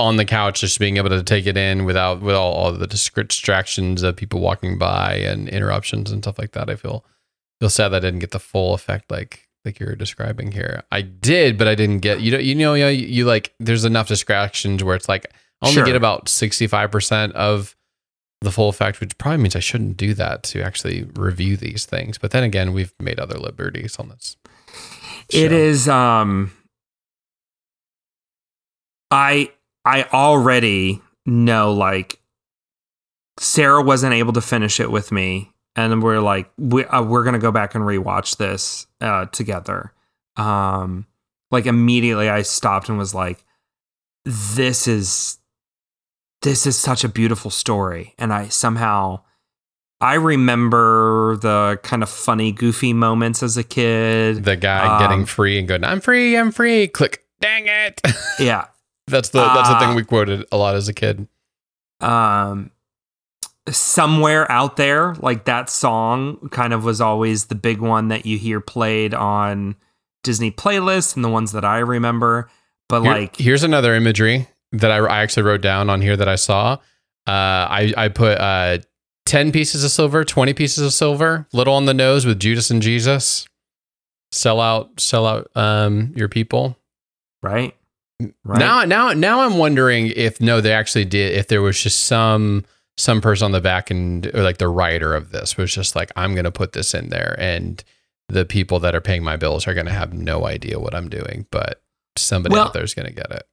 on 0.00 0.16
the 0.16 0.24
couch, 0.24 0.60
just 0.60 0.78
being 0.78 0.96
able 0.96 1.08
to 1.10 1.22
take 1.22 1.46
it 1.46 1.56
in 1.56 1.84
without 1.84 2.20
with 2.20 2.36
all, 2.36 2.52
all 2.52 2.72
the 2.72 2.86
distractions 2.86 4.02
of 4.02 4.16
people 4.16 4.40
walking 4.40 4.78
by 4.78 5.14
and 5.14 5.48
interruptions 5.48 6.10
and 6.12 6.22
stuff 6.22 6.38
like 6.38 6.52
that. 6.52 6.70
I 6.70 6.76
feel 6.76 7.04
feel 7.60 7.68
sad 7.70 7.88
that 7.88 7.96
I 7.96 8.06
didn't 8.06 8.20
get 8.20 8.30
the 8.30 8.38
full 8.38 8.74
effect 8.74 9.10
like 9.10 9.48
like 9.64 9.80
you're 9.80 9.96
describing 9.96 10.52
here. 10.52 10.84
I 10.92 11.02
did, 11.02 11.58
but 11.58 11.66
I 11.66 11.74
didn't 11.74 11.98
get 12.00 12.20
you 12.20 12.30
know 12.30 12.38
you 12.38 12.54
know 12.54 12.74
you, 12.74 12.84
know, 12.84 12.90
you 12.90 13.24
like 13.24 13.52
there's 13.58 13.84
enough 13.84 14.08
distractions 14.08 14.84
where 14.84 14.94
it's 14.94 15.08
like 15.08 15.32
I 15.60 15.66
only 15.66 15.74
Sure. 15.74 15.84
get 15.84 15.96
about 15.96 16.28
sixty 16.28 16.66
five 16.68 16.90
percent 16.92 17.32
of 17.34 17.74
the 18.40 18.52
full 18.52 18.68
effect, 18.68 19.00
which 19.00 19.18
probably 19.18 19.38
means 19.42 19.56
I 19.56 19.60
shouldn't 19.60 19.96
do 19.96 20.14
that 20.14 20.44
to 20.44 20.62
actually 20.62 21.08
review 21.14 21.56
these 21.56 21.86
things. 21.86 22.18
But 22.18 22.30
then 22.30 22.44
again, 22.44 22.72
we've 22.72 22.92
made 23.00 23.18
other 23.18 23.36
liberties 23.36 23.96
on 23.98 24.10
this. 24.10 24.36
It 25.30 25.48
show. 25.50 25.56
is 25.56 25.88
um 25.88 26.52
I 29.10 29.50
I 29.88 30.02
already 30.12 31.00
know 31.24 31.72
like 31.72 32.20
Sarah 33.38 33.82
wasn't 33.82 34.12
able 34.12 34.34
to 34.34 34.40
finish 34.42 34.80
it 34.80 34.90
with 34.90 35.10
me 35.10 35.52
and 35.76 36.02
we're 36.02 36.20
like 36.20 36.50
we 36.58 36.84
uh, 36.84 37.02
we're 37.02 37.22
going 37.24 37.34
to 37.34 37.38
go 37.38 37.52
back 37.52 37.74
and 37.74 37.84
rewatch 37.84 38.36
this 38.36 38.86
uh 39.00 39.26
together. 39.26 39.92
Um 40.36 41.06
like 41.50 41.64
immediately 41.66 42.28
I 42.28 42.42
stopped 42.42 42.88
and 42.90 42.98
was 42.98 43.14
like 43.14 43.42
this 44.26 44.86
is 44.86 45.38
this 46.42 46.66
is 46.66 46.76
such 46.76 47.02
a 47.04 47.08
beautiful 47.08 47.50
story 47.50 48.14
and 48.18 48.32
I 48.32 48.48
somehow 48.48 49.20
I 50.00 50.14
remember 50.14 51.36
the 51.38 51.80
kind 51.82 52.02
of 52.02 52.08
funny 52.10 52.52
goofy 52.52 52.92
moments 52.92 53.42
as 53.42 53.56
a 53.56 53.64
kid. 53.64 54.44
the 54.44 54.54
guy 54.56 54.98
getting 55.00 55.20
Um, 55.20 55.26
free 55.26 55.58
and 55.58 55.66
going, 55.66 55.82
"I'm 55.82 56.00
free, 56.00 56.36
I'm 56.36 56.52
free." 56.52 56.86
Click, 56.86 57.24
dang 57.40 57.66
it. 57.66 58.00
yeah. 58.38 58.66
That's 59.08 59.30
the 59.30 59.40
that's 59.40 59.68
the 59.68 59.76
Uh, 59.76 59.80
thing 59.80 59.94
we 59.94 60.04
quoted 60.04 60.44
a 60.52 60.56
lot 60.56 60.74
as 60.76 60.88
a 60.88 60.94
kid. 60.94 61.26
um 62.00 62.70
somewhere 63.70 64.50
out 64.50 64.76
there 64.76 65.14
like 65.16 65.44
that 65.44 65.68
song 65.68 66.48
kind 66.50 66.72
of 66.72 66.84
was 66.84 67.00
always 67.00 67.46
the 67.46 67.54
big 67.54 67.80
one 67.80 68.08
that 68.08 68.24
you 68.24 68.38
hear 68.38 68.60
played 68.60 69.12
on 69.12 69.74
disney 70.22 70.50
playlists 70.50 71.14
and 71.14 71.22
the 71.24 71.28
ones 71.28 71.52
that 71.52 71.64
i 71.66 71.78
remember 71.78 72.48
but 72.88 73.02
Here- 73.02 73.12
like 73.12 73.36
here's 73.36 73.62
another 73.64 73.94
imagery 73.94 74.48
that 74.72 74.90
I, 74.90 74.96
I 74.98 75.22
actually 75.22 75.42
wrote 75.44 75.60
down 75.62 75.88
on 75.90 76.00
here 76.02 76.14
that 76.16 76.28
I 76.28 76.34
saw. 76.36 76.74
Uh, 76.74 76.78
I 77.26 77.92
I 77.96 78.08
put 78.08 78.36
uh, 78.38 78.78
ten 79.26 79.50
pieces 79.52 79.82
of 79.84 79.90
silver, 79.90 80.24
twenty 80.24 80.52
pieces 80.54 80.84
of 80.84 80.92
silver, 80.94 81.46
little 81.54 81.72
on 81.74 81.84
the 81.86 81.92
nose 81.94 82.24
with 82.26 82.38
Judas 82.38 82.70
and 82.70 82.80
Jesus. 82.82 83.46
Sell 84.32 84.60
out, 84.60 85.00
sell 85.00 85.26
out, 85.26 85.50
um, 85.54 86.12
your 86.16 86.28
people. 86.28 86.76
right 87.42 87.74
right 88.44 88.58
Now, 88.58 88.84
now, 88.84 89.12
now, 89.12 89.40
I'm 89.40 89.58
wondering 89.58 90.08
if 90.14 90.40
no, 90.40 90.60
they 90.60 90.72
actually 90.72 91.04
did. 91.04 91.34
If 91.34 91.48
there 91.48 91.62
was 91.62 91.80
just 91.82 92.04
some 92.04 92.64
some 92.96 93.20
person 93.20 93.44
on 93.46 93.52
the 93.52 93.60
back 93.60 93.90
end, 93.90 94.26
or 94.34 94.42
like 94.42 94.58
the 94.58 94.68
writer 94.68 95.14
of 95.14 95.30
this 95.30 95.56
was 95.56 95.72
just 95.72 95.94
like, 95.94 96.10
I'm 96.16 96.34
going 96.34 96.44
to 96.44 96.50
put 96.50 96.72
this 96.72 96.94
in 96.94 97.10
there, 97.10 97.36
and 97.38 97.82
the 98.28 98.44
people 98.44 98.80
that 98.80 98.94
are 98.94 99.00
paying 99.00 99.22
my 99.22 99.36
bills 99.36 99.66
are 99.66 99.74
going 99.74 99.86
to 99.86 99.92
have 99.92 100.12
no 100.12 100.46
idea 100.46 100.78
what 100.80 100.94
I'm 100.94 101.08
doing, 101.08 101.46
but 101.50 101.80
somebody 102.16 102.54
Well, 102.54 102.66
out 102.66 102.72
there 102.74 102.82
is 102.82 102.92
going 102.94 103.06
to 103.06 103.14
get 103.14 103.30
it. 103.30 103.44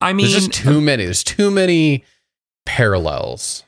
i 0.00 0.12
mean 0.12 0.30
There's 0.30 0.46
just 0.48 0.64
too 0.64 0.80
many. 0.80 1.04
There's 1.04 1.22
too 1.22 1.50
many 1.50 2.04
parallels. 2.64 3.62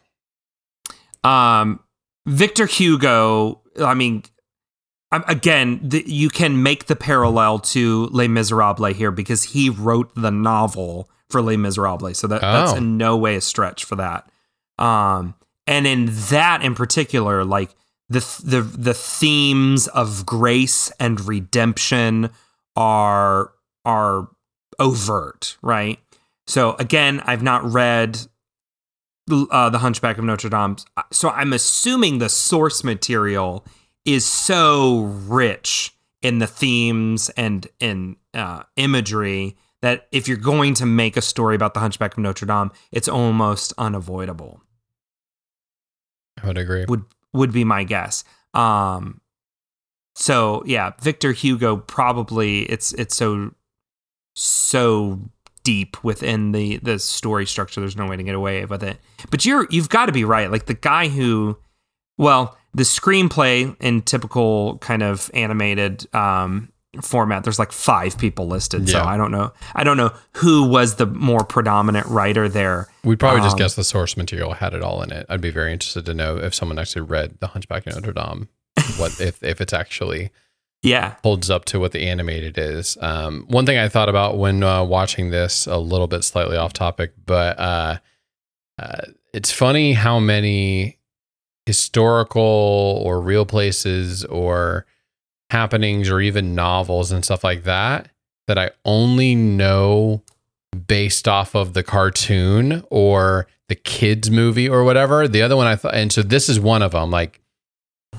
um 1.24 1.80
victor 2.26 2.66
hugo 2.66 3.60
i 3.80 3.94
mean 3.94 4.22
again 5.10 5.80
the, 5.82 6.04
you 6.06 6.28
can 6.28 6.62
make 6.62 6.86
the 6.86 6.96
parallel 6.96 7.58
to 7.58 8.08
les 8.12 8.28
miserables 8.28 8.94
here 8.96 9.10
because 9.10 9.42
he 9.44 9.70
wrote 9.70 10.10
the 10.14 10.30
novel 10.30 11.08
for 11.30 11.40
les 11.42 11.56
miserables 11.56 12.18
so 12.18 12.26
that, 12.26 12.40
that's 12.40 12.72
Oh. 12.72 12.76
in 12.76 12.96
no 12.96 13.16
way 13.16 13.36
a 13.36 13.40
stretch 13.40 13.84
for 13.84 13.96
that 13.96 14.28
um 14.78 15.34
and 15.66 15.86
in 15.86 16.06
that 16.30 16.62
in 16.62 16.74
particular 16.74 17.44
like 17.44 17.70
the 18.10 18.20
the 18.44 18.60
the 18.62 18.94
themes 18.94 19.88
of 19.88 20.24
grace 20.26 20.90
and 21.00 21.20
redemption 21.26 22.30
are 22.76 23.52
are 23.84 24.28
overt 24.78 25.56
right 25.62 25.98
so 26.46 26.74
again 26.78 27.20
i've 27.26 27.42
not 27.42 27.64
read 27.64 28.18
uh, 29.30 29.68
the 29.68 29.78
Hunchback 29.80 30.16
of 30.16 30.24
Notre 30.24 30.48
Dame. 30.48 30.76
So 31.12 31.28
I'm 31.28 31.52
assuming 31.52 32.18
the 32.18 32.30
source 32.30 32.82
material 32.82 33.62
is 34.14 34.24
so 34.24 35.00
rich 35.26 35.94
in 36.22 36.38
the 36.38 36.46
themes 36.46 37.30
and 37.30 37.66
in 37.78 38.16
uh, 38.34 38.62
imagery 38.76 39.56
that 39.82 40.08
if 40.10 40.26
you're 40.26 40.36
going 40.36 40.74
to 40.74 40.86
make 40.86 41.16
a 41.16 41.22
story 41.22 41.54
about 41.54 41.74
the 41.74 41.80
Hunchback 41.80 42.12
of 42.12 42.18
Notre 42.18 42.46
Dame, 42.46 42.72
it's 42.90 43.08
almost 43.08 43.72
unavoidable. 43.78 44.62
I 46.42 46.46
would 46.46 46.58
agree. 46.58 46.84
Would 46.88 47.04
would 47.32 47.52
be 47.52 47.64
my 47.64 47.84
guess. 47.84 48.24
Um, 48.54 49.20
so 50.14 50.62
yeah, 50.66 50.92
Victor 51.00 51.32
Hugo 51.32 51.76
probably 51.76 52.62
it's 52.62 52.92
it's 52.94 53.14
so 53.14 53.54
so 54.34 55.20
deep 55.62 56.02
within 56.02 56.52
the 56.52 56.78
the 56.78 56.98
story 56.98 57.46
structure. 57.46 57.80
There's 57.80 57.96
no 57.96 58.06
way 58.06 58.16
to 58.16 58.22
get 58.22 58.34
away 58.34 58.64
with 58.64 58.82
it. 58.82 58.98
But 59.30 59.44
you're 59.44 59.68
you've 59.70 59.90
got 59.90 60.06
to 60.06 60.12
be 60.12 60.24
right. 60.24 60.50
Like 60.50 60.66
the 60.66 60.74
guy 60.74 61.08
who, 61.08 61.58
well, 62.16 62.57
the 62.74 62.82
screenplay 62.82 63.74
in 63.80 64.02
typical 64.02 64.78
kind 64.78 65.02
of 65.02 65.30
animated 65.34 66.12
um, 66.14 66.70
format. 67.02 67.44
There's 67.44 67.58
like 67.58 67.72
five 67.72 68.18
people 68.18 68.46
listed, 68.46 68.88
so 68.88 69.02
I 69.02 69.16
don't 69.16 69.30
know. 69.30 69.52
I 69.74 69.84
don't 69.84 69.96
know 69.96 70.12
who 70.34 70.68
was 70.68 70.96
the 70.96 71.06
more 71.06 71.44
predominant 71.44 72.06
writer 72.06 72.48
there. 72.48 72.88
We'd 73.04 73.18
probably 73.18 73.40
just 73.40 73.54
Um, 73.54 73.58
guess 73.58 73.74
the 73.74 73.84
source 73.84 74.16
material 74.16 74.52
had 74.54 74.74
it 74.74 74.82
all 74.82 75.02
in 75.02 75.12
it. 75.12 75.26
I'd 75.28 75.40
be 75.40 75.50
very 75.50 75.72
interested 75.72 76.06
to 76.06 76.14
know 76.14 76.36
if 76.38 76.54
someone 76.54 76.78
actually 76.78 77.02
read 77.02 77.40
The 77.40 77.48
Hunchback 77.48 77.86
of 77.86 77.94
Notre 77.94 78.12
Dame, 78.12 78.48
what 78.96 79.20
if 79.20 79.42
if 79.42 79.60
it's 79.60 79.72
actually 79.72 80.30
Yeah, 80.82 81.14
holds 81.22 81.50
up 81.50 81.64
to 81.66 81.80
what 81.80 81.92
the 81.92 82.06
animated 82.06 82.58
is. 82.58 82.96
Um, 83.00 83.44
one 83.48 83.66
thing 83.66 83.78
I 83.78 83.88
thought 83.88 84.08
about 84.08 84.38
when 84.38 84.62
uh, 84.62 84.84
watching 84.84 85.30
this, 85.30 85.66
a 85.66 85.78
little 85.78 86.06
bit 86.06 86.22
slightly 86.24 86.56
off 86.56 86.72
topic, 86.72 87.12
but 87.26 87.58
uh, 87.58 87.98
uh, 88.78 89.02
it's 89.34 89.50
funny 89.52 89.92
how 89.94 90.20
many 90.20 90.97
historical 91.68 93.02
or 93.04 93.20
real 93.20 93.44
places 93.46 94.24
or 94.24 94.86
happenings 95.50 96.08
or 96.10 96.20
even 96.20 96.54
novels 96.54 97.12
and 97.12 97.24
stuff 97.24 97.44
like 97.44 97.64
that 97.64 98.08
that 98.46 98.58
I 98.58 98.70
only 98.84 99.34
know 99.34 100.22
based 100.86 101.28
off 101.28 101.54
of 101.54 101.74
the 101.74 101.82
cartoon 101.82 102.82
or 102.90 103.46
the 103.68 103.74
kids 103.74 104.30
movie 104.30 104.68
or 104.68 104.82
whatever. 104.84 105.28
The 105.28 105.42
other 105.42 105.56
one 105.56 105.66
I 105.66 105.76
thought, 105.76 105.94
and 105.94 106.10
so 106.12 106.22
this 106.22 106.48
is 106.48 106.58
one 106.58 106.82
of 106.82 106.92
them. 106.92 107.10
Like 107.10 107.40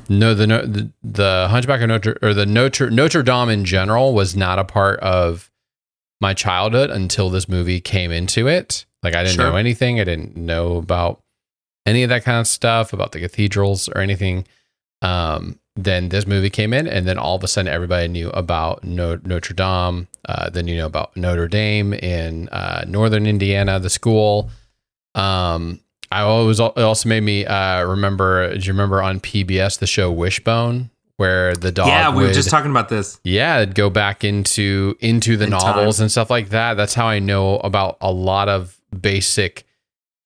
no, 0.08 0.34
the 0.36 0.45
no- 0.47 0.66
the, 0.66 0.91
the 1.04 1.47
Hunchback 1.50 1.82
of 1.82 1.88
Notre 1.89 2.18
or 2.22 2.34
the 2.36 2.45
Notre 2.45 2.89
Notre 2.91 3.24
Dame 3.24 3.50
in 3.50 3.66
general 3.66 4.14
was 4.14 4.36
not 4.36 4.60
a 4.60 4.64
part 4.64 5.00
of 5.00 5.50
my 6.22 6.34
childhood 6.34 6.89
until 6.91 7.30
this 7.30 7.50
movie 7.50 7.80
came 7.82 8.12
into 8.12 8.47
it. 8.47 8.86
Like 9.02 9.16
I 9.16 9.24
didn't 9.24 9.36
Sure. 9.38 9.50
know 9.50 9.56
anything. 9.56 10.00
I 10.00 10.04
didn't 10.04 10.36
know 10.38 10.78
about 10.78 11.22
any 11.86 12.04
of 12.04 12.10
that 12.10 12.24
kind 12.24 12.40
of 12.40 12.48
stuff 12.48 12.94
about 12.94 13.12
the 13.12 13.20
cathedrals 13.20 13.90
or 13.90 14.00
anything. 14.00 14.46
Um, 15.02 15.60
then 15.76 16.10
this 16.10 16.28
movie 16.28 16.50
came 16.50 16.74
in, 16.74 16.88
and 16.88 17.08
then 17.08 17.18
all 17.18 17.36
of 17.38 17.44
a 17.44 17.48
sudden 17.48 17.72
everybody 17.72 18.08
knew 18.10 18.30
about 18.32 18.84
no- 18.84 19.20
Notre 19.24 19.54
Dame. 19.54 20.08
Uh, 20.28 20.50
then 20.50 20.68
you 20.68 20.76
know 20.76 20.86
about 20.86 21.16
Notre 21.16 21.48
Dame 21.48 21.94
in 21.94 22.50
uh, 22.50 22.84
northern 22.88 23.26
Indiana, 23.26 23.80
the 23.80 23.90
school. 23.90 24.50
Um, 25.16 25.80
I 26.12 26.22
always 26.22 26.60
it 26.60 26.78
also 26.78 27.08
made 27.08 27.22
me 27.24 27.46
uh, 27.46 27.84
remember. 27.86 28.54
Do 28.58 28.66
you 28.66 28.74
remember 28.74 29.02
on 29.02 29.20
PBS 29.20 29.80
the 29.80 29.88
show 29.88 30.12
Wishbone, 30.12 30.90
where 31.18 31.56
the 31.56 31.72
dog? 31.72 31.88
yeah. 31.88 32.14
We 32.14 32.24
were 32.24 32.34
just 32.34 32.50
talking 32.50 32.72
about 32.72 32.90
this. 32.90 33.20
yeah, 33.24 33.60
it'd 33.62 33.76
go 33.76 33.90
back 33.90 34.24
into 34.24 34.98
into 35.00 35.38
the 35.38 35.46
In 35.46 35.52
novels 35.52 35.98
time. 35.98 36.04
and 36.06 36.12
stuff 36.12 36.30
like 36.30 36.50
that. 36.50 36.74
That's 36.76 36.94
how 36.96 37.06
I 37.08 37.20
know 37.20 37.58
about 37.60 37.98
a 38.02 38.12
lot 38.12 38.50
of 38.50 38.80
basic 39.00 39.66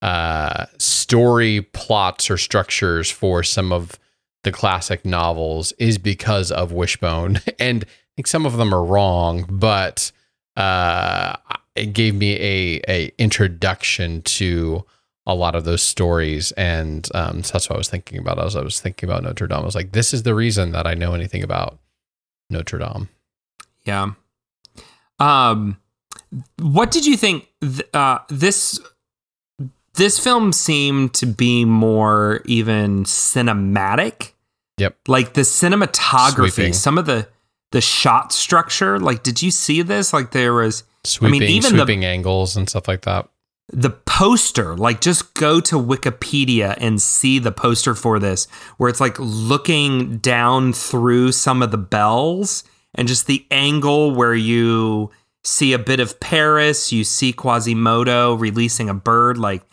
uh, 0.04 0.66
story 0.78 1.62
plots 1.62 2.30
or 2.30 2.38
structures 2.38 3.10
for 3.10 3.42
some 3.42 3.72
of 3.72 3.98
the 4.44 4.52
classic 4.52 5.06
novels 5.06 5.72
is 5.80 5.98
because 5.98 6.52
of 6.52 6.74
Wishbone, 6.74 7.40
and 7.60 7.86
I 7.86 8.12
think 8.18 8.28
some 8.28 8.46
of 8.46 8.58
them 8.58 8.74
are 8.74 8.84
wrong, 8.84 9.46
but 9.50 10.12
uh, 10.58 11.38
it 11.76 11.94
gave 11.94 12.16
me 12.16 12.34
a 12.36 12.82
a 12.90 13.12
introduction 13.18 14.22
to 14.24 14.84
a 15.26 15.34
lot 15.34 15.56
of 15.56 15.64
those 15.64 15.82
stories, 15.82 16.52
and 16.52 17.08
um, 17.16 17.42
so 17.42 17.54
that's 17.54 17.70
what 17.70 17.78
I 17.78 17.78
was 17.78 17.90
thinking 17.90 18.20
about 18.20 18.44
as 18.44 18.58
I 18.58 18.62
was 18.62 18.82
thinking 18.82 19.08
about 19.08 19.24
Notre 19.24 19.48
Dame. 19.48 19.60
I 19.60 19.64
was 19.64 19.74
like, 19.74 19.94
this 19.94 20.14
is 20.14 20.24
the 20.24 20.36
reason 20.36 20.74
that 20.74 20.86
I 20.86 20.96
know 20.96 21.14
anything 21.14 21.44
about 21.44 21.80
Notre 22.50 22.78
Dame. 22.78 23.08
Yeah. 23.86 24.12
Um, 25.18 25.78
what 26.60 26.92
did 26.92 27.06
you 27.06 27.16
think? 27.16 27.48
Th- 27.62 27.88
uh, 27.94 28.20
this 28.28 28.82
this 29.96 30.20
film 30.20 30.52
seemed 30.54 31.14
to 31.16 31.26
be 31.26 31.66
more 31.66 32.42
even 32.46 33.04
cinematic. 33.04 34.32
Yep. 34.78 34.98
Like 35.08 35.34
the 35.34 35.42
cinematography, 35.42 36.52
Sweeping. 36.52 36.74
some 36.74 36.98
of 36.98 37.06
the 37.06 37.28
the 37.72 37.82
shot 37.82 38.32
structure. 38.32 39.00
Like, 39.00 39.24
did 39.24 39.42
you 39.42 39.50
see 39.52 39.82
this? 39.82 40.14
Like, 40.14 40.32
there 40.32 40.54
was 40.54 40.84
Sweeping, 41.04 41.42
even 41.44 41.72
the- 41.74 41.78
sweeping 41.80 42.06
angles 42.06 42.56
and 42.56 42.70
stuff 42.70 42.88
like 42.88 43.02
that. 43.02 43.28
the 43.72 43.90
poster 43.90 44.76
like 44.76 45.00
just 45.02 45.34
go 45.36 45.60
to 45.62 45.76
wikipedia 45.78 46.76
and 46.80 47.02
see 47.02 47.40
the 47.40 47.52
poster 47.52 47.96
for 47.96 48.20
this 48.20 48.46
where 48.78 48.90
it's 48.90 49.00
like 49.00 49.16
looking 49.20 50.18
down 50.18 50.74
through 50.74 51.32
some 51.32 51.62
of 51.64 51.72
the 51.72 51.78
bells 51.78 52.64
and 52.96 53.08
just 53.08 53.26
the 53.26 53.46
angle 53.52 54.14
where 54.14 54.36
you 54.36 55.10
see 55.46 55.72
a 55.74 55.80
bit 55.80 56.00
of 56.02 56.20
paris 56.20 56.92
you 56.92 57.04
see 57.06 57.32
quasimodo 57.32 58.34
releasing 58.34 58.90
a 58.90 58.94
bird 58.94 59.38
like 59.38 59.64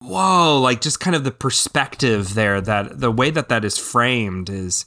whoa 0.00 0.60
like 0.60 0.80
just 0.80 1.00
kind 1.00 1.16
of 1.16 1.24
the 1.24 1.30
perspective 1.30 2.34
there 2.34 2.60
that 2.60 3.00
the 3.00 3.10
way 3.10 3.30
that 3.30 3.48
that 3.48 3.64
is 3.64 3.76
framed 3.76 4.48
is 4.48 4.86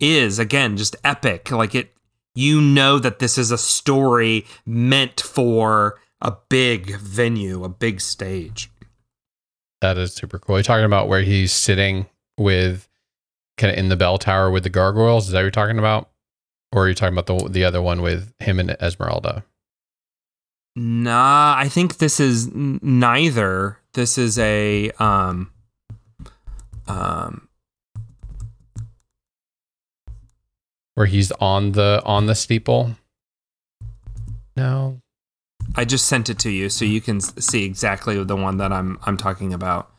is 0.00 0.38
again 0.38 0.76
just 0.76 0.96
epic 1.04 1.50
like 1.50 1.74
it 1.74 1.94
you 2.34 2.60
know 2.60 2.98
that 2.98 3.20
this 3.20 3.38
is 3.38 3.50
a 3.50 3.58
story 3.58 4.44
meant 4.66 5.20
for 5.20 6.00
a 6.20 6.36
big 6.48 6.96
venue, 6.96 7.62
a 7.64 7.68
big 7.68 8.00
stage. 8.00 8.70
That 9.80 9.98
is 9.98 10.14
super 10.14 10.38
cool. 10.38 10.56
You're 10.56 10.62
talking 10.62 10.86
about 10.86 11.08
where 11.08 11.22
he's 11.22 11.52
sitting 11.52 12.06
with 12.38 12.88
kind 13.58 13.72
of 13.72 13.78
in 13.78 13.88
the 13.88 13.96
bell 13.96 14.18
tower 14.18 14.50
with 14.50 14.64
the 14.64 14.70
gargoyles. 14.70 15.26
Is 15.26 15.32
that 15.32 15.38
what 15.38 15.42
you're 15.42 15.50
talking 15.50 15.78
about? 15.78 16.10
Or 16.72 16.84
are 16.84 16.88
you 16.88 16.94
talking 16.94 17.16
about 17.16 17.26
the 17.26 17.48
the 17.48 17.64
other 17.64 17.80
one 17.80 18.02
with 18.02 18.32
him 18.40 18.58
and 18.58 18.70
Esmeralda? 18.70 19.44
Nah, 20.74 21.54
I 21.56 21.68
think 21.68 21.98
this 21.98 22.18
is 22.18 22.50
neither. 22.52 23.78
This 23.94 24.18
is 24.18 24.38
a 24.38 24.90
um 24.98 25.50
um 26.86 27.48
Where 30.94 31.06
he's 31.06 31.32
on 31.32 31.72
the 31.72 32.02
on 32.04 32.26
the 32.26 32.34
steeple? 32.34 32.96
No. 34.56 35.00
I 35.76 35.84
just 35.84 36.06
sent 36.06 36.28
it 36.28 36.38
to 36.40 36.50
you 36.50 36.68
so 36.68 36.84
you 36.84 37.00
can 37.00 37.20
see 37.20 37.64
exactly 37.64 38.22
the 38.22 38.36
one 38.36 38.58
that 38.58 38.72
I'm 38.72 38.98
I'm 39.04 39.16
talking 39.16 39.52
about. 39.52 39.90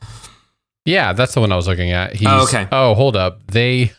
Yeah, 0.86 1.14
that's 1.14 1.34
the 1.34 1.42
one 1.42 1.52
I 1.52 1.56
was 1.56 1.68
looking 1.68 1.92
at. 1.92 2.14
He's, 2.14 2.28
Oh, 2.30 2.44
okay. 2.44 2.68
Oh, 2.72 2.94
hold 2.94 3.16
up. 3.16 3.48
They. 3.48 3.92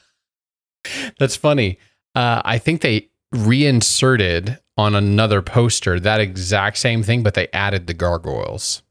That's 1.18 1.34
funny. 1.34 1.78
Uh, 2.14 2.40
I 2.44 2.58
think 2.58 2.80
they 2.80 3.08
reinserted 3.32 4.60
on 4.78 4.94
another 4.94 5.42
poster 5.42 5.98
that 5.98 6.20
exact 6.20 6.78
same 6.78 7.02
thing, 7.02 7.24
but 7.24 7.34
they 7.34 7.48
added 7.52 7.88
the 7.88 7.94
gargoyles. 7.94 8.82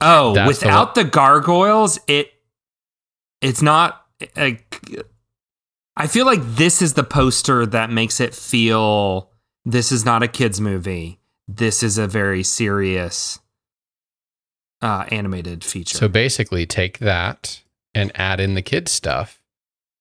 Oh, 0.00 0.34
That's 0.34 0.58
the 0.58 0.66
without 0.66 0.94
the, 0.94 1.04
gargoyles, 1.04 1.98
it 2.06 2.32
it's 3.40 3.62
not 3.62 4.06
like 4.36 4.78
I 5.96 6.06
feel 6.06 6.26
like 6.26 6.40
this 6.42 6.80
is 6.82 6.94
the 6.94 7.04
poster 7.04 7.66
that 7.66 7.90
makes 7.90 8.20
it 8.20 8.34
feel 8.34 9.30
this 9.64 9.92
is 9.92 10.04
not 10.04 10.22
a 10.22 10.28
kids 10.28 10.60
movie. 10.60 11.18
This 11.46 11.82
is 11.82 11.98
a 11.98 12.06
very 12.06 12.42
serious 12.42 13.40
uh 14.82 15.04
animated 15.10 15.64
feature. 15.64 15.98
So 15.98 16.08
basically, 16.08 16.64
take 16.66 16.98
that 16.98 17.60
and 17.94 18.12
add 18.14 18.40
in 18.40 18.54
the 18.54 18.62
kids 18.62 18.92
stuff, 18.92 19.42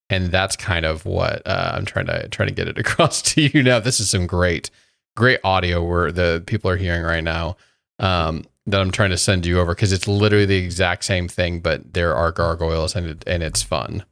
and 0.09 0.27
that's 0.27 0.55
kind 0.55 0.85
of 0.85 1.05
what 1.05 1.41
uh, 1.45 1.71
I'm 1.73 1.85
trying 1.85 2.05
to 2.07 2.29
trying 2.29 2.47
to 2.49 2.53
get 2.53 2.67
it 2.67 2.77
across 2.77 3.21
to 3.33 3.41
you 3.41 3.63
now. 3.63 3.79
This 3.79 3.99
is 3.99 4.09
some 4.09 4.27
great, 4.27 4.69
great 5.17 5.39
audio 5.43 5.83
where 5.83 6.11
the 6.11 6.43
people 6.45 6.71
are 6.71 6.77
hearing 6.77 7.03
right 7.03 7.23
now 7.23 7.57
um, 7.99 8.45
that 8.71 8.81
I'm 8.81 8.91
trying 8.91 9.09
to 9.09 9.17
send 9.17 9.45
you 9.45 9.59
over 9.59 9.73
because 9.73 9.91
it's 9.91 10.07
literally 10.07 10.45
the 10.45 10.57
exact 10.57 11.03
same 11.03 11.27
thing, 11.27 11.59
but 11.59 11.93
there 11.93 12.15
are 12.15 12.31
gargoyles 12.31 12.95
and 12.95 13.07
it, 13.07 13.23
and 13.27 13.43
it's 13.43 13.63
fun. 13.63 14.03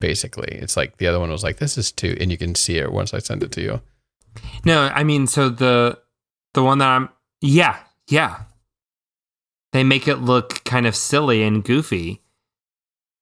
Basically, 0.00 0.48
it's 0.48 0.76
like 0.76 0.96
the 0.98 1.06
other 1.06 1.20
one 1.20 1.30
was 1.30 1.42
like 1.42 1.56
this 1.56 1.78
is 1.78 1.92
too, 1.92 2.16
and 2.20 2.30
you 2.30 2.36
can 2.36 2.54
see 2.54 2.78
it 2.78 2.92
once 2.92 3.14
I 3.14 3.18
send 3.18 3.42
it 3.42 3.52
to 3.52 3.62
you. 3.62 3.80
No, 4.64 4.90
I 4.94 5.04
mean, 5.04 5.26
so 5.26 5.48
the 5.48 5.98
the 6.52 6.62
one 6.62 6.78
that 6.78 6.88
I'm, 6.88 7.08
yeah, 7.40 7.78
yeah, 8.08 8.42
they 9.72 9.84
make 9.84 10.06
it 10.08 10.16
look 10.16 10.62
kind 10.64 10.86
of 10.86 10.96
silly 10.96 11.42
and 11.42 11.64
goofy, 11.64 12.22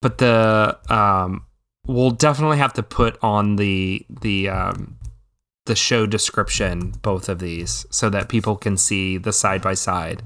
but 0.01 0.19
the 0.19 0.79
um, 0.89 1.47
we'll 1.87 2.11
definitely 2.11 2.59
have 2.59 2.73
to 2.75 2.83
put 2.83 3.19
on 3.23 3.57
the 3.57 4.05
the 4.09 4.49
um 4.49 4.99
the 5.67 5.77
show 5.77 6.07
description 6.07 6.93
both 7.03 7.29
of 7.29 7.39
these 7.39 7.87
so 7.91 8.11
that 8.11 8.29
people 8.29 8.57
can 8.57 8.77
see 8.77 9.17
the 9.19 9.33
side 9.33 9.63
by 9.63 9.75
side. 9.75 10.23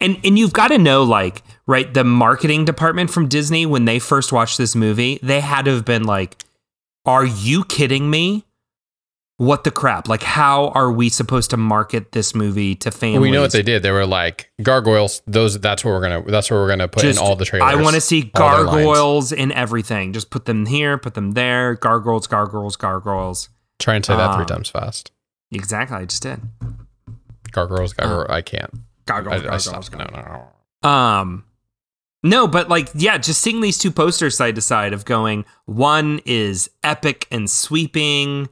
And 0.00 0.18
and 0.24 0.38
you've 0.38 0.52
got 0.52 0.68
to 0.68 0.78
know 0.78 1.02
like 1.02 1.42
right 1.66 1.92
the 1.92 2.04
marketing 2.04 2.64
department 2.64 3.10
from 3.10 3.28
Disney 3.28 3.66
when 3.66 3.84
they 3.84 3.98
first 3.98 4.32
watched 4.32 4.58
this 4.58 4.74
movie 4.74 5.18
they 5.22 5.40
had 5.40 5.64
to 5.66 5.72
have 5.74 5.84
been 5.84 6.04
like 6.04 6.42
are 7.04 7.24
you 7.24 7.64
kidding 7.64 8.08
me? 8.10 8.44
What 9.38 9.64
the 9.64 9.72
crap? 9.72 10.06
Like, 10.08 10.22
how 10.22 10.68
are 10.68 10.92
we 10.92 11.08
supposed 11.08 11.50
to 11.50 11.56
market 11.56 12.12
this 12.12 12.32
movie 12.32 12.76
to 12.76 12.92
families? 12.92 13.22
we 13.22 13.30
know 13.32 13.40
what 13.40 13.50
they 13.50 13.62
did. 13.62 13.82
They 13.82 13.90
were 13.90 14.06
like 14.06 14.52
gargoyles. 14.62 15.20
Those 15.26 15.58
that's 15.58 15.84
what 15.84 15.90
we're 15.90 16.00
gonna 16.02 16.22
that's 16.30 16.48
what 16.48 16.58
we're 16.58 16.68
gonna 16.68 16.86
put 16.86 17.02
Just- 17.02 17.18
in 17.18 17.26
all 17.26 17.34
the 17.34 17.44
trailers. 17.44 17.72
I 17.72 17.82
want 17.82 17.94
to 17.96 18.00
see 18.00 18.30
all 18.36 18.48
their 18.56 18.64
lines. 18.66 18.84
gargoyles 18.84 19.32
in 19.32 19.50
everything. 19.50 20.12
Just 20.12 20.30
put 20.30 20.44
them 20.44 20.66
here, 20.66 20.96
put 20.96 21.14
them 21.14 21.32
there. 21.32 21.74
Gargoyles, 21.74 22.28
gargoyles, 22.28 22.76
gargoyles. 22.76 23.48
Try 23.80 23.96
and 23.96 24.04
say 24.06 24.14
that 24.14 24.34
three 24.34 24.42
Um, 24.42 24.46
times 24.46 24.68
fast. 24.68 25.10
Exactly. 25.50 25.96
I 25.96 26.04
just 26.04 26.22
did. 26.22 26.40
Gargoyles, 27.50 27.94
gargoyle. 27.94 28.26
I 28.30 28.42
can't. 28.42 28.70
I, 29.06 29.10
Gargoyles, 29.10 29.42
I 29.42 29.44
gargoyles, 29.44 29.64
stopped. 29.64 29.92
No, 29.92 29.98
gargoyles. 29.98 30.26
no, 30.82 30.88
no. 30.88 30.88
Um, 30.88 31.44
no, 32.22 32.46
but 32.46 32.68
like, 32.68 32.88
yeah, 32.94 33.18
just 33.18 33.40
seeing 33.40 33.60
these 33.60 33.78
two 33.78 33.90
posters 33.90 34.36
side 34.36 34.54
to 34.54 34.60
side 34.60 34.92
of 34.92 35.04
going, 35.04 35.44
one 35.64 36.20
is 36.24 36.70
epic 36.84 37.26
and 37.30 37.50
sweeping 37.50 38.48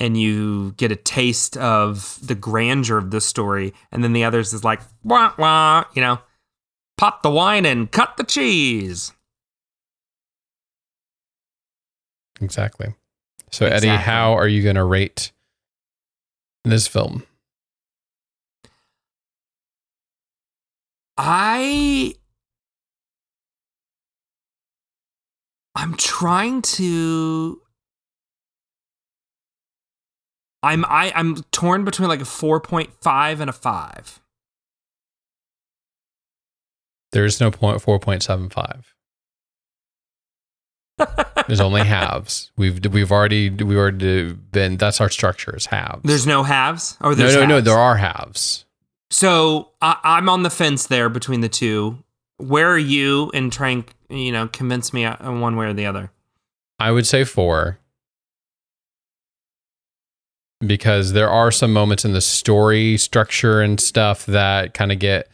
and 0.00 0.20
you 0.20 0.72
get 0.72 0.90
a 0.90 0.96
taste 0.96 1.56
of 1.56 2.18
the 2.26 2.34
grandeur 2.34 2.98
of 2.98 3.12
this 3.12 3.24
story. 3.24 3.72
And 3.92 4.02
then 4.02 4.12
the 4.12 4.24
others 4.24 4.52
is 4.52 4.64
like, 4.64 4.80
wah, 5.04 5.32
wah, 5.38 5.84
you 5.94 6.02
know, 6.02 6.18
pop 6.96 7.22
the 7.22 7.30
wine 7.30 7.64
and 7.64 7.90
cut 7.90 8.16
the 8.16 8.24
cheese. 8.24 9.12
Exactly. 12.40 12.96
So, 13.52 13.66
Eddie, 13.66 13.88
how 13.88 14.32
are 14.32 14.48
you 14.48 14.62
going 14.62 14.74
to 14.74 14.84
rate 14.84 15.30
this 16.64 16.88
film? 16.88 17.22
I 21.16 22.14
I'm 25.74 25.94
trying 25.96 26.62
to 26.62 27.60
I'm 30.62 30.84
I 30.84 31.12
I'm 31.14 31.36
torn 31.50 31.84
between 31.84 32.08
like 32.08 32.20
a 32.20 32.24
4.5 32.24 33.40
and 33.40 33.50
a 33.50 33.52
5. 33.52 34.22
There 37.12 37.26
is 37.26 37.40
no 37.40 37.50
point 37.50 37.80
four 37.82 37.98
point 37.98 38.22
seven 38.22 38.48
five. 38.48 38.94
There's 41.46 41.60
only 41.60 41.82
halves. 41.82 42.50
We've 42.56 42.84
we've 42.86 43.12
already 43.12 43.50
we've 43.50 43.76
already 43.76 44.32
been. 44.32 44.78
That's 44.78 45.00
our 45.00 45.10
structure. 45.10 45.54
Is 45.54 45.66
halves. 45.66 46.02
There's 46.04 46.26
no 46.26 46.42
halves 46.42 46.96
or 47.00 47.10
no 47.10 47.16
there's 47.16 47.34
no 47.34 47.44
no. 47.44 47.54
halves? 47.56 47.64
There 47.66 47.78
are 47.78 47.96
halves. 47.96 48.64
So 49.12 49.68
I, 49.82 49.98
I'm 50.02 50.30
on 50.30 50.42
the 50.42 50.50
fence 50.50 50.86
there 50.86 51.10
between 51.10 51.42
the 51.42 51.48
two. 51.48 52.02
Where 52.38 52.70
are 52.70 52.78
you 52.78 53.30
in 53.34 53.50
trying, 53.50 53.84
you 54.08 54.32
know, 54.32 54.48
convince 54.48 54.94
me 54.94 55.06
one 55.06 55.54
way 55.54 55.66
or 55.66 55.74
the 55.74 55.84
other? 55.84 56.10
I 56.78 56.90
would 56.90 57.06
say 57.06 57.24
four 57.24 57.78
because 60.66 61.12
there 61.12 61.28
are 61.28 61.50
some 61.50 61.74
moments 61.74 62.06
in 62.06 62.14
the 62.14 62.22
story 62.22 62.96
structure 62.96 63.60
and 63.60 63.78
stuff 63.78 64.24
that 64.26 64.72
kind 64.72 64.90
of 64.90 64.98
get 64.98 65.28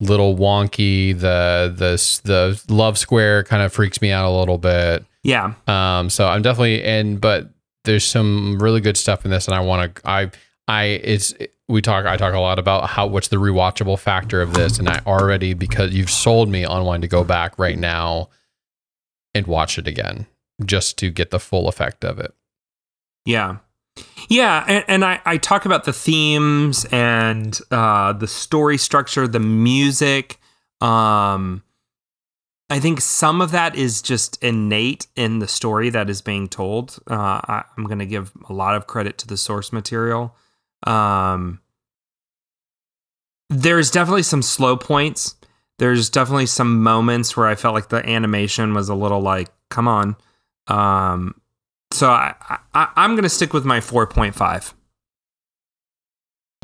little 0.00 0.36
wonky. 0.36 1.18
The 1.18 1.72
the 1.74 2.20
the 2.24 2.72
love 2.72 2.98
square 2.98 3.42
kind 3.42 3.62
of 3.62 3.72
freaks 3.72 4.02
me 4.02 4.10
out 4.10 4.28
a 4.28 4.36
little 4.36 4.58
bit. 4.58 5.04
Yeah. 5.22 5.54
Um, 5.66 6.10
so 6.10 6.28
I'm 6.28 6.42
definitely 6.42 6.84
in, 6.84 7.16
but 7.16 7.48
there's 7.84 8.04
some 8.04 8.58
really 8.62 8.82
good 8.82 8.98
stuff 8.98 9.24
in 9.24 9.30
this, 9.30 9.48
and 9.48 9.54
I 9.54 9.60
want 9.60 9.94
to. 9.94 10.08
I 10.08 10.30
I 10.68 10.84
it's 10.84 11.34
we 11.68 11.80
talk. 11.80 12.06
I 12.06 12.16
talk 12.16 12.34
a 12.34 12.40
lot 12.40 12.58
about 12.58 12.90
how 12.90 13.06
what's 13.06 13.28
the 13.28 13.36
rewatchable 13.36 13.98
factor 13.98 14.42
of 14.42 14.54
this, 14.54 14.78
and 14.78 14.88
I 14.88 15.00
already 15.06 15.54
because 15.54 15.94
you've 15.94 16.10
sold 16.10 16.48
me 16.48 16.64
on 16.64 16.84
wanting 16.84 17.02
to 17.02 17.08
go 17.08 17.24
back 17.24 17.58
right 17.58 17.78
now 17.78 18.28
and 19.34 19.46
watch 19.46 19.78
it 19.78 19.88
again 19.88 20.26
just 20.64 20.98
to 20.98 21.10
get 21.10 21.30
the 21.30 21.40
full 21.40 21.68
effect 21.68 22.04
of 22.04 22.18
it. 22.18 22.34
Yeah. 23.24 23.58
Yeah, 24.28 24.64
and, 24.66 24.84
and 24.88 25.04
I, 25.04 25.20
I 25.24 25.36
talk 25.36 25.66
about 25.66 25.84
the 25.84 25.92
themes 25.92 26.84
and 26.86 27.58
uh, 27.70 28.12
the 28.12 28.26
story 28.26 28.78
structure, 28.78 29.28
the 29.28 29.40
music. 29.40 30.40
Um, 30.80 31.62
I 32.70 32.80
think 32.80 33.00
some 33.00 33.40
of 33.40 33.50
that 33.52 33.76
is 33.76 34.02
just 34.02 34.42
innate 34.42 35.06
in 35.14 35.38
the 35.38 35.46
story 35.46 35.90
that 35.90 36.10
is 36.10 36.22
being 36.22 36.48
told. 36.48 36.98
Uh, 37.08 37.14
I, 37.14 37.64
I'm 37.76 37.84
going 37.84 37.98
to 37.98 38.06
give 38.06 38.32
a 38.48 38.52
lot 38.52 38.74
of 38.74 38.86
credit 38.86 39.18
to 39.18 39.26
the 39.26 39.36
source 39.36 39.72
material. 39.72 40.34
Um, 40.84 41.60
there's 43.50 43.90
definitely 43.90 44.22
some 44.22 44.42
slow 44.42 44.76
points. 44.76 45.36
There's 45.78 46.08
definitely 46.08 46.46
some 46.46 46.82
moments 46.82 47.36
where 47.36 47.46
I 47.46 47.54
felt 47.54 47.74
like 47.74 47.88
the 47.88 48.08
animation 48.08 48.74
was 48.74 48.88
a 48.88 48.94
little 48.94 49.20
like, 49.20 49.48
come 49.70 49.88
on. 49.88 50.16
Um, 50.68 51.40
so 51.90 52.10
I, 52.10 52.34
I 52.74 52.88
I'm 52.96 53.14
gonna 53.16 53.28
stick 53.28 53.52
with 53.52 53.64
my 53.64 53.80
4.5. 53.80 54.72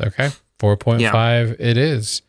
Okay, 0.03 0.29
four 0.59 0.77
point 0.77 1.01
five. 1.03 1.55
It 1.59 1.77
is. 1.77 2.21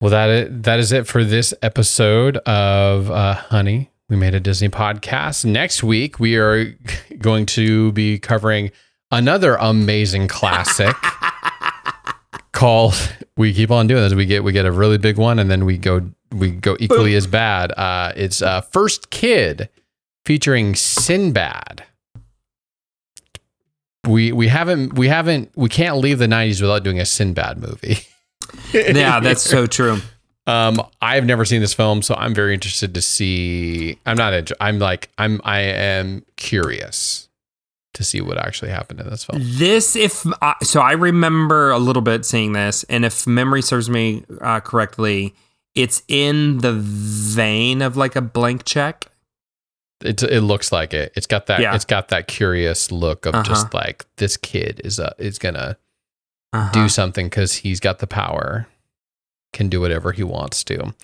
Well, 0.00 0.10
that 0.10 0.30
it, 0.30 0.62
that 0.64 0.78
is 0.78 0.92
it 0.92 1.06
for 1.06 1.24
this 1.24 1.52
episode 1.62 2.36
of 2.38 3.10
uh, 3.10 3.34
Honey. 3.34 3.90
We 4.08 4.16
made 4.16 4.34
a 4.34 4.40
Disney 4.40 4.68
podcast. 4.68 5.44
Next 5.44 5.82
week 5.82 6.18
we 6.18 6.36
are 6.36 6.76
going 7.18 7.46
to 7.46 7.92
be 7.92 8.18
covering 8.18 8.70
another 9.10 9.56
amazing 9.56 10.28
classic 10.28 10.96
called. 12.52 12.94
We 13.36 13.54
keep 13.54 13.70
on 13.70 13.86
doing 13.86 14.02
this. 14.02 14.14
We 14.14 14.26
get 14.26 14.44
we 14.44 14.52
get 14.52 14.66
a 14.66 14.72
really 14.72 14.98
big 14.98 15.16
one, 15.16 15.38
and 15.38 15.50
then 15.50 15.64
we 15.64 15.78
go 15.78 16.10
we 16.32 16.50
go 16.50 16.76
equally 16.78 17.14
as 17.14 17.26
bad. 17.26 17.72
Uh, 17.72 18.12
it's 18.16 18.42
uh, 18.42 18.60
First 18.60 19.10
Kid 19.10 19.68
featuring 20.24 20.74
Sinbad 20.74 21.84
we 24.06 24.32
we 24.32 24.48
haven't 24.48 24.94
we 24.94 25.08
haven't 25.08 25.50
we 25.56 25.68
can't 25.68 25.98
leave 25.98 26.18
the 26.18 26.26
90s 26.26 26.60
without 26.60 26.82
doing 26.82 27.00
a 27.00 27.06
Sinbad 27.06 27.58
movie. 27.58 27.98
Yeah, 28.72 29.20
that's 29.20 29.42
so 29.42 29.66
true. 29.66 29.98
Um 30.46 30.80
I've 31.00 31.24
never 31.24 31.44
seen 31.44 31.60
this 31.60 31.74
film 31.74 32.02
so 32.02 32.16
I'm 32.16 32.34
very 32.34 32.52
interested 32.52 32.94
to 32.94 33.02
see 33.02 33.96
I'm 34.04 34.16
not 34.16 34.50
I'm 34.60 34.80
like 34.80 35.08
I'm 35.18 35.40
I 35.44 35.60
am 35.60 36.24
curious 36.36 37.28
to 37.94 38.04
see 38.04 38.20
what 38.20 38.38
actually 38.38 38.70
happened 38.70 39.00
in 39.00 39.10
this 39.10 39.24
film. 39.24 39.40
This, 39.42 39.96
if 39.96 40.24
uh, 40.42 40.54
so, 40.62 40.80
I 40.80 40.92
remember 40.92 41.70
a 41.70 41.78
little 41.78 42.02
bit 42.02 42.24
seeing 42.24 42.52
this, 42.52 42.84
and 42.84 43.04
if 43.04 43.26
memory 43.26 43.62
serves 43.62 43.90
me 43.90 44.24
uh, 44.40 44.60
correctly, 44.60 45.34
it's 45.74 46.02
in 46.08 46.58
the 46.58 46.72
vein 46.72 47.82
of 47.82 47.96
like 47.96 48.16
a 48.16 48.20
blank 48.20 48.64
check. 48.64 49.06
It 50.02 50.22
it 50.22 50.40
looks 50.40 50.72
like 50.72 50.94
it. 50.94 51.12
It's 51.14 51.26
got 51.26 51.46
that 51.46 51.60
Yeah. 51.60 51.74
it's 51.74 51.84
got 51.84 52.08
that 52.08 52.26
curious 52.26 52.90
look 52.90 53.26
of 53.26 53.34
Uh-huh. 53.34 53.44
just 53.44 53.74
like 53.74 54.06
this 54.16 54.36
kid 54.36 54.80
is 54.84 54.98
uh 54.98 55.12
is 55.18 55.38
to 55.38 55.76
Uh-huh. 56.52 56.72
do 56.72 56.88
something 56.88 57.28
cuz 57.28 57.56
he's 57.56 57.80
got 57.80 57.98
the 57.98 58.06
power. 58.06 58.66
Can 59.52 59.68
do 59.68 59.80
whatever 59.80 60.12
he 60.12 60.22
wants 60.22 60.64
to. 60.64 60.94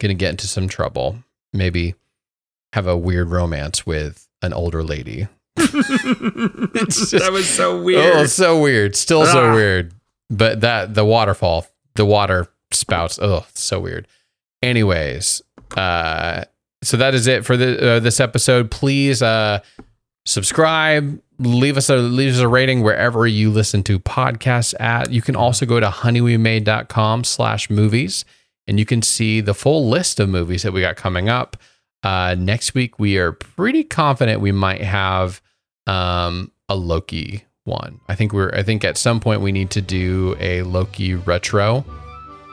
To 0.00 0.14
get 0.14 0.30
into 0.30 0.46
some 0.46 0.66
trouble. 0.68 1.22
Maybe 1.52 1.94
have 2.72 2.86
a 2.86 2.96
weird 2.96 3.28
romance 3.28 3.84
with 3.84 4.28
an 4.40 4.52
older 4.52 4.82
lady. 4.82 5.28
Just- 6.88 7.10
that 7.12 7.30
was 7.32 7.48
so 7.48 7.78
Oh, 7.78 7.82
weird. 7.82 8.16
it's 8.24 8.32
so 8.34 8.60
weird. 8.60 8.96
Still 8.96 9.26
so 9.26 9.50
Ah. 9.50 9.54
weird. 9.54 9.92
But 10.30 10.60
that 10.60 10.94
the 10.94 11.04
waterfall, 11.04 11.66
the 11.94 12.04
water 12.04 12.48
spouts. 12.70 13.18
Oh, 13.20 13.46
so 13.54 13.80
weird. 13.80 14.06
Anyways, 14.62 15.40
uh, 15.76 16.44
so 16.82 16.96
that 16.96 17.14
is 17.14 17.26
it 17.26 17.44
for 17.46 17.56
the 17.56 17.92
uh, 17.96 18.00
this 18.00 18.20
episode. 18.20 18.70
Please 18.70 19.22
uh, 19.22 19.60
subscribe. 20.26 21.20
Leave 21.38 21.76
us 21.76 21.88
a 21.88 21.96
leave 21.96 22.34
us 22.34 22.40
a 22.40 22.48
rating 22.48 22.82
wherever 22.82 23.26
you 23.26 23.50
listen 23.50 23.82
to 23.84 23.98
podcasts 23.98 24.74
at. 24.80 25.10
You 25.12 25.22
can 25.22 25.36
also 25.36 25.64
go 25.64 25.78
to 25.80 25.88
honeywemade.com 25.88 27.24
slash 27.24 27.70
movies 27.70 28.24
and 28.66 28.78
you 28.78 28.84
can 28.84 29.00
see 29.02 29.40
the 29.40 29.54
full 29.54 29.88
list 29.88 30.18
of 30.20 30.28
movies 30.28 30.62
that 30.64 30.72
we 30.72 30.80
got 30.80 30.96
coming 30.96 31.28
up. 31.28 31.56
Uh, 32.02 32.34
next 32.38 32.74
week 32.74 32.98
we 32.98 33.16
are 33.18 33.32
pretty 33.32 33.84
confident 33.84 34.40
we 34.40 34.52
might 34.52 34.82
have 34.82 35.40
um, 35.88 36.52
a 36.68 36.76
Loki 36.76 37.44
one. 37.64 38.00
I 38.08 38.14
think 38.14 38.32
we're 38.32 38.50
I 38.54 38.62
think 38.62 38.84
at 38.84 38.96
some 38.96 39.20
point 39.20 39.40
we 39.40 39.52
need 39.52 39.70
to 39.70 39.80
do 39.82 40.36
a 40.40 40.62
Loki 40.62 41.14
retro 41.14 41.84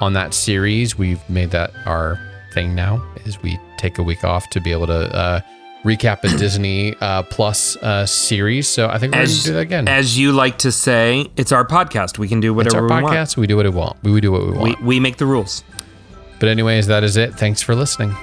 on 0.02 0.14
that 0.14 0.34
series. 0.34 0.98
We've 0.98 1.22
made 1.30 1.52
that 1.52 1.72
our 1.86 2.20
thing 2.54 2.76
now 2.76 3.06
is 3.26 3.42
we 3.42 3.60
take 3.78 3.98
a 3.98 4.04
week 4.04 4.24
off 4.24 4.50
to 4.52 4.62
be 4.62 4.72
able 4.72 4.88
to 4.88 5.16
uh, 5.16 5.40
recap 5.84 6.24
a 6.24 6.38
Disney 6.38 6.96
uh, 7.02 7.24
Plus 7.24 7.76
uh, 7.78 8.06
series. 8.06 8.68
So 8.68 8.88
I 8.90 8.98
think 8.98 9.14
we're 9.14 9.26
gonna 9.26 9.34
do 9.44 9.54
that 9.54 9.60
again. 9.60 9.88
As 9.88 10.18
you 10.18 10.32
like 10.32 10.58
to 10.60 10.72
say, 10.72 11.28
it's 11.38 11.52
our 11.52 11.66
podcast. 11.66 12.18
We 12.18 12.28
can 12.28 12.40
do 12.40 12.54
whatever 12.54 12.86
it's 12.86 12.92
our 12.92 12.98
we 12.98 13.04
want. 13.04 13.16
podcast. 13.16 13.38
We 13.38 13.48
do 13.48 13.56
what 13.58 13.66
we 13.66 13.70
want. 13.72 14.04
We 14.04 14.22
do 14.22 14.32
what 14.32 14.46
we 14.46 14.52
want. 14.52 14.80
We, 14.82 14.86
we 14.86 15.00
make 15.00 15.18
the 15.18 15.26
rules. 15.26 15.64
but 16.40 16.50
anyways, 16.50 16.88
that 16.88 17.04
is 17.04 17.18
it. 17.18 17.36
Thanks 17.36 17.62
for 17.62 17.76
listening. 17.76 18.16